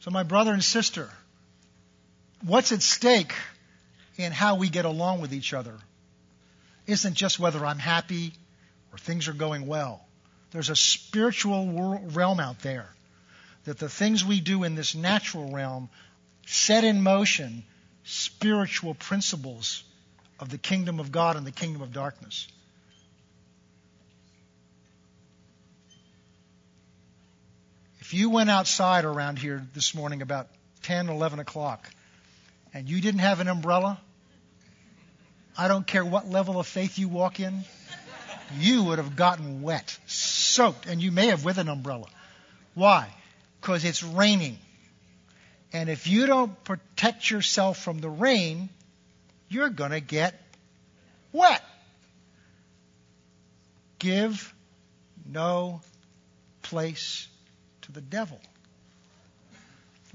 So, 0.00 0.10
my 0.10 0.22
brother 0.22 0.52
and 0.52 0.64
sister, 0.64 1.10
what's 2.42 2.72
at 2.72 2.80
stake 2.80 3.34
in 4.16 4.32
how 4.32 4.54
we 4.54 4.70
get 4.70 4.86
along 4.86 5.20
with 5.20 5.34
each 5.34 5.52
other 5.52 5.76
isn't 6.86 7.14
just 7.14 7.38
whether 7.38 7.64
I'm 7.66 7.78
happy 7.78 8.32
or 8.92 8.98
things 8.98 9.28
are 9.28 9.34
going 9.34 9.66
well. 9.66 10.00
There's 10.50 10.70
a 10.70 10.76
spiritual 10.76 12.00
realm 12.12 12.40
out 12.40 12.60
there 12.60 12.88
that 13.64 13.78
the 13.78 13.88
things 13.88 14.24
we 14.24 14.40
do 14.40 14.64
in 14.64 14.74
this 14.74 14.94
natural 14.94 15.52
realm 15.52 15.88
set 16.46 16.84
in 16.84 17.02
motion 17.02 17.62
spiritual 18.04 18.94
principles 18.94 19.84
of 20.40 20.48
the 20.48 20.58
kingdom 20.58 20.98
of 20.98 21.12
God 21.12 21.36
and 21.36 21.46
the 21.46 21.52
kingdom 21.52 21.82
of 21.82 21.92
darkness. 21.92 22.48
If 28.00 28.14
you 28.14 28.30
went 28.30 28.50
outside 28.50 29.04
around 29.04 29.38
here 29.38 29.64
this 29.72 29.94
morning 29.94 30.22
about 30.22 30.48
10, 30.82 31.08
11 31.08 31.38
o'clock, 31.38 31.88
and 32.74 32.88
you 32.88 33.00
didn't 33.00 33.20
have 33.20 33.38
an 33.38 33.46
umbrella, 33.46 34.00
I 35.56 35.68
don't 35.68 35.86
care 35.86 36.04
what 36.04 36.28
level 36.28 36.58
of 36.58 36.66
faith 36.66 36.98
you 36.98 37.08
walk 37.08 37.38
in, 37.38 37.62
you 38.58 38.84
would 38.84 38.98
have 38.98 39.14
gotten 39.14 39.62
wet, 39.62 39.96
soaked, 40.50 40.86
and 40.86 41.02
you 41.02 41.12
may 41.12 41.26
have 41.26 41.44
with 41.44 41.58
an 41.58 41.68
umbrella. 41.68 42.06
Why? 42.74 43.08
Because 43.60 43.84
it's 43.84 44.02
raining. 44.02 44.58
And 45.72 45.88
if 45.88 46.06
you 46.06 46.26
don't 46.26 46.62
protect 46.64 47.30
yourself 47.30 47.78
from 47.78 48.00
the 48.00 48.08
rain, 48.08 48.68
you're 49.48 49.70
going 49.70 49.92
to 49.92 50.00
get 50.00 50.40
wet. 51.32 51.62
Give 53.98 54.54
no 55.26 55.80
place 56.62 57.28
to 57.82 57.92
the 57.92 58.00
devil. 58.00 58.40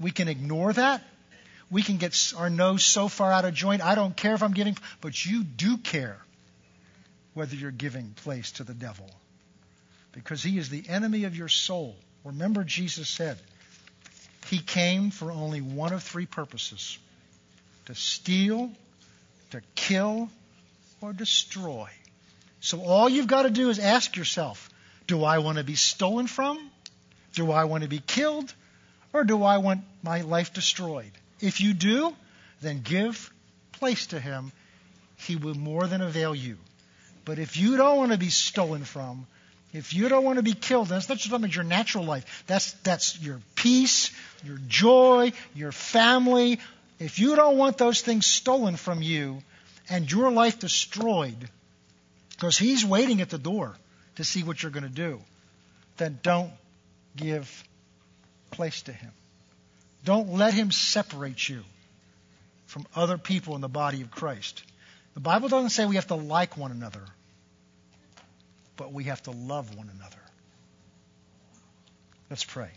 We 0.00 0.10
can 0.10 0.28
ignore 0.28 0.72
that. 0.72 1.02
We 1.70 1.82
can 1.82 1.96
get 1.96 2.32
our 2.36 2.50
nose 2.50 2.84
so 2.84 3.08
far 3.08 3.32
out 3.32 3.44
of 3.44 3.54
joint. 3.54 3.82
I 3.82 3.94
don't 3.94 4.16
care 4.16 4.34
if 4.34 4.42
I'm 4.42 4.52
giving, 4.52 4.76
but 5.00 5.24
you 5.24 5.42
do 5.42 5.78
care 5.78 6.18
whether 7.34 7.54
you're 7.54 7.70
giving 7.70 8.14
place 8.16 8.52
to 8.52 8.64
the 8.64 8.74
devil. 8.74 9.10
Because 10.16 10.42
he 10.42 10.56
is 10.56 10.70
the 10.70 10.88
enemy 10.88 11.24
of 11.24 11.36
your 11.36 11.48
soul. 11.48 11.94
Remember, 12.24 12.64
Jesus 12.64 13.06
said, 13.06 13.36
He 14.48 14.58
came 14.58 15.10
for 15.10 15.30
only 15.30 15.60
one 15.60 15.92
of 15.92 16.02
three 16.02 16.24
purposes 16.24 16.98
to 17.84 17.94
steal, 17.94 18.72
to 19.50 19.60
kill, 19.74 20.30
or 21.02 21.12
destroy. 21.12 21.90
So 22.60 22.80
all 22.80 23.10
you've 23.10 23.26
got 23.26 23.42
to 23.42 23.50
do 23.50 23.68
is 23.68 23.78
ask 23.78 24.16
yourself 24.16 24.70
do 25.06 25.22
I 25.22 25.38
want 25.38 25.58
to 25.58 25.64
be 25.64 25.76
stolen 25.76 26.26
from? 26.26 26.70
Do 27.34 27.52
I 27.52 27.64
want 27.64 27.82
to 27.82 27.88
be 27.88 28.00
killed? 28.00 28.52
Or 29.12 29.22
do 29.22 29.44
I 29.44 29.58
want 29.58 29.82
my 30.02 30.22
life 30.22 30.54
destroyed? 30.54 31.12
If 31.40 31.60
you 31.60 31.74
do, 31.74 32.16
then 32.62 32.80
give 32.80 33.30
place 33.72 34.06
to 34.08 34.18
him. 34.18 34.50
He 35.18 35.36
will 35.36 35.54
more 35.54 35.86
than 35.86 36.00
avail 36.00 36.34
you. 36.34 36.56
But 37.26 37.38
if 37.38 37.58
you 37.58 37.76
don't 37.76 37.98
want 37.98 38.12
to 38.12 38.18
be 38.18 38.30
stolen 38.30 38.84
from, 38.84 39.26
if 39.76 39.92
you 39.92 40.08
don't 40.08 40.24
want 40.24 40.38
to 40.38 40.42
be 40.42 40.54
killed, 40.54 40.88
that's 40.88 41.08
not 41.08 41.18
just 41.18 41.30
about 41.30 41.54
your 41.54 41.64
natural 41.64 42.04
life. 42.04 42.44
That's, 42.46 42.72
that's 42.82 43.20
your 43.20 43.40
peace, 43.56 44.10
your 44.42 44.58
joy, 44.68 45.32
your 45.54 45.70
family. 45.70 46.60
If 46.98 47.18
you 47.18 47.36
don't 47.36 47.58
want 47.58 47.76
those 47.76 48.00
things 48.00 48.24
stolen 48.24 48.76
from 48.76 49.02
you 49.02 49.42
and 49.90 50.10
your 50.10 50.30
life 50.30 50.58
destroyed, 50.60 51.50
because 52.30 52.56
he's 52.56 52.86
waiting 52.86 53.20
at 53.20 53.28
the 53.28 53.38
door 53.38 53.74
to 54.16 54.24
see 54.24 54.42
what 54.42 54.62
you're 54.62 54.72
going 54.72 54.84
to 54.84 54.88
do. 54.88 55.20
then 55.98 56.18
don't 56.22 56.52
give 57.14 57.64
place 58.50 58.82
to 58.82 58.92
him. 58.92 59.10
Don't 60.04 60.32
let 60.32 60.54
him 60.54 60.70
separate 60.70 61.46
you 61.48 61.62
from 62.64 62.86
other 62.94 63.18
people 63.18 63.54
in 63.56 63.60
the 63.60 63.68
body 63.68 64.00
of 64.00 64.10
Christ. 64.10 64.62
The 65.12 65.20
Bible 65.20 65.48
doesn't 65.48 65.70
say 65.70 65.84
we 65.84 65.96
have 65.96 66.06
to 66.06 66.14
like 66.14 66.56
one 66.56 66.70
another, 66.70 67.02
but 68.76 68.92
we 68.92 69.04
have 69.04 69.22
to 69.24 69.30
love 69.30 69.74
one 69.76 69.90
another. 69.94 70.16
Let's 72.30 72.44
pray. 72.44 72.70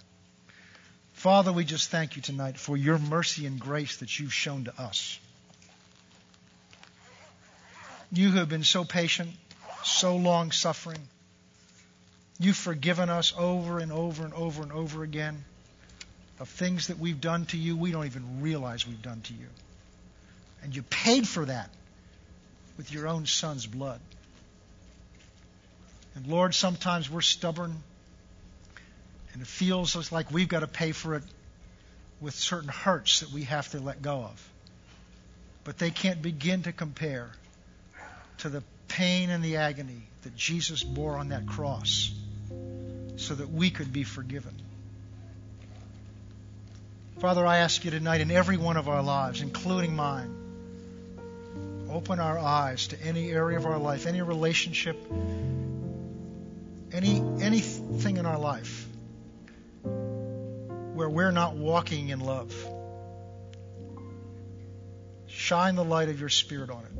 Father, 1.13 1.51
we 1.51 1.65
just 1.65 1.89
thank 1.89 2.15
you 2.15 2.21
tonight 2.21 2.57
for 2.57 2.77
your 2.77 2.97
mercy 2.97 3.45
and 3.45 3.59
grace 3.59 3.97
that 3.97 4.19
you've 4.19 4.33
shown 4.33 4.65
to 4.65 4.81
us. 4.81 5.19
You 8.11 8.31
have 8.33 8.49
been 8.49 8.63
so 8.63 8.85
patient, 8.85 9.31
so 9.83 10.15
long 10.15 10.51
suffering. 10.51 11.01
You've 12.39 12.57
forgiven 12.57 13.09
us 13.09 13.33
over 13.37 13.79
and 13.79 13.91
over 13.91 14.23
and 14.23 14.33
over 14.33 14.63
and 14.63 14.71
over 14.71 15.03
again 15.03 15.43
of 16.39 16.47
things 16.47 16.87
that 16.87 16.97
we've 16.97 17.19
done 17.19 17.45
to 17.47 17.57
you 17.57 17.75
we 17.75 17.91
don't 17.91 18.05
even 18.05 18.41
realize 18.41 18.87
we've 18.87 19.01
done 19.01 19.21
to 19.21 19.33
you. 19.33 19.47
And 20.63 20.75
you 20.75 20.83
paid 20.83 21.27
for 21.27 21.45
that 21.45 21.69
with 22.77 22.91
your 22.93 23.07
own 23.07 23.25
son's 23.25 23.65
blood. 23.65 23.99
And 26.15 26.27
Lord, 26.27 26.53
sometimes 26.53 27.09
we're 27.09 27.21
stubborn 27.21 27.75
and 29.33 29.41
it 29.41 29.47
feels 29.47 30.11
like 30.11 30.31
we've 30.31 30.49
got 30.49 30.61
to 30.61 30.67
pay 30.67 30.91
for 30.91 31.15
it 31.15 31.23
with 32.19 32.35
certain 32.35 32.69
hurts 32.69 33.21
that 33.21 33.31
we 33.31 33.43
have 33.43 33.69
to 33.69 33.79
let 33.79 34.01
go 34.01 34.23
of. 34.23 34.49
But 35.63 35.77
they 35.77 35.91
can't 35.91 36.21
begin 36.21 36.63
to 36.63 36.71
compare 36.71 37.29
to 38.39 38.49
the 38.49 38.63
pain 38.87 39.29
and 39.29 39.43
the 39.43 39.57
agony 39.57 40.01
that 40.23 40.35
Jesus 40.35 40.83
bore 40.83 41.15
on 41.15 41.29
that 41.29 41.47
cross 41.47 42.11
so 43.17 43.35
that 43.35 43.49
we 43.49 43.69
could 43.69 43.93
be 43.93 44.03
forgiven. 44.03 44.53
Father, 47.19 47.45
I 47.45 47.57
ask 47.57 47.83
you 47.83 47.91
tonight 47.91 48.21
in 48.21 48.31
every 48.31 48.57
one 48.57 48.77
of 48.77 48.87
our 48.87 49.03
lives, 49.03 49.41
including 49.41 49.95
mine, 49.95 50.33
open 51.91 52.19
our 52.19 52.39
eyes 52.39 52.87
to 52.87 53.01
any 53.01 53.29
area 53.31 53.57
of 53.57 53.65
our 53.65 53.77
life, 53.77 54.05
any 54.05 54.21
relationship, 54.21 54.97
any 56.91 57.21
anything 57.41 58.17
in 58.17 58.25
our 58.25 58.39
life 58.39 58.87
where 59.83 61.09
we're 61.09 61.31
not 61.31 61.55
walking 61.55 62.09
in 62.09 62.19
love. 62.19 62.53
Shine 65.27 65.75
the 65.75 65.85
light 65.85 66.09
of 66.09 66.19
your 66.19 66.29
Spirit 66.29 66.69
on 66.69 66.83
it. 66.83 66.91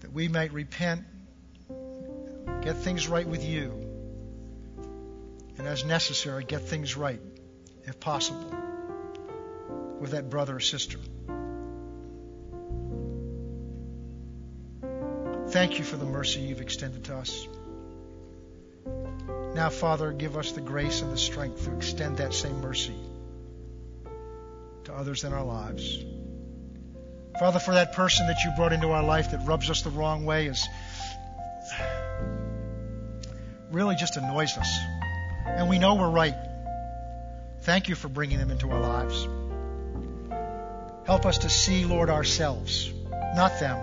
That 0.00 0.12
we 0.12 0.28
might 0.28 0.52
repent, 0.52 1.04
get 2.62 2.76
things 2.78 3.08
right 3.08 3.26
with 3.26 3.44
you, 3.44 3.72
and 5.58 5.66
as 5.66 5.84
necessary, 5.84 6.44
get 6.44 6.62
things 6.62 6.96
right 6.96 7.20
if 7.84 8.00
possible, 8.00 8.54
with 10.00 10.12
that 10.12 10.30
brother 10.30 10.56
or 10.56 10.60
sister. 10.60 10.98
Thank 15.48 15.78
you 15.78 15.84
for 15.84 15.96
the 15.96 16.06
mercy 16.06 16.40
you've 16.40 16.62
extended 16.62 17.04
to 17.04 17.16
us. 17.16 17.46
Now, 19.54 19.70
Father, 19.70 20.12
give 20.12 20.36
us 20.36 20.50
the 20.52 20.60
grace 20.60 21.00
and 21.00 21.12
the 21.12 21.16
strength 21.16 21.64
to 21.64 21.76
extend 21.76 22.16
that 22.16 22.34
same 22.34 22.60
mercy 22.60 22.96
to 24.84 24.92
others 24.92 25.22
in 25.22 25.32
our 25.32 25.44
lives. 25.44 26.04
Father, 27.38 27.60
for 27.60 27.74
that 27.74 27.92
person 27.92 28.26
that 28.26 28.36
you 28.44 28.50
brought 28.56 28.72
into 28.72 28.90
our 28.90 29.02
life 29.02 29.30
that 29.30 29.46
rubs 29.46 29.70
us 29.70 29.82
the 29.82 29.90
wrong 29.90 30.24
way 30.24 30.46
is 30.46 30.68
really 33.70 33.94
just 33.94 34.16
annoys 34.16 34.56
us. 34.58 34.78
And 35.46 35.68
we 35.68 35.78
know 35.78 35.94
we're 35.94 36.10
right. 36.10 36.34
Thank 37.62 37.88
you 37.88 37.94
for 37.94 38.08
bringing 38.08 38.38
them 38.38 38.50
into 38.50 38.70
our 38.70 38.80
lives. 38.80 39.28
Help 41.06 41.26
us 41.26 41.38
to 41.38 41.50
see, 41.50 41.84
Lord, 41.84 42.10
ourselves, 42.10 42.92
not 43.36 43.60
them, 43.60 43.76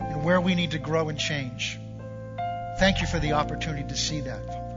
and 0.00 0.24
where 0.24 0.40
we 0.40 0.54
need 0.54 0.72
to 0.72 0.78
grow 0.78 1.08
and 1.08 1.18
change. 1.18 1.78
Thank 2.84 3.00
you 3.00 3.06
for 3.06 3.18
the 3.18 3.32
opportunity 3.32 3.88
to 3.88 3.96
see 3.96 4.20
that, 4.20 4.46
Father, 4.46 4.74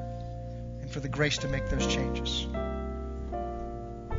and 0.79 0.89
for 0.89 1.01
the 1.01 1.09
grace 1.09 1.39
to 1.39 1.49
make 1.49 1.67
those 1.67 1.85
changes. 1.87 2.47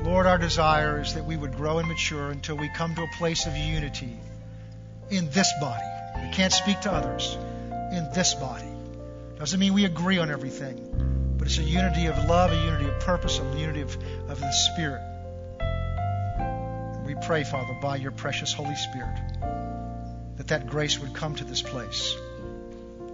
Lord, 0.02 0.26
our 0.26 0.36
desire 0.36 1.00
is 1.00 1.14
that 1.14 1.24
we 1.24 1.38
would 1.38 1.56
grow 1.56 1.78
and 1.78 1.88
mature 1.88 2.28
until 2.28 2.58
we 2.58 2.68
come 2.68 2.94
to 2.96 3.02
a 3.04 3.08
place 3.16 3.46
of 3.46 3.56
unity 3.56 4.14
in 5.08 5.30
this 5.30 5.50
body. 5.58 5.86
We 6.22 6.30
can't 6.34 6.52
speak 6.52 6.82
to 6.82 6.92
others 6.92 7.38
in 7.90 8.10
this 8.14 8.34
body. 8.34 8.68
Doesn't 9.38 9.58
mean 9.58 9.72
we 9.72 9.86
agree 9.86 10.18
on 10.18 10.30
everything. 10.30 11.36
But 11.38 11.48
it's 11.48 11.56
a 11.56 11.62
unity 11.62 12.08
of 12.08 12.18
love, 12.26 12.52
a 12.52 12.56
unity 12.56 12.90
of 12.90 13.00
purpose, 13.00 13.38
a 13.38 13.58
unity 13.58 13.80
of, 13.80 13.96
of 14.28 14.38
the 14.38 14.52
Spirit. 14.52 15.00
And 15.60 17.06
we 17.06 17.14
pray, 17.26 17.42
Father, 17.42 17.72
by 17.80 17.96
your 17.96 18.12
precious 18.12 18.52
Holy 18.52 18.76
Spirit, 18.76 19.16
that 20.36 20.48
that 20.48 20.66
grace 20.66 20.98
would 20.98 21.14
come 21.14 21.36
to 21.36 21.44
this 21.44 21.62
place. 21.62 22.14